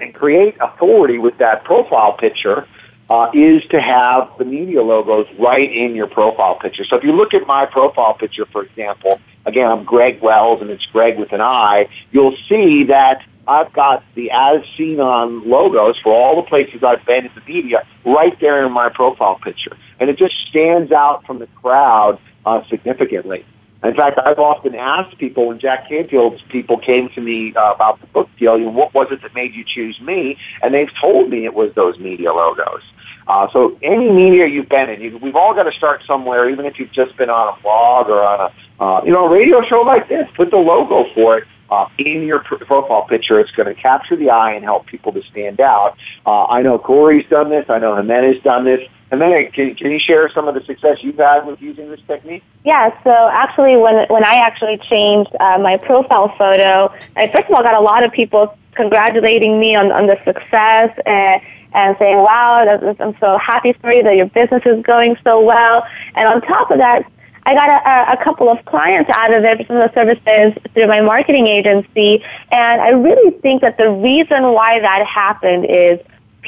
and 0.01 0.14
create 0.14 0.57
authority 0.61 1.18
with 1.18 1.39
that 1.39 1.64
profile 1.64 2.12
picture 2.12 2.68
uh, 3.09 3.31
is 3.33 3.64
to 3.70 3.81
have 3.81 4.31
the 4.39 4.45
media 4.45 4.83
logos 4.83 5.26
right 5.39 5.72
in 5.72 5.95
your 5.95 6.07
profile 6.07 6.57
picture. 6.57 6.85
So 6.85 6.97
if 6.97 7.05
you 7.05 7.12
look 7.12 7.33
at 7.33 7.47
my 7.47 7.64
profile 7.64 8.14
picture, 8.14 8.45
for 8.47 8.64
example, 8.64 9.18
again, 9.47 9.70
I'm 9.70 9.84
Greg 9.84 10.20
Wells 10.22 10.61
and 10.61 10.70
it's 10.70 10.86
Greg 10.86 11.18
with 11.18 11.32
an 11.32 11.41
I, 11.41 11.89
you'll 12.11 12.36
see 12.49 12.84
that 12.84 13.22
I've 13.47 13.72
got 13.72 14.05
the 14.14 14.30
as 14.30 14.62
seen 14.76 15.01
on 15.01 15.49
logos 15.49 15.97
for 16.03 16.12
all 16.12 16.36
the 16.36 16.47
places 16.47 16.82
I've 16.82 17.05
been 17.07 17.24
in 17.24 17.32
the 17.34 17.41
media 17.53 17.86
right 18.05 18.39
there 18.41 18.64
in 18.64 18.72
my 18.72 18.91
profile 18.91 19.39
picture. 19.43 19.76
And 19.99 20.11
it 20.11 20.18
just 20.18 20.34
stands 20.49 20.93
out 20.93 21.24
from 21.24 21.39
the 21.39 21.47
crowd 21.47 22.20
uh, 22.45 22.62
significantly. 22.68 23.45
In 23.85 23.95
fact, 23.95 24.18
I've 24.24 24.41
often 24.41 24.74
asked 24.74 25.18
people 25.18 25.49
when 25.49 25.61
Jack 25.61 25.89
Canfield's 25.89 26.43
people 26.49 26.79
came 26.79 27.09
to 27.11 27.20
me 27.20 27.55
uh, 27.55 27.72
about 27.74 28.01
the 28.01 28.09
book 28.09 28.29
deal, 28.39 28.59
you 28.59 28.64
know, 28.64 28.70
what 28.72 28.93
was 28.93 29.09
it 29.12 29.22
that 29.22 29.35
made 29.35 29.55
you 29.55 29.64
choose 29.64 30.01
me? 30.01 30.37
And 30.62 30.74
they've 30.74 30.93
told 31.01 31.31
me 31.31 31.45
it 31.45 31.55
was 31.55 31.72
those 31.74 31.97
media 31.99 32.33
logos. 32.33 32.83
Uh, 33.29 33.47
so 33.53 33.79
any 33.83 34.11
media 34.11 34.47
you've 34.47 34.68
been 34.68 34.91
in, 34.91 35.01
you, 35.01 35.18
we've 35.18 35.37
all 35.37 35.55
got 35.55 35.64
to 35.64 35.72
start 35.72 36.03
somewhere, 36.07 36.51
even 36.51 36.64
if 36.64 36.79
you've 36.79 36.91
just 36.91 37.16
been 37.16 37.31
on 37.31 37.57
a 37.57 37.62
blog 37.62 38.09
or 38.09 38.22
on 38.22 38.51
a, 38.51 38.83
uh, 38.83 39.05
you 39.05 39.12
know, 39.12 39.26
a 39.26 39.31
radio 39.31 39.62
show 39.62 39.83
like 39.83 40.09
this. 40.09 40.29
Put 40.35 40.51
the 40.51 40.57
logo 40.57 41.12
for 41.14 41.39
it 41.39 41.45
uh, 41.70 41.89
in 41.99 42.22
your 42.22 42.41
pr- 42.41 42.57
profile 42.57 43.03
picture. 43.03 43.39
It's 43.39 43.51
going 43.53 43.72
to 43.72 43.81
capture 43.81 44.16
the 44.16 44.31
eye 44.31 44.55
and 44.55 44.64
help 44.64 44.87
people 44.87 45.12
to 45.12 45.22
stand 45.22 45.61
out. 45.61 45.97
Uh, 46.26 46.47
I 46.47 46.62
know 46.62 46.79
Corey's 46.79 47.29
done 47.29 47.51
this. 47.51 47.66
I 47.68 47.79
know 47.79 47.95
Jimena's 47.95 48.43
done 48.43 48.64
this. 48.64 48.81
And 49.11 49.21
then 49.21 49.51
can, 49.53 49.75
can 49.75 49.91
you 49.91 49.99
share 49.99 50.29
some 50.31 50.49
of 50.49 50.55
the 50.55 50.63
success 50.65 50.99
you've 51.01 51.17
had 51.17 51.47
with 51.47 51.61
using 51.63 51.91
this 51.91 52.01
technique? 52.07 52.43
Yeah, 52.65 52.91
so 53.05 53.31
actually 53.33 53.77
when, 53.77 54.07
when 54.09 54.25
I 54.25 54.35
actually 54.35 54.79
changed 54.79 55.31
uh, 55.41 55.59
my 55.59 55.79
profile 55.79 56.35
photo, 56.37 56.93
I 57.17 57.29
first 57.29 57.49
of 57.49 57.55
all 57.55 57.63
got 57.63 57.75
a 57.75 57.81
lot 57.81 58.05
of 58.05 58.13
people 58.13 58.57
congratulating 58.75 59.59
me 59.59 59.75
on, 59.75 59.91
on 59.93 60.07
the 60.07 60.17
success 60.25 60.97
and, 61.07 61.43
and 61.73 61.97
saying, 61.99 62.19
wow, 62.19 62.67
I'm 63.01 63.17
so 63.19 63.39
happy 63.39 63.73
for 63.75 63.93
you 63.93 64.03
that 64.03 64.17
your 64.17 64.27
business 64.27 64.63
is 64.67 64.83
going 64.83 65.17
so 65.25 65.41
well. 65.41 65.87
And 66.15 66.29
on 66.29 66.41
top 66.43 66.71
of 66.71 66.79
that, 66.79 67.11
I 67.45 67.55
got 67.55 67.71
a, 67.71 68.21
a 68.21 68.23
couple 68.23 68.51
of 68.51 68.63
clients 68.67 69.11
out 69.15 69.33
of 69.33 69.43
it 69.43 69.67
from 69.67 69.77
the 69.77 69.91
services 69.95 70.53
through 70.75 70.87
my 70.87 71.01
marketing 71.01 71.47
agency. 71.47 72.23
And 72.53 72.81
I 72.83 72.91
really 72.91 73.31
think 73.41 73.63
that 73.63 73.79
the 73.79 73.91
reason 73.91 74.53
why 74.53 74.81
that 74.81 75.07
happened 75.07 75.65
is 75.67 75.99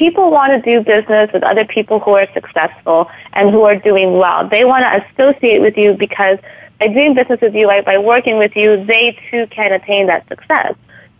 people 0.00 0.30
want 0.30 0.50
to 0.50 0.60
do 0.62 0.82
business 0.82 1.30
with 1.30 1.42
other 1.42 1.66
people 1.66 2.00
who 2.00 2.12
are 2.12 2.26
successful 2.32 3.10
and 3.34 3.50
who 3.50 3.64
are 3.64 3.76
doing 3.76 4.14
well. 4.14 4.48
They 4.48 4.64
want 4.64 4.82
to 4.82 5.04
associate 5.04 5.60
with 5.60 5.76
you 5.76 5.92
because 5.92 6.38
by 6.78 6.88
doing 6.88 7.12
business 7.12 7.38
with 7.42 7.54
you, 7.54 7.66
by, 7.66 7.82
by 7.82 7.98
working 7.98 8.38
with 8.38 8.56
you, 8.56 8.82
they 8.86 9.18
too 9.30 9.46
can 9.48 9.72
attain 9.72 10.06
that 10.06 10.26
success. 10.26 10.74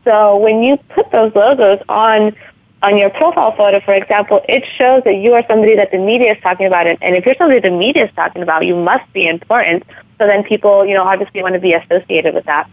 So 0.04 0.38
when 0.38 0.62
you 0.62 0.78
put 0.96 1.12
those 1.12 1.34
logos 1.34 1.78
on 1.90 2.34
on 2.82 2.96
your 2.96 3.10
profile 3.10 3.54
photo, 3.54 3.78
for 3.80 3.92
example, 3.92 4.40
it 4.48 4.64
shows 4.78 5.04
that 5.04 5.16
you 5.16 5.34
are 5.34 5.44
somebody 5.46 5.76
that 5.76 5.90
the 5.90 5.98
media 5.98 6.32
is 6.32 6.42
talking 6.42 6.64
about. 6.66 6.86
And 6.86 7.14
if 7.14 7.26
you're 7.26 7.34
somebody 7.36 7.60
the 7.60 7.70
media 7.70 8.06
is 8.06 8.14
talking 8.16 8.42
about, 8.42 8.64
you 8.64 8.74
must 8.74 9.12
be 9.12 9.28
important. 9.28 9.84
So 10.16 10.26
then 10.26 10.42
people, 10.44 10.86
you 10.86 10.94
know, 10.94 11.04
obviously 11.04 11.42
want 11.42 11.52
to 11.52 11.60
be 11.60 11.74
associated 11.74 12.34
with 12.34 12.46
that. 12.46 12.70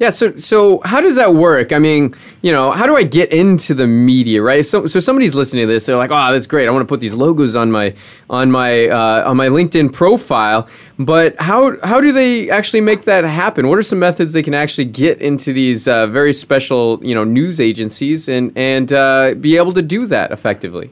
Yeah, 0.00 0.10
so 0.10 0.34
so 0.36 0.80
how 0.84 1.00
does 1.00 1.14
that 1.14 1.34
work? 1.34 1.72
I 1.72 1.78
mean, 1.78 2.16
you 2.42 2.50
know, 2.50 2.72
how 2.72 2.84
do 2.84 2.96
I 2.96 3.04
get 3.04 3.32
into 3.32 3.74
the 3.74 3.86
media, 3.86 4.42
right? 4.42 4.66
So 4.66 4.88
so 4.88 4.98
somebody's 4.98 5.36
listening 5.36 5.68
to 5.68 5.72
this, 5.72 5.86
they're 5.86 5.96
like, 5.96 6.10
"Oh, 6.10 6.32
that's 6.32 6.48
great. 6.48 6.66
I 6.66 6.72
want 6.72 6.82
to 6.82 6.86
put 6.86 6.98
these 6.98 7.14
logos 7.14 7.54
on 7.54 7.70
my 7.70 7.94
on 8.28 8.50
my 8.50 8.88
uh, 8.88 9.30
on 9.30 9.36
my 9.36 9.46
LinkedIn 9.46 9.92
profile." 9.92 10.68
But 10.98 11.40
how 11.40 11.78
how 11.84 12.00
do 12.00 12.10
they 12.10 12.50
actually 12.50 12.80
make 12.80 13.04
that 13.04 13.22
happen? 13.22 13.68
What 13.68 13.78
are 13.78 13.82
some 13.82 14.00
methods 14.00 14.32
they 14.32 14.42
can 14.42 14.54
actually 14.54 14.86
get 14.86 15.22
into 15.22 15.52
these 15.52 15.86
uh, 15.86 16.08
very 16.08 16.32
special, 16.32 16.98
you 17.00 17.14
know, 17.14 17.22
news 17.22 17.60
agencies 17.60 18.28
and 18.28 18.50
and 18.56 18.92
uh, 18.92 19.34
be 19.34 19.56
able 19.56 19.72
to 19.74 19.82
do 19.82 20.06
that 20.08 20.32
effectively? 20.32 20.90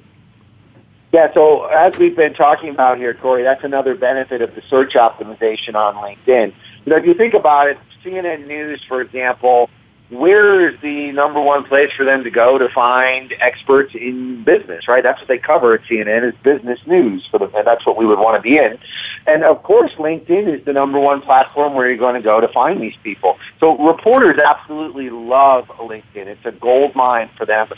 Yeah, 1.13 1.35
so 1.35 1.65
as 1.65 1.99
we've 1.99 2.17
been 2.17 2.35
talking 2.35 2.69
about 2.69 2.99
here, 2.99 3.15
Corey, 3.15 3.43
that's 3.43 3.65
another 3.65 3.97
benefit 3.97 4.41
of 4.43 4.55
the 4.55 4.63
search 4.71 4.95
optimization 4.95 5.75
on 5.75 5.97
LinkedIn. 5.97 6.55
You 6.85 6.91
know, 6.91 6.97
if 6.97 7.05
you 7.05 7.15
think 7.15 7.35
about 7.35 7.69
it, 7.69 7.79
CNN 8.05 8.47
News, 8.47 8.83
for 8.89 9.01
example, 9.01 9.71
where 10.13 10.69
is 10.69 10.79
the 10.83 11.11
number 11.13 11.41
one 11.41 11.65
place 11.65 11.91
for 11.97 12.05
them 12.05 12.23
to 12.25 12.31
go 12.31 12.59
to 12.59 12.69
find 12.69 13.33
experts 13.41 13.95
in 13.95 14.45
business, 14.45 14.87
right? 14.87 15.03
That's 15.03 15.19
what 15.19 15.29
they 15.29 15.39
cover 15.39 15.73
at 15.73 15.85
CNN 15.85 16.29
is 16.29 16.35
business 16.43 16.79
news 16.87 17.27
for 17.31 17.39
them, 17.39 17.51
and 17.55 17.67
that's 17.67 17.87
what 17.87 17.97
we 17.97 18.05
would 18.05 18.19
want 18.19 18.37
to 18.37 18.43
be 18.43 18.59
in. 18.59 18.79
And 19.27 19.43
of 19.43 19.63
course, 19.63 19.91
LinkedIn 19.93 20.55
is 20.55 20.65
the 20.67 20.75
number 20.75 21.01
one 21.01 21.23
platform 21.23 21.73
where 21.73 21.89
you're 21.89 21.97
going 21.97 22.17
to 22.17 22.21
go 22.21 22.43
to 22.43 22.49
find 22.49 22.79
these 22.83 22.97
people. 23.03 23.39
So 23.59 23.79
reporters 23.79 24.39
absolutely 24.39 25.09
love 25.09 25.69
LinkedIn. 25.69 26.27
It's 26.27 26.45
a 26.45 26.53
gold 26.53 26.95
mine 26.95 27.31
for 27.39 27.47
them, 27.47 27.69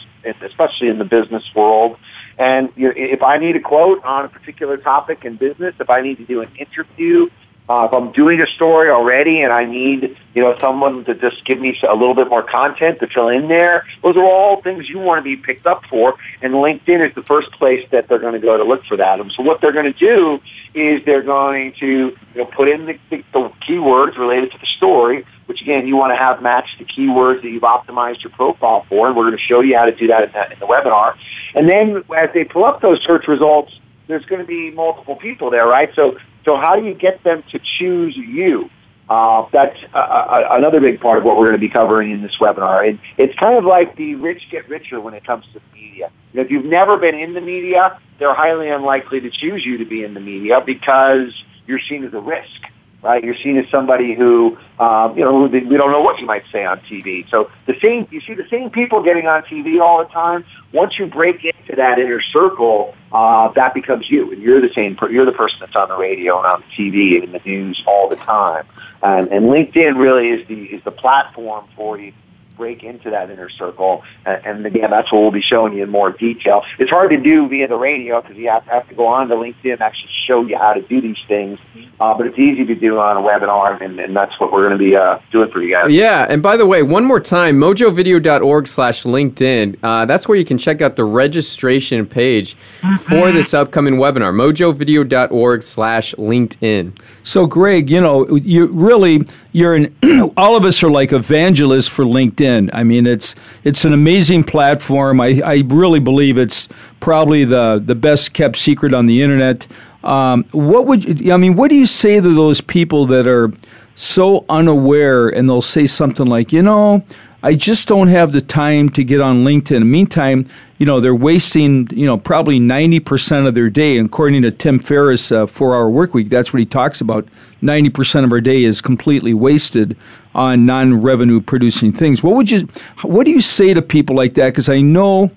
especially 0.43 0.89
in 0.89 0.99
the 0.99 1.05
business 1.05 1.45
world. 1.55 1.99
And 2.37 2.73
if 2.77 3.23
I 3.23 3.39
need 3.39 3.55
a 3.55 3.61
quote 3.61 4.03
on 4.03 4.25
a 4.25 4.29
particular 4.29 4.77
topic 4.77 5.25
in 5.25 5.37
business, 5.37 5.77
if 5.79 5.89
I 5.89 6.01
need 6.01 6.17
to 6.17 6.25
do 6.25 6.41
an 6.41 6.51
interview, 6.57 7.29
uh, 7.67 7.89
if 7.91 7.95
I'm 7.95 8.13
doing 8.13 8.43
a 8.43 8.47
story 8.47 8.91
already 8.91 9.41
and 9.41 9.51
I 9.51 9.65
need, 9.65 10.17
you 10.35 10.43
know, 10.43 10.57
someone 10.59 11.05
to 11.07 11.15
just 11.15 11.45
give 11.47 11.59
me 11.59 11.79
a 11.89 11.95
little 11.95 12.15
bit 12.15 12.29
more 12.29 12.43
content 12.43 13.01
to 13.01 13.07
fill 13.07 13.29
in 13.29 13.49
there, 13.49 13.87
those 14.03 14.17
are 14.17 14.25
all 14.25 14.61
things 14.61 14.87
you 14.87 14.99
want 14.99 15.21
to 15.21 15.23
be 15.23 15.37
picked 15.37 15.67
up 15.67 15.85
for. 15.87 16.15
And 16.43 16.53
LinkedIn 16.53 17.09
is 17.09 17.15
the 17.15 17.23
first 17.23 17.51
place 17.53 17.87
that 17.91 18.07
they're 18.07 18.19
going 18.19 18.35
to 18.35 18.39
go 18.39 18.59
to 18.59 18.65
look 18.65 18.85
for 18.85 18.99
that. 18.99 19.19
And 19.19 19.33
so 19.33 19.43
what 19.43 19.63
they're 19.63 19.73
going 19.73 19.91
to 19.91 19.99
do 19.99 20.43
is 20.75 21.03
they're 21.07 21.23
going 21.23 21.73
to, 21.81 21.87
you 21.87 22.17
know, 22.35 22.45
put 22.45 22.69
in 22.69 22.85
the, 22.85 22.99
the, 23.09 23.25
the 23.33 23.51
keywords 23.67 24.19
related 24.19 24.53
to 24.53 24.59
the 24.59 24.67
story, 24.67 25.25
which 25.47 25.63
again, 25.63 25.87
you 25.87 25.97
want 25.97 26.13
to 26.13 26.17
have 26.17 26.43
match 26.43 26.77
the 26.79 26.85
keywords 26.85 27.41
that 27.41 27.49
you've 27.49 27.63
optimized 27.63 28.23
your 28.23 28.33
profile 28.33 28.85
for. 28.91 29.07
And 29.07 29.17
we're 29.17 29.25
going 29.25 29.39
to 29.39 29.43
show 29.43 29.61
you 29.61 29.75
how 29.75 29.87
to 29.87 29.95
do 29.95 30.09
that 30.09 30.25
in, 30.25 30.33
that 30.33 30.53
in 30.53 30.59
the 30.59 30.67
webinar. 30.67 31.17
And 31.55 31.67
then 31.67 32.05
as 32.15 32.29
they 32.35 32.45
pull 32.45 32.67
up 32.67 32.83
those 32.83 33.03
search 33.05 33.27
results, 33.27 33.73
there's 34.07 34.27
going 34.27 34.43
to 34.43 34.47
be 34.47 34.71
multiple 34.71 35.17
people 35.17 35.49
there, 35.49 35.67
right? 35.67 35.89
So 35.95 36.19
so 36.45 36.57
how 36.57 36.77
do 36.77 36.85
you 36.85 36.95
get 36.95 37.23
them 37.25 37.43
to 37.51 37.61
choose 37.79 38.17
you? 38.17 38.71
Uh, 39.09 39.47
that's 39.53 39.77
uh, 39.93 39.99
uh, 39.99 40.49
another 40.53 40.81
big 40.81 40.99
part 40.99 41.19
of 41.19 41.25
what 41.25 41.37
we're 41.37 41.45
going 41.45 41.57
to 41.57 41.59
be 41.59 41.69
covering 41.69 42.11
in 42.11 42.23
this 42.23 42.37
webinar. 42.41 42.89
And 42.89 42.99
it's 43.19 43.39
kind 43.39 43.59
of 43.59 43.65
like 43.65 43.97
the 43.97 44.15
rich 44.15 44.49
get 44.51 44.69
richer 44.69 44.99
when 45.01 45.13
it 45.13 45.27
comes 45.27 45.45
to 45.53 45.61
the 45.61 45.79
media. 45.79 46.11
If 46.33 46.51
you've 46.51 46.65
never 46.65 46.97
been 46.97 47.15
in 47.15 47.35
the 47.35 47.41
media, 47.41 47.99
they're 48.19 48.35
highly 48.35 48.71
unlikely 48.71 49.21
to 49.21 49.31
choose 49.31 49.65
you 49.65 49.79
to 49.79 49.85
be 49.85 50.05
in 50.05 50.15
the 50.15 50.21
media 50.21 50.63
because 50.65 51.35
you're 51.67 51.81
seen 51.81 52.05
as 52.05 52.15
a 52.15 52.21
risk 52.21 52.63
right? 53.05 53.23
You're 53.23 53.37
seen 53.37 53.59
as 53.59 53.69
somebody 53.71 54.15
who, 54.15 54.57
um, 54.79 55.17
you 55.17 55.25
know, 55.25 55.43
we 55.43 55.61
don't 55.61 55.93
know 55.93 56.01
what 56.01 56.19
you 56.19 56.27
might 56.27 56.45
say 56.51 56.65
on 56.65 56.81
TV. 56.81 57.29
So 57.31 57.51
the 57.67 57.79
same, 57.81 58.09
you 58.11 58.21
see 58.23 58.35
the 58.35 58.49
same 58.51 58.71
people 58.71 59.03
getting 59.03 59.27
on 59.27 59.43
TV 59.43 59.81
all 59.81 59.99
the 59.99 60.11
time. 60.11 60.45
Once 60.73 60.99
you 60.99 61.07
break 61.07 61.45
into 61.45 61.77
that 61.77 61.99
inner 61.99 62.21
circle, 62.21 62.95
uh, 63.13 63.49
that 63.53 63.75
becomes 63.75 64.11
you, 64.11 64.33
and 64.33 64.43
you're 64.43 64.61
the 64.61 64.73
same. 64.75 64.99
You're 65.11 65.27
the 65.27 65.33
person 65.33 65.59
that's 65.61 65.77
on 65.77 65.89
the 65.89 65.97
radio 65.97 66.39
and 66.39 66.47
on 66.47 66.65
TV 66.77 67.15
and 67.15 67.25
in 67.25 67.33
the 67.33 67.41
news 67.45 67.83
all 67.87 68.09
the 68.09 68.17
time. 68.17 68.67
And, 69.03 69.29
and 69.29 69.47
LinkedIn 69.47 69.97
really 69.99 70.31
is 70.31 70.49
the 70.49 70.65
is 70.65 70.83
the 70.83 70.91
platform 70.91 71.67
for 71.77 71.99
you 71.99 72.13
break 72.57 72.83
into 72.83 73.11
that 73.11 73.31
inner 73.31 73.51
circle. 73.51 74.03
And, 74.25 74.47
and 74.47 74.67
again, 74.67 74.91
that's 74.91 75.11
what 75.13 75.23
we'll 75.23 75.31
be 75.31 75.43
showing 75.43 75.75
you 75.75 75.83
in 75.83 75.91
more 75.91 76.13
detail. 76.13 76.65
It's 76.79 76.91
hard 76.91 77.11
to 77.11 77.17
do 77.17 77.49
via 77.49 77.69
the 77.69 77.77
radio 77.77 78.21
because 78.21 78.37
you 78.37 78.49
have 78.49 78.65
to, 78.65 78.71
have 78.71 78.89
to 78.89 78.95
go 78.95 79.07
on 79.07 79.29
to 79.29 79.35
LinkedIn 79.35 79.73
and 79.73 79.81
actually 79.81 80.11
show 80.27 80.43
you 80.43 80.57
how 80.57 80.75
to 80.75 80.83
do 80.83 81.01
these 81.01 81.19
things. 81.29 81.59
Uh, 82.01 82.15
but 82.15 82.27
it's 82.27 82.39
easy 82.39 82.65
to 82.65 82.75
do 82.75 82.99
on 82.99 83.17
a 83.17 83.21
webinar, 83.21 83.81
and, 83.81 83.99
and 84.01 84.17
that's 84.17 84.39
what 84.41 84.53
we're 84.53 84.67
going 84.67 84.79
to 84.79 84.85
be 84.85 84.97
uh, 84.97 85.19
doing 85.31 85.51
for 85.51 85.63
you 85.63 85.71
guys. 85.71 85.91
Yeah, 85.91 86.27
and 86.29 86.43
by 86.43 86.57
the 86.57 86.67
way, 86.67 86.83
one 86.83 87.05
more 87.05 87.21
time, 87.21 87.57
mojovideo.org 87.57 88.67
slash 88.67 89.05
LinkedIn. 89.05 89.79
Uh, 89.83 90.05
that's 90.05 90.27
where 90.27 90.37
you 90.37 90.45
can 90.45 90.59
check 90.59 90.83
out 90.83 90.97
the 90.97 91.05
registration 91.05 92.05
page 92.07 92.57
mm-hmm. 92.81 92.97
for 92.97 93.31
this 93.31 93.55
upcoming 93.55 93.95
webinar, 93.95 94.33
mojovideo.org 94.35 95.63
slash 95.63 96.15
LinkedIn. 96.15 96.99
So, 97.23 97.47
Greg, 97.47 97.91
you 97.91 98.01
know, 98.01 98.27
you 98.37 98.67
really, 98.67 99.27
you're 99.53 99.75
an, 99.75 99.95
all 100.37 100.57
of 100.57 100.65
us 100.65 100.83
are 100.83 100.91
like 100.91 101.13
evangelists 101.13 101.89
for 101.89 102.05
LinkedIn. 102.05 102.44
I 102.45 102.85
mean, 102.85 103.07
it's 103.07 103.35
it's 103.65 103.85
an 103.85 103.93
amazing 103.93 104.45
platform. 104.45 105.21
I, 105.21 105.41
I 105.45 105.63
really 105.67 106.01
believe 106.01 106.39
it's 106.39 106.69
probably 107.01 107.45
the, 107.45 107.83
the 107.85 107.95
best 107.95 108.33
kept 108.33 108.57
secret 108.57 108.95
on 108.95 109.07
the 109.07 109.23
internet. 109.23 109.67
Um, 110.03 110.45
what 110.53 110.87
would 110.87 111.21
you, 111.21 111.33
I 111.33 111.37
mean? 111.37 111.57
What 111.57 111.71
do 111.71 111.77
you 111.77 111.87
say 111.87 112.21
to 112.21 112.35
those 112.35 112.61
people 112.61 113.07
that 113.07 113.27
are 113.27 113.53
so 113.95 114.45
unaware 114.49 115.29
and 115.29 115.49
they'll 115.49 115.63
say 115.63 115.87
something 115.87 116.27
like, 116.27 116.53
you 116.53 116.63
know, 116.63 117.05
I 117.43 117.55
just 117.55 117.89
don't 117.89 118.09
have 118.09 118.33
the 118.33 118.41
time 118.41 118.89
to 118.91 119.05
get 119.05 119.21
on 119.21 119.45
LinkedIn. 119.45 119.73
In 119.73 119.83
the 119.83 119.87
meantime, 119.87 120.47
you 120.79 120.87
know, 120.87 120.99
they're 120.99 121.15
wasting, 121.15 121.89
you 121.93 122.07
know, 122.07 122.17
probably 122.17 122.59
90% 122.59 123.47
of 123.47 123.55
their 123.55 123.69
day. 123.69 123.99
According 123.99 124.43
to 124.43 124.51
Tim 124.51 124.79
Ferriss, 124.79 125.31
uh, 125.31 125.47
Four 125.47 125.75
Hour 125.75 125.91
Work 125.91 126.15
Week, 126.15 126.31
that's 126.31 126.53
what 126.53 126.61
he 126.61 126.67
talks 126.67 127.01
about. 127.03 127.29
90% 127.63 128.25
of 128.25 128.33
our 128.33 128.41
day 128.41 128.65
is 128.65 128.81
completely 128.81 129.35
wasted 129.35 129.97
on 130.35 130.67
non 130.67 131.01
revenue 131.01 131.41
producing 131.41 131.93
things. 131.93 132.23
What 132.23 132.35
would 132.35 132.51
you, 132.51 132.69
what 133.03 133.27
do 133.27 133.33
you 133.33 133.41
say 133.41 133.75
to 133.75 133.83
people 133.83 134.17
like 134.17 134.35
that? 134.35 134.51
Because 134.51 134.69
I 134.69 134.81
know 134.81 135.31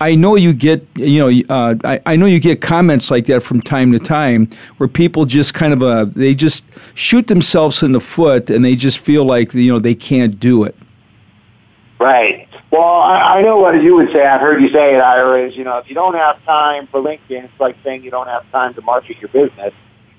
I 0.00 0.14
know 0.14 0.34
you 0.34 0.52
get 0.52 0.86
you 0.96 1.18
know 1.20 1.42
uh, 1.48 1.76
I, 1.84 2.00
I 2.04 2.16
know 2.16 2.26
you 2.26 2.40
get 2.40 2.60
comments 2.60 3.10
like 3.10 3.26
that 3.26 3.42
from 3.42 3.60
time 3.60 3.92
to 3.92 3.98
time 3.98 4.48
where 4.76 4.88
people 4.88 5.24
just 5.24 5.54
kind 5.54 5.72
of 5.72 5.82
uh, 5.82 6.06
they 6.06 6.34
just 6.34 6.64
shoot 6.94 7.28
themselves 7.28 7.82
in 7.82 7.92
the 7.92 8.00
foot 8.00 8.50
and 8.50 8.64
they 8.64 8.74
just 8.74 8.98
feel 8.98 9.24
like 9.24 9.54
you 9.54 9.72
know 9.72 9.78
they 9.78 9.94
can't 9.94 10.38
do 10.40 10.64
it. 10.64 10.76
Right. 12.00 12.48
Well, 12.70 12.82
I, 12.82 13.38
I 13.38 13.42
know 13.42 13.58
what 13.58 13.80
you 13.82 13.94
would 13.94 14.10
say. 14.12 14.26
I've 14.26 14.40
heard 14.40 14.60
you 14.60 14.68
say 14.70 14.96
it, 14.96 14.98
Ira. 14.98 15.46
Is 15.46 15.56
you 15.56 15.64
know 15.64 15.78
if 15.78 15.88
you 15.88 15.94
don't 15.94 16.14
have 16.14 16.42
time 16.44 16.88
for 16.88 17.00
LinkedIn, 17.00 17.44
it's 17.44 17.60
like 17.60 17.76
saying 17.84 18.02
you 18.02 18.10
don't 18.10 18.26
have 18.26 18.50
time 18.50 18.74
to 18.74 18.82
market 18.82 19.18
your 19.20 19.28
business. 19.28 19.72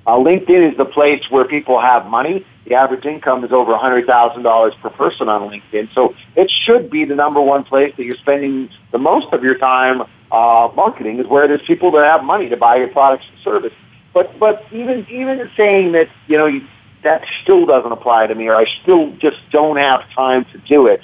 Uh, 0.08 0.12
LinkedIn 0.12 0.72
is 0.72 0.78
the 0.78 0.86
place 0.86 1.30
where 1.30 1.46
people 1.46 1.80
have 1.80 2.06
money. 2.06 2.46
The 2.66 2.74
average 2.74 3.06
income 3.06 3.44
is 3.44 3.52
over 3.52 3.74
$100,000 3.74 4.82
per 4.82 4.90
person 4.90 5.30
on 5.30 5.50
LinkedIn. 5.50 5.94
So 5.94 6.16
it 6.36 6.50
should 6.50 6.90
be 6.90 7.06
the 7.06 7.16
number 7.16 7.40
one 7.40 7.64
place 7.64 7.94
that 7.96 8.04
you're 8.04 8.18
spending 8.18 8.70
the 8.92 8.98
most 8.98 9.32
of 9.34 9.44
your 9.44 9.58
time 9.58 10.02
uh, 10.32 10.70
marketing 10.76 11.20
is 11.20 11.28
where 11.28 11.48
there's 11.48 11.62
people 11.62 11.92
that 11.92 12.04
have 12.04 12.24
money 12.24 12.50
to 12.50 12.58
buy 12.58 12.78
your 12.78 12.88
products 12.88 13.26
and 13.32 13.40
service. 13.44 13.74
But, 14.14 14.40
but 14.40 14.66
even, 14.72 15.06
even 15.10 15.50
saying 15.56 15.92
that, 15.92 16.10
you 16.28 16.38
know, 16.38 16.48
you, 16.48 16.68
that 17.04 17.24
still 17.44 17.68
doesn't 17.68 17.92
apply 17.92 18.28
to 18.28 18.36
me 18.36 18.48
or 18.48 18.56
I 18.56 18.66
still 18.82 19.12
just 19.18 19.38
don't 19.52 19.78
have 19.78 20.10
time 20.12 20.46
to 20.46 20.58
do 20.58 20.88
it. 20.88 21.02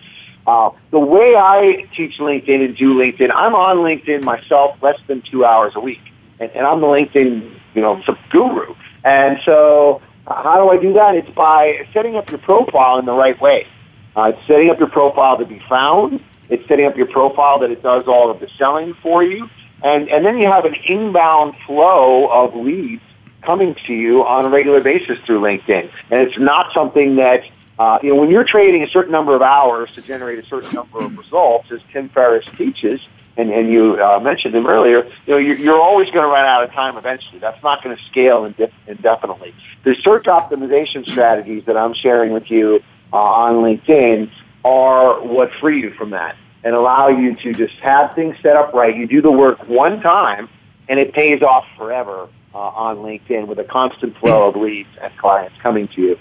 Uh, 0.48 0.72
the 0.90 1.00
way 1.00 1.36
I 1.36 1.88
teach 1.96 2.18
LinkedIn 2.18 2.66
and 2.66 2.76
do 2.76 2.96
LinkedIn, 2.96 3.32
I'm 3.34 3.54
on 3.54 3.78
LinkedIn 3.78 4.24
myself 4.24 4.76
less 4.82 5.00
than 5.08 5.22
two 5.22 5.46
hours 5.46 5.74
a 5.76 5.80
week. 5.80 6.02
And, 6.40 6.50
and 6.52 6.66
I'm 6.66 6.82
the 6.82 6.88
LinkedIn, 6.88 7.60
you 7.76 7.82
know, 7.82 8.02
guru. 8.32 8.74
And 9.04 9.40
so 9.46 10.02
how 10.28 10.64
do 10.64 10.70
I 10.70 10.82
do 10.82 10.94
that? 10.94 11.16
It's 11.16 11.30
by 11.32 11.88
setting 11.94 12.16
up 12.16 12.30
your 12.30 12.40
profile 12.40 13.00
in 13.00 13.06
the 13.06 13.14
right 13.14 13.40
way. 13.42 13.68
Uh, 14.16 14.34
it's 14.36 14.48
setting 14.48 14.70
up 14.70 14.80
your 14.80 14.90
profile 14.90 15.38
to 15.38 15.46
be 15.46 15.60
found. 15.70 16.24
It's 16.50 16.68
setting 16.68 16.86
up 16.86 16.98
your 16.98 17.08
profile 17.08 17.60
that 17.60 17.72
it 17.72 17.82
does 17.82 18.04
all 18.08 18.30
of 18.30 18.40
the 18.40 18.50
selling 18.58 18.94
for 18.96 19.24
you. 19.24 19.50
and 19.84 20.10
and 20.10 20.26
then 20.26 20.38
you 20.38 20.48
have 20.48 20.66
an 20.66 20.76
inbound 20.86 21.56
flow 21.66 22.28
of 22.28 22.56
leads 22.56 23.02
coming 23.42 23.76
to 23.88 23.94
you 23.94 24.24
on 24.24 24.46
a 24.46 24.50
regular 24.50 24.82
basis 24.82 25.18
through 25.26 25.42
LinkedIn, 25.42 25.90
and 26.12 26.28
it's 26.28 26.38
not 26.38 26.72
something 26.74 27.16
that 27.16 27.44
uh, 27.80 27.98
you 28.04 28.10
know, 28.10 28.16
when 28.16 28.30
you're 28.30 28.44
trading 28.44 28.84
a 28.84 28.88
certain 28.88 29.12
number 29.12 29.36
of 29.36 29.42
hours 29.42 29.92
to 29.94 30.02
generate 30.04 30.38
a 30.38 30.46
certain 30.46 30.72
number 30.72 31.00
of 31.00 31.18
results, 31.18 31.72
as 31.72 31.80
Tim 31.92 32.10
Ferriss 32.10 32.46
teaches, 32.56 33.02
and, 33.38 33.50
and 33.50 33.70
you 33.70 34.02
uh, 34.02 34.20
mentioned 34.20 34.54
them 34.54 34.68
earlier, 34.68 35.06
you 35.26 35.34
know, 35.34 35.38
you're, 35.38 35.56
you're 35.56 35.82
always 35.82 36.10
going 36.12 36.24
to 36.24 36.30
run 36.30 36.46
out 36.46 36.64
of 36.64 36.72
time 36.72 36.98
eventually. 36.98 37.40
That's 37.40 37.62
not 37.64 37.84
going 37.84 37.96
to 37.96 38.04
scale 38.06 38.46
indefinitely. 38.88 39.54
The 39.84 39.96
search 39.96 40.26
optimization 40.26 41.10
strategies 41.10 41.66
that 41.66 41.78
I'm 41.78 41.94
sharing 41.94 42.34
with 42.34 42.52
you 42.52 42.84
uh, 43.14 43.18
on 43.18 43.56
LinkedIn 43.56 44.32
are 44.64 45.22
what 45.22 45.52
free 45.60 45.82
you 45.82 45.92
from 45.92 46.12
that 46.12 46.36
and 46.64 46.76
allow 46.76 47.08
you 47.08 47.36
to 47.38 47.54
just 47.54 47.74
have 47.76 48.14
things 48.14 48.36
set 48.42 48.56
up 48.56 48.74
right. 48.74 48.96
You 48.96 49.08
do 49.08 49.22
the 49.22 49.32
work 49.32 49.68
one 49.68 50.02
time, 50.02 50.50
and 50.88 51.00
it 51.00 51.14
pays 51.14 51.42
off 51.42 51.66
forever 51.78 52.28
uh, 52.54 52.58
on 52.58 52.98
LinkedIn 52.98 53.48
with 53.48 53.60
a 53.60 53.64
constant 53.64 54.18
flow 54.18 54.50
of 54.50 54.56
leads 54.56 54.90
and 55.02 55.16
clients 55.18 55.56
coming 55.62 55.88
to 55.90 56.02
you. 56.02 56.20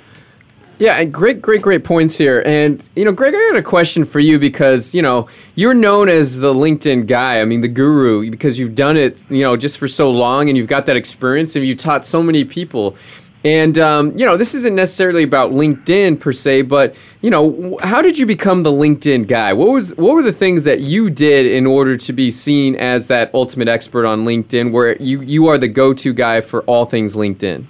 Yeah, 0.81 1.05
great, 1.05 1.43
great, 1.43 1.61
great 1.61 1.85
points 1.85 2.17
here. 2.17 2.43
And, 2.47 2.83
you 2.97 3.05
know, 3.05 3.13
Greg, 3.13 3.35
I 3.35 3.51
got 3.51 3.57
a 3.59 3.63
question 3.63 4.07
for 4.07 4.19
you 4.19 4.39
because, 4.39 4.95
you 4.95 5.03
know, 5.03 5.29
you're 5.55 5.75
known 5.75 6.09
as 6.09 6.39
the 6.39 6.55
LinkedIn 6.55 7.07
guy. 7.07 7.43
I 7.43 7.45
mean, 7.45 7.61
the 7.61 7.69
guru, 7.69 8.31
because 8.31 8.59
you've 8.59 8.75
done 8.75 8.97
it, 8.97 9.23
you 9.29 9.43
know, 9.43 9.59
just 9.59 9.77
for 9.77 9.87
so 9.87 10.11
long 10.11 10.49
and 10.49 10.57
you've 10.57 10.69
got 10.69 10.87
that 10.87 10.97
experience 10.97 11.55
and 11.55 11.67
you've 11.67 11.77
taught 11.77 12.07
so 12.07 12.23
many 12.23 12.45
people. 12.45 12.97
And, 13.45 13.79
um, 13.79 14.17
you 14.17 14.25
know, 14.25 14.39
this 14.39 14.55
isn't 14.55 14.75
necessarily 14.75 15.23
about 15.23 15.53
LinkedIn 15.53 16.19
per 16.19 16.33
se, 16.33 16.63
but, 16.63 16.97
you 17.21 17.29
know, 17.29 17.79
how 17.83 18.01
did 18.01 18.19
you 18.19 18.25
become 18.25 18.63
the 18.63 18.73
LinkedIn 18.73 19.27
guy? 19.27 19.53
What, 19.53 19.69
was, 19.69 19.95
what 19.97 20.15
were 20.15 20.23
the 20.23 20.33
things 20.33 20.65
that 20.65 20.81
you 20.81 21.11
did 21.11 21.45
in 21.45 21.67
order 21.67 21.99
to 21.99 22.13
be 22.15 22.31
seen 22.31 22.75
as 22.77 23.07
that 23.09 23.31
ultimate 23.35 23.69
expert 23.69 24.07
on 24.07 24.25
LinkedIn 24.25 24.73
where 24.73 24.97
you, 24.97 25.21
you 25.21 25.47
are 25.49 25.59
the 25.59 25.69
go 25.69 25.93
to 25.93 26.15
guy 26.15 26.41
for 26.41 26.63
all 26.63 26.87
things 26.87 27.17
LinkedIn? 27.17 27.67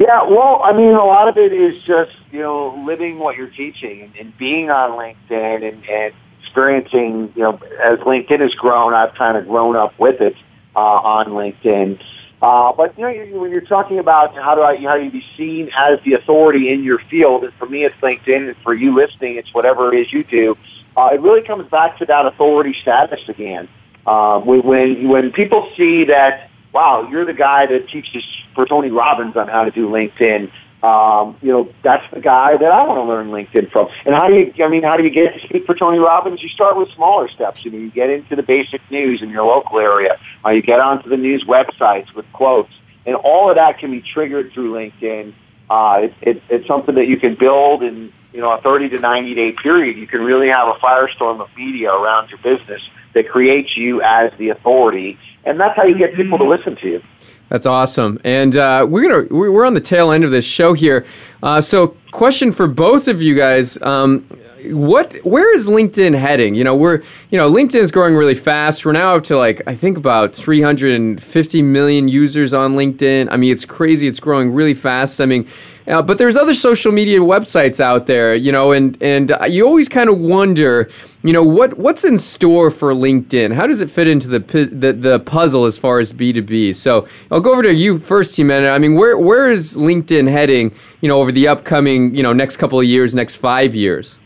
Yeah, 0.00 0.22
well, 0.22 0.62
I 0.64 0.72
mean, 0.72 0.94
a 0.94 1.04
lot 1.04 1.28
of 1.28 1.36
it 1.36 1.52
is 1.52 1.82
just 1.82 2.12
you 2.32 2.40
know 2.40 2.82
living 2.86 3.18
what 3.18 3.36
you're 3.36 3.50
teaching 3.50 4.00
and, 4.00 4.16
and 4.16 4.38
being 4.38 4.70
on 4.70 4.92
LinkedIn 4.92 5.68
and, 5.68 5.84
and 5.84 6.14
experiencing. 6.40 7.30
You 7.36 7.42
know, 7.42 7.60
as 7.84 7.98
LinkedIn 7.98 8.40
has 8.40 8.54
grown, 8.54 8.94
I've 8.94 9.14
kind 9.14 9.36
of 9.36 9.46
grown 9.46 9.76
up 9.76 9.98
with 9.98 10.22
it 10.22 10.36
uh, 10.74 10.78
on 10.78 11.26
LinkedIn. 11.26 12.02
Uh, 12.40 12.72
but 12.72 12.98
you 12.98 13.04
know, 13.04 13.40
when 13.40 13.50
you're 13.50 13.60
talking 13.60 13.98
about 13.98 14.34
how 14.34 14.54
do 14.54 14.62
I, 14.62 14.76
how 14.78 14.96
do 14.96 15.04
you 15.04 15.10
be 15.10 15.24
seen 15.36 15.70
as 15.76 15.98
the 16.06 16.14
authority 16.14 16.72
in 16.72 16.82
your 16.82 17.00
field, 17.10 17.44
and 17.44 17.52
for 17.54 17.66
me, 17.66 17.84
it's 17.84 17.96
LinkedIn, 17.96 18.48
and 18.48 18.56
for 18.62 18.72
you 18.72 18.94
listening, 18.94 19.36
it's 19.36 19.52
whatever 19.52 19.92
it 19.92 20.00
is 20.00 20.10
you 20.14 20.24
do. 20.24 20.56
Uh, 20.96 21.10
it 21.12 21.20
really 21.20 21.42
comes 21.42 21.68
back 21.70 21.98
to 21.98 22.06
that 22.06 22.24
authority 22.24 22.74
status 22.80 23.20
again. 23.28 23.68
Uh, 24.06 24.40
when 24.40 25.08
when 25.08 25.30
people 25.30 25.70
see 25.76 26.04
that 26.04 26.49
wow, 26.72 27.08
you're 27.10 27.24
the 27.24 27.32
guy 27.34 27.66
that 27.66 27.88
teaches 27.88 28.24
for 28.54 28.66
Tony 28.66 28.90
Robbins 28.90 29.36
on 29.36 29.48
how 29.48 29.64
to 29.64 29.70
do 29.70 29.88
LinkedIn. 29.88 30.50
Um, 30.82 31.36
you 31.42 31.52
know, 31.52 31.72
that's 31.82 32.04
the 32.12 32.20
guy 32.20 32.56
that 32.56 32.72
I 32.72 32.86
want 32.86 32.98
to 32.98 33.02
learn 33.02 33.28
LinkedIn 33.28 33.70
from. 33.70 33.88
And 34.06 34.14
how 34.14 34.28
do 34.28 34.34
you, 34.34 34.64
I 34.64 34.68
mean, 34.68 34.82
how 34.82 34.96
do 34.96 35.04
you 35.04 35.10
get 35.10 35.34
to 35.34 35.46
speak 35.46 35.66
for 35.66 35.74
Tony 35.74 35.98
Robbins? 35.98 36.42
You 36.42 36.48
start 36.48 36.76
with 36.76 36.90
smaller 36.92 37.28
steps. 37.28 37.64
You 37.64 37.70
know, 37.70 37.78
you 37.78 37.90
get 37.90 38.08
into 38.08 38.34
the 38.34 38.42
basic 38.42 38.80
news 38.90 39.20
in 39.20 39.28
your 39.28 39.44
local 39.44 39.78
area. 39.78 40.18
Uh, 40.44 40.50
you 40.50 40.62
get 40.62 40.80
onto 40.80 41.10
the 41.10 41.18
news 41.18 41.44
websites 41.44 42.14
with 42.14 42.24
quotes. 42.32 42.72
And 43.04 43.14
all 43.14 43.50
of 43.50 43.56
that 43.56 43.78
can 43.78 43.90
be 43.90 44.00
triggered 44.00 44.52
through 44.52 44.72
LinkedIn. 44.72 45.34
Uh, 45.68 46.00
it, 46.04 46.14
it, 46.22 46.42
it's 46.48 46.66
something 46.66 46.94
that 46.94 47.06
you 47.06 47.18
can 47.18 47.34
build 47.34 47.82
in, 47.82 48.12
you 48.32 48.40
know, 48.40 48.52
a 48.52 48.60
30 48.60 48.90
to 48.90 48.98
90 48.98 49.34
day 49.34 49.52
period. 49.52 49.96
You 49.96 50.06
can 50.06 50.22
really 50.22 50.48
have 50.48 50.68
a 50.68 50.74
firestorm 50.74 51.40
of 51.40 51.48
media 51.56 51.92
around 51.92 52.30
your 52.30 52.38
business 52.38 52.82
that 53.14 53.28
creates 53.28 53.76
you 53.76 54.02
as 54.02 54.32
the 54.38 54.50
authority 54.50 55.18
and 55.44 55.58
that's 55.58 55.76
how 55.76 55.84
you 55.84 55.96
get 55.96 56.14
people 56.14 56.38
to 56.38 56.44
listen 56.44 56.76
to 56.76 56.88
you. 56.88 57.02
That's 57.48 57.66
awesome, 57.66 58.20
and 58.22 58.56
uh, 58.56 58.86
we're 58.88 59.02
gonna 59.02 59.50
we're 59.50 59.64
on 59.64 59.74
the 59.74 59.80
tail 59.80 60.12
end 60.12 60.22
of 60.22 60.30
this 60.30 60.44
show 60.44 60.72
here. 60.72 61.04
Uh, 61.42 61.60
so, 61.60 61.96
question 62.12 62.52
for 62.52 62.68
both 62.68 63.08
of 63.08 63.20
you 63.20 63.34
guys: 63.34 63.76
um, 63.82 64.20
What 64.66 65.14
where 65.24 65.52
is 65.52 65.66
LinkedIn 65.66 66.16
heading? 66.16 66.54
You 66.54 66.62
know, 66.62 66.76
we're 66.76 67.02
you 67.30 67.38
know 67.38 67.50
LinkedIn 67.50 67.80
is 67.80 67.90
growing 67.90 68.14
really 68.14 68.36
fast. 68.36 68.84
We're 68.84 68.92
now 68.92 69.16
up 69.16 69.24
to 69.24 69.36
like 69.36 69.62
I 69.66 69.74
think 69.74 69.96
about 69.96 70.32
350 70.32 71.62
million 71.62 72.06
users 72.06 72.54
on 72.54 72.76
LinkedIn. 72.76 73.26
I 73.32 73.36
mean, 73.36 73.50
it's 73.50 73.64
crazy. 73.64 74.06
It's 74.06 74.20
growing 74.20 74.52
really 74.52 74.74
fast. 74.74 75.20
I 75.20 75.26
mean, 75.26 75.48
uh, 75.90 76.00
but 76.00 76.18
there's 76.18 76.36
other 76.36 76.54
social 76.54 76.92
media 76.92 77.18
websites 77.18 77.80
out 77.80 78.06
there, 78.06 78.34
you 78.34 78.52
know, 78.52 78.72
and 78.72 78.96
and 79.02 79.32
you 79.48 79.66
always 79.66 79.88
kind 79.88 80.08
of 80.08 80.18
wonder, 80.18 80.88
you 81.22 81.32
know, 81.32 81.42
what 81.42 81.76
what's 81.78 82.04
in 82.04 82.16
store 82.16 82.70
for 82.70 82.94
LinkedIn? 82.94 83.52
How 83.52 83.66
does 83.66 83.80
it 83.80 83.90
fit 83.90 84.06
into 84.06 84.28
the 84.28 84.38
the, 84.38 84.92
the 84.92 85.20
puzzle 85.20 85.64
as 85.64 85.78
far 85.78 85.98
as 85.98 86.12
B 86.12 86.32
two 86.32 86.42
B? 86.42 86.72
So 86.72 87.08
I'll 87.30 87.40
go 87.40 87.52
over 87.52 87.62
to 87.64 87.74
you 87.74 87.98
first, 87.98 88.38
Jimena. 88.38 88.72
I 88.72 88.78
mean, 88.78 88.94
where 88.94 89.18
where 89.18 89.50
is 89.50 89.76
LinkedIn 89.76 90.30
heading? 90.30 90.72
You 91.00 91.08
know, 91.08 91.20
over 91.20 91.32
the 91.32 91.48
upcoming 91.48 92.14
you 92.14 92.22
know 92.22 92.32
next 92.32 92.56
couple 92.56 92.78
of 92.78 92.86
years, 92.86 93.14
next 93.14 93.36
five 93.36 93.74
years. 93.74 94.16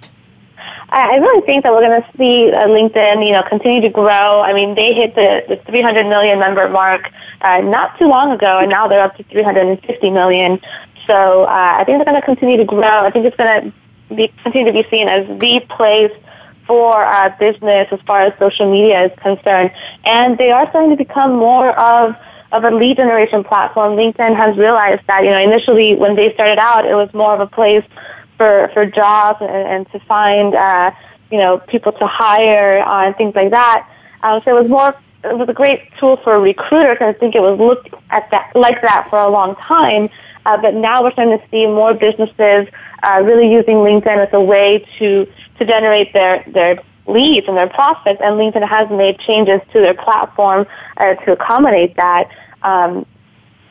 I 0.90 1.16
really 1.16 1.44
think 1.44 1.64
that 1.64 1.72
we're 1.72 1.80
going 1.80 2.00
to 2.00 2.08
see 2.16 2.52
uh, 2.52 2.68
LinkedIn, 2.68 3.26
you 3.26 3.32
know, 3.32 3.42
continue 3.42 3.80
to 3.80 3.88
grow. 3.88 4.42
I 4.42 4.52
mean, 4.52 4.76
they 4.76 4.94
hit 4.94 5.16
the, 5.16 5.42
the 5.48 5.56
300 5.66 6.06
million 6.06 6.38
member 6.38 6.68
mark 6.68 7.10
uh, 7.40 7.60
not 7.62 7.98
too 7.98 8.06
long 8.06 8.30
ago, 8.30 8.58
and 8.58 8.70
now 8.70 8.86
they're 8.86 9.02
up 9.02 9.16
to 9.16 9.24
350 9.24 10.10
million. 10.10 10.60
So 11.06 11.44
uh, 11.44 11.76
I 11.78 11.84
think 11.84 11.98
they're 11.98 12.04
going 12.04 12.20
to 12.20 12.26
continue 12.26 12.56
to 12.56 12.64
grow. 12.64 13.04
I 13.04 13.10
think 13.10 13.26
it's 13.26 13.36
going 13.36 13.72
to 14.08 14.14
be, 14.14 14.32
continue 14.42 14.72
to 14.72 14.82
be 14.82 14.88
seen 14.90 15.08
as 15.08 15.26
the 15.38 15.60
place 15.68 16.12
for 16.66 17.04
uh, 17.04 17.34
business 17.38 17.88
as 17.90 18.00
far 18.06 18.22
as 18.22 18.38
social 18.38 18.70
media 18.70 19.06
is 19.06 19.12
concerned. 19.20 19.70
And 20.04 20.38
they 20.38 20.50
are 20.50 20.68
starting 20.70 20.90
to 20.90 20.96
become 20.96 21.36
more 21.36 21.78
of 21.78 22.16
of 22.52 22.62
a 22.62 22.70
lead 22.70 22.96
generation 22.96 23.42
platform. 23.42 23.96
LinkedIn 23.96 24.36
has 24.36 24.56
realized 24.56 25.02
that, 25.08 25.24
you 25.24 25.30
know, 25.30 25.40
initially 25.40 25.96
when 25.96 26.14
they 26.14 26.32
started 26.34 26.58
out, 26.58 26.86
it 26.86 26.94
was 26.94 27.12
more 27.12 27.34
of 27.34 27.40
a 27.40 27.48
place 27.48 27.84
for, 28.36 28.70
for 28.72 28.86
jobs 28.86 29.40
and, 29.40 29.50
and 29.50 29.90
to 29.90 29.98
find, 30.06 30.54
uh, 30.54 30.92
you 31.32 31.38
know, 31.38 31.58
people 31.58 31.90
to 31.90 32.06
hire 32.06 32.80
uh, 32.80 33.06
and 33.06 33.16
things 33.16 33.34
like 33.34 33.50
that. 33.50 33.88
Um, 34.22 34.40
so 34.44 34.56
it 34.56 34.60
was 34.62 34.70
more, 34.70 34.94
it 35.24 35.36
was 35.36 35.48
a 35.48 35.52
great 35.52 35.80
tool 35.98 36.16
for 36.18 36.34
a 36.34 36.38
recruiter 36.38 36.94
because 36.94 37.16
I 37.16 37.18
think 37.18 37.34
it 37.34 37.42
was 37.42 37.58
looked 37.58 37.92
at 38.10 38.30
that, 38.30 38.52
like 38.54 38.80
that 38.82 39.08
for 39.10 39.18
a 39.18 39.28
long 39.28 39.56
time. 39.56 40.08
Uh, 40.46 40.56
but 40.60 40.74
now 40.74 41.02
we're 41.02 41.12
starting 41.12 41.38
to 41.38 41.44
see 41.50 41.66
more 41.66 41.94
businesses 41.94 42.68
uh, 43.02 43.20
really 43.22 43.50
using 43.50 43.76
LinkedIn 43.76 44.26
as 44.26 44.32
a 44.32 44.40
way 44.40 44.84
to 44.98 45.26
to 45.58 45.64
generate 45.64 46.12
their 46.12 46.44
their 46.48 46.78
leads 47.06 47.46
and 47.48 47.56
their 47.56 47.68
prospects. 47.68 48.20
And 48.22 48.36
LinkedIn 48.36 48.66
has 48.66 48.88
made 48.90 49.18
changes 49.20 49.60
to 49.72 49.80
their 49.80 49.94
platform 49.94 50.66
uh, 50.96 51.14
to 51.14 51.32
accommodate 51.32 51.96
that. 51.96 52.28
Um, 52.62 53.06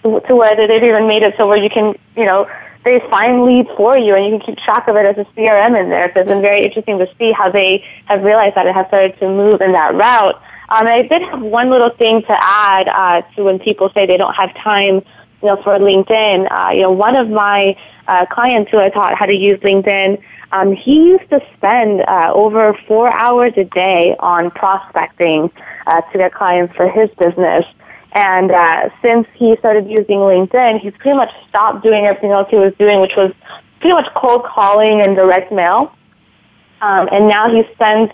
to 0.03 0.36
where 0.36 0.55
they've 0.55 0.84
even 0.84 1.07
made 1.07 1.24
it 1.24 1.34
so 1.38 1.47
where 1.47 1.57
you 1.57 1.69
can, 1.69 1.95
you 2.17 2.26
know, 2.26 2.45
they 2.84 2.99
find 3.09 3.43
leads 3.43 3.69
for 3.78 3.97
you 3.97 4.15
and 4.15 4.26
you 4.26 4.32
can 4.32 4.41
keep 4.41 4.57
track 4.57 4.88
of 4.88 4.95
it 4.95 5.05
as 5.05 5.17
a 5.17 5.30
CRM 5.32 5.80
in 5.80 5.89
there. 5.89 6.11
So 6.13 6.21
it's 6.21 6.30
been 6.30 6.41
very 6.41 6.65
interesting 6.65 6.97
to 6.99 7.07
see 7.17 7.32
how 7.32 7.49
they 7.49 7.84
have 8.05 8.24
realized 8.24 8.55
that 8.55 8.65
it 8.65 8.74
has 8.74 8.88
started 8.88 9.17
to 9.19 9.28
move 9.28 9.61
in 9.61 9.71
that 9.71 9.95
route. 9.95 10.36
Um, 10.69 10.88
I 10.88 11.03
did 11.03 11.21
have 11.21 11.41
one 11.41 11.69
little 11.69 11.91
thing 11.91 12.21
to 12.24 12.36
add 12.38 12.88
uh, 12.88 13.21
to 13.36 13.43
when 13.43 13.59
people 13.59 13.89
say 13.93 14.05
they 14.05 14.17
don't 14.17 14.34
have 14.34 14.53
time 14.55 15.01
you 15.44 15.50
know, 15.50 15.62
for 15.62 15.78
LinkedIn. 15.78 16.48
Uh, 16.50 16.72
you 16.72 16.82
know, 16.84 16.91
one 16.91 17.18
of 17.18 17.30
my 17.30 17.76
uh, 18.08 18.26
clients 18.28 18.72
who 18.72 18.80
I 18.80 18.89
taught 18.89 19.18
how 19.18 19.26
to 19.26 19.36
use 19.36 19.60
LinkedIn, 19.60 20.22
um, 20.54 20.74
he 20.74 21.10
used 21.10 21.30
to 21.32 21.41
spend 21.58 22.02
uh, 22.02 22.32
over 22.34 22.78
four 22.88 23.14
hours 23.22 23.52
a 23.58 23.66
day 23.66 24.16
on 24.20 24.52
prospecting 24.52 25.52
uh, 25.86 26.02
to 26.02 26.18
get 26.18 26.34
clients 26.34 26.74
for 26.76 26.89
his 26.89 27.10
business. 27.20 27.66
And 28.14 28.52
uh, 28.52 28.89
since 29.02 29.28
he 29.34 29.58
started 29.58 29.89
using 29.89 30.20
LinkedIn, 30.20 30.80
he's 30.80 30.94
pretty 31.00 31.18
much 31.18 31.32
stopped 31.50 31.84
doing 31.84 32.06
everything 32.06 32.32
else 32.32 32.48
he 32.50 32.58
was 32.58 32.74
doing, 32.80 33.02
which 33.02 33.16
was 33.18 33.34
pretty 33.82 33.96
much 33.96 34.08
cold 34.16 34.46
calling 34.46 35.02
and 35.02 35.16
direct 35.16 35.52
mail. 35.52 35.94
Um, 36.82 37.10
and 37.12 37.28
now 37.28 37.50
he 37.50 37.64
spends 37.74 38.12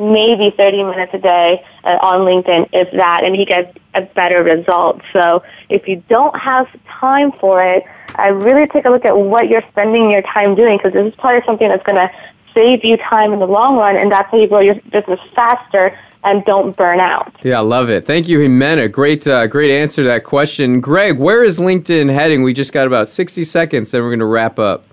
maybe 0.00 0.52
30 0.56 0.82
minutes 0.82 1.12
a 1.14 1.18
day 1.18 1.64
uh, 1.84 1.98
on 2.02 2.20
LinkedIn, 2.20 2.70
if 2.72 2.90
that, 2.92 3.22
and 3.24 3.36
he 3.36 3.44
gets 3.44 3.76
a 3.94 4.02
better 4.02 4.42
result. 4.42 5.00
So 5.12 5.42
if 5.68 5.86
you 5.86 6.02
don't 6.08 6.36
have 6.38 6.66
time 6.86 7.32
for 7.32 7.64
it, 7.64 7.84
I 8.14 8.28
really 8.28 8.66
take 8.66 8.84
a 8.84 8.90
look 8.90 9.04
at 9.04 9.16
what 9.16 9.48
you're 9.48 9.64
spending 9.70 10.10
your 10.10 10.22
time 10.22 10.54
doing 10.54 10.78
because 10.78 10.92
this 10.92 11.06
is 11.06 11.14
probably 11.18 11.44
something 11.46 11.68
that's 11.68 11.84
going 11.84 11.96
to 11.96 12.10
save 12.54 12.84
you 12.84 12.96
time 12.98 13.32
in 13.32 13.38
the 13.38 13.46
long 13.46 13.76
run, 13.76 13.96
and 13.96 14.12
that's 14.12 14.30
how 14.30 14.38
you 14.38 14.46
grow 14.46 14.60
your 14.60 14.74
business 14.90 15.20
faster 15.34 15.98
and 16.24 16.44
don't 16.44 16.76
burn 16.76 17.00
out. 17.00 17.34
Yeah, 17.42 17.58
I 17.58 17.62
love 17.62 17.90
it. 17.90 18.06
Thank 18.06 18.28
you, 18.28 18.38
Jimena. 18.38 18.90
Great, 18.90 19.26
uh, 19.26 19.46
great 19.46 19.70
answer 19.70 20.02
to 20.02 20.08
that 20.08 20.24
question. 20.24 20.80
Greg, 20.80 21.18
where 21.18 21.42
is 21.42 21.58
LinkedIn 21.58 22.12
heading? 22.12 22.42
We 22.42 22.52
just 22.52 22.72
got 22.72 22.86
about 22.86 23.08
60 23.08 23.42
seconds, 23.44 23.90
then 23.90 24.02
we're 24.02 24.10
going 24.10 24.20
to 24.20 24.26
wrap 24.26 24.58
up. 24.58 24.86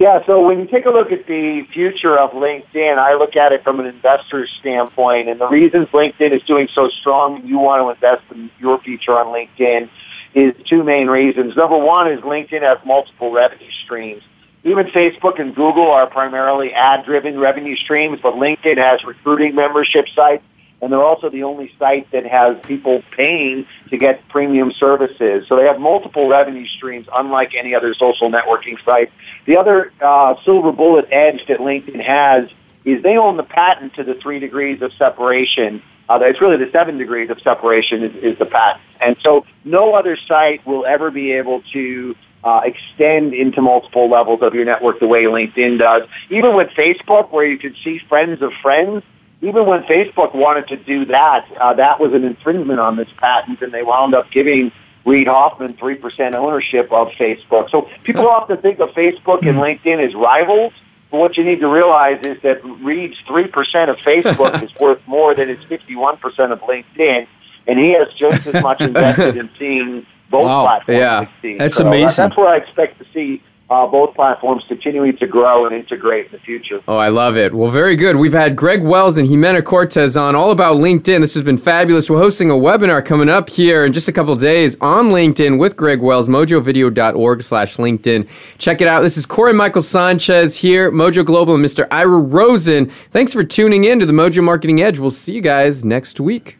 Yeah, 0.00 0.24
so 0.24 0.46
when 0.46 0.60
you 0.60 0.66
take 0.66 0.86
a 0.86 0.90
look 0.90 1.12
at 1.12 1.26
the 1.26 1.66
future 1.74 2.18
of 2.18 2.30
LinkedIn, 2.30 2.96
I 2.96 3.16
look 3.16 3.36
at 3.36 3.52
it 3.52 3.62
from 3.62 3.80
an 3.80 3.86
investor's 3.86 4.50
standpoint, 4.58 5.28
and 5.28 5.38
the 5.38 5.46
reasons 5.46 5.88
LinkedIn 5.88 6.32
is 6.32 6.42
doing 6.44 6.68
so 6.74 6.88
strong 6.88 7.36
and 7.36 7.46
you 7.46 7.58
want 7.58 7.82
to 7.82 7.90
invest 7.90 8.22
in 8.32 8.50
your 8.58 8.80
future 8.80 9.12
on 9.12 9.26
LinkedIn 9.26 9.90
is 10.34 10.54
two 10.66 10.82
main 10.84 11.08
reasons. 11.08 11.54
Number 11.54 11.76
one 11.76 12.10
is 12.10 12.18
LinkedIn 12.20 12.62
has 12.62 12.78
multiple 12.86 13.30
revenue 13.30 13.70
streams. 13.84 14.22
Even 14.64 14.86
Facebook 14.86 15.38
and 15.38 15.54
Google 15.54 15.90
are 15.90 16.06
primarily 16.06 16.72
ad-driven 16.72 17.38
revenue 17.38 17.76
streams, 17.76 18.20
but 18.22 18.36
LinkedIn 18.36 18.78
has 18.78 19.04
recruiting 19.04 19.54
membership 19.54 20.06
sites, 20.14 20.42
and 20.82 20.90
they're 20.90 21.02
also 21.02 21.28
the 21.28 21.42
only 21.42 21.72
site 21.78 22.10
that 22.10 22.26
has 22.26 22.56
people 22.64 23.02
paying 23.10 23.66
to 23.90 23.98
get 23.98 24.26
premium 24.28 24.72
services. 24.72 25.46
So 25.48 25.56
they 25.56 25.64
have 25.64 25.78
multiple 25.78 26.28
revenue 26.28 26.66
streams, 26.66 27.06
unlike 27.14 27.54
any 27.54 27.74
other 27.74 27.94
social 27.94 28.30
networking 28.30 28.82
site. 28.84 29.12
The 29.46 29.56
other 29.56 29.92
uh, 30.00 30.36
silver 30.44 30.72
bullet 30.72 31.06
edge 31.10 31.46
that 31.48 31.58
LinkedIn 31.58 32.02
has 32.02 32.48
is 32.84 33.02
they 33.02 33.18
own 33.18 33.36
the 33.36 33.42
patent 33.42 33.94
to 33.94 34.04
the 34.04 34.14
three 34.14 34.38
degrees 34.38 34.80
of 34.80 34.92
separation. 34.94 35.82
Uh, 36.08 36.18
it's 36.22 36.40
really 36.40 36.56
the 36.56 36.70
seven 36.72 36.96
degrees 36.96 37.30
of 37.30 37.40
separation 37.42 38.02
is, 38.02 38.16
is 38.32 38.38
the 38.38 38.46
patent. 38.46 38.82
And 39.00 39.16
so 39.22 39.44
no 39.64 39.94
other 39.94 40.16
site 40.16 40.66
will 40.66 40.86
ever 40.86 41.10
be 41.10 41.32
able 41.32 41.62
to 41.72 42.16
uh, 42.42 42.62
extend 42.64 43.34
into 43.34 43.60
multiple 43.60 44.08
levels 44.08 44.40
of 44.40 44.54
your 44.54 44.64
network 44.64 44.98
the 44.98 45.06
way 45.06 45.24
LinkedIn 45.24 45.78
does. 45.78 46.08
Even 46.30 46.56
with 46.56 46.68
Facebook, 46.70 47.30
where 47.30 47.44
you 47.44 47.58
can 47.58 47.76
see 47.84 47.98
friends 48.08 48.40
of 48.40 48.52
friends, 48.62 49.02
even 49.42 49.66
when 49.66 49.82
Facebook 49.84 50.34
wanted 50.34 50.68
to 50.68 50.76
do 50.76 51.06
that, 51.06 51.46
uh, 51.58 51.74
that 51.74 51.98
was 51.98 52.12
an 52.12 52.24
infringement 52.24 52.78
on 52.78 52.96
this 52.96 53.08
patent, 53.16 53.62
and 53.62 53.72
they 53.72 53.82
wound 53.82 54.14
up 54.14 54.30
giving 54.30 54.70
Reid 55.04 55.28
Hoffman 55.28 55.74
3% 55.74 56.34
ownership 56.34 56.92
of 56.92 57.08
Facebook. 57.08 57.70
So 57.70 57.88
people 58.04 58.28
often 58.28 58.58
think 58.58 58.80
of 58.80 58.90
Facebook 58.90 59.46
and 59.46 59.58
LinkedIn 59.58 60.06
as 60.06 60.14
rivals, 60.14 60.72
but 61.10 61.18
what 61.18 61.36
you 61.36 61.44
need 61.44 61.60
to 61.60 61.68
realize 61.68 62.22
is 62.22 62.40
that 62.42 62.62
Reid's 62.62 63.16
3% 63.26 63.88
of 63.88 63.96
Facebook 63.96 64.62
is 64.62 64.70
worth 64.78 65.00
more 65.06 65.34
than 65.34 65.48
his 65.48 65.58
51% 65.60 66.20
of 66.52 66.60
LinkedIn, 66.60 67.26
and 67.66 67.78
he 67.78 67.92
has 67.92 68.08
just 68.14 68.46
as 68.46 68.62
much 68.62 68.80
invested 68.82 69.36
in 69.36 69.48
seeing 69.58 70.06
both 70.30 70.44
wow. 70.44 70.62
platforms 70.62 70.98
yeah. 70.98 71.20
succeed. 71.20 71.60
That's 71.60 71.76
so 71.76 71.86
amazing. 71.86 72.24
That's 72.24 72.36
where 72.36 72.48
I 72.48 72.56
expect 72.56 72.98
to 72.98 73.06
see 73.12 73.42
uh, 73.70 73.86
both 73.86 74.14
platforms 74.16 74.64
continuing 74.66 75.16
to 75.16 75.28
grow 75.28 75.64
and 75.64 75.74
integrate 75.74 76.26
in 76.26 76.32
the 76.32 76.38
future. 76.38 76.80
Oh, 76.88 76.96
I 76.96 77.08
love 77.08 77.36
it. 77.36 77.54
Well, 77.54 77.70
very 77.70 77.94
good. 77.94 78.16
We've 78.16 78.32
had 78.32 78.56
Greg 78.56 78.82
Wells 78.82 79.16
and 79.16 79.28
Jimena 79.28 79.64
Cortez 79.64 80.16
on 80.16 80.34
all 80.34 80.50
about 80.50 80.76
LinkedIn. 80.76 81.20
This 81.20 81.34
has 81.34 81.44
been 81.44 81.56
fabulous. 81.56 82.10
We're 82.10 82.18
hosting 82.18 82.50
a 82.50 82.54
webinar 82.54 83.04
coming 83.04 83.28
up 83.28 83.48
here 83.48 83.84
in 83.84 83.92
just 83.92 84.08
a 84.08 84.12
couple 84.12 84.34
days 84.34 84.76
on 84.80 85.10
LinkedIn 85.10 85.58
with 85.58 85.76
Greg 85.76 86.00
Wells, 86.00 86.28
mojovideo.org 86.28 87.42
slash 87.42 87.76
LinkedIn. 87.76 88.28
Check 88.58 88.80
it 88.80 88.88
out. 88.88 89.02
This 89.02 89.16
is 89.16 89.24
Corey 89.24 89.52
Michael 89.52 89.82
Sanchez 89.82 90.58
here, 90.58 90.90
Mojo 90.90 91.24
Global, 91.24 91.54
and 91.54 91.64
Mr. 91.64 91.86
Ira 91.92 92.18
Rosen. 92.18 92.90
Thanks 93.12 93.32
for 93.32 93.44
tuning 93.44 93.84
in 93.84 94.00
to 94.00 94.06
the 94.06 94.12
Mojo 94.12 94.42
Marketing 94.42 94.82
Edge. 94.82 94.98
We'll 94.98 95.10
see 95.10 95.34
you 95.34 95.42
guys 95.42 95.84
next 95.84 96.18
week. 96.18 96.59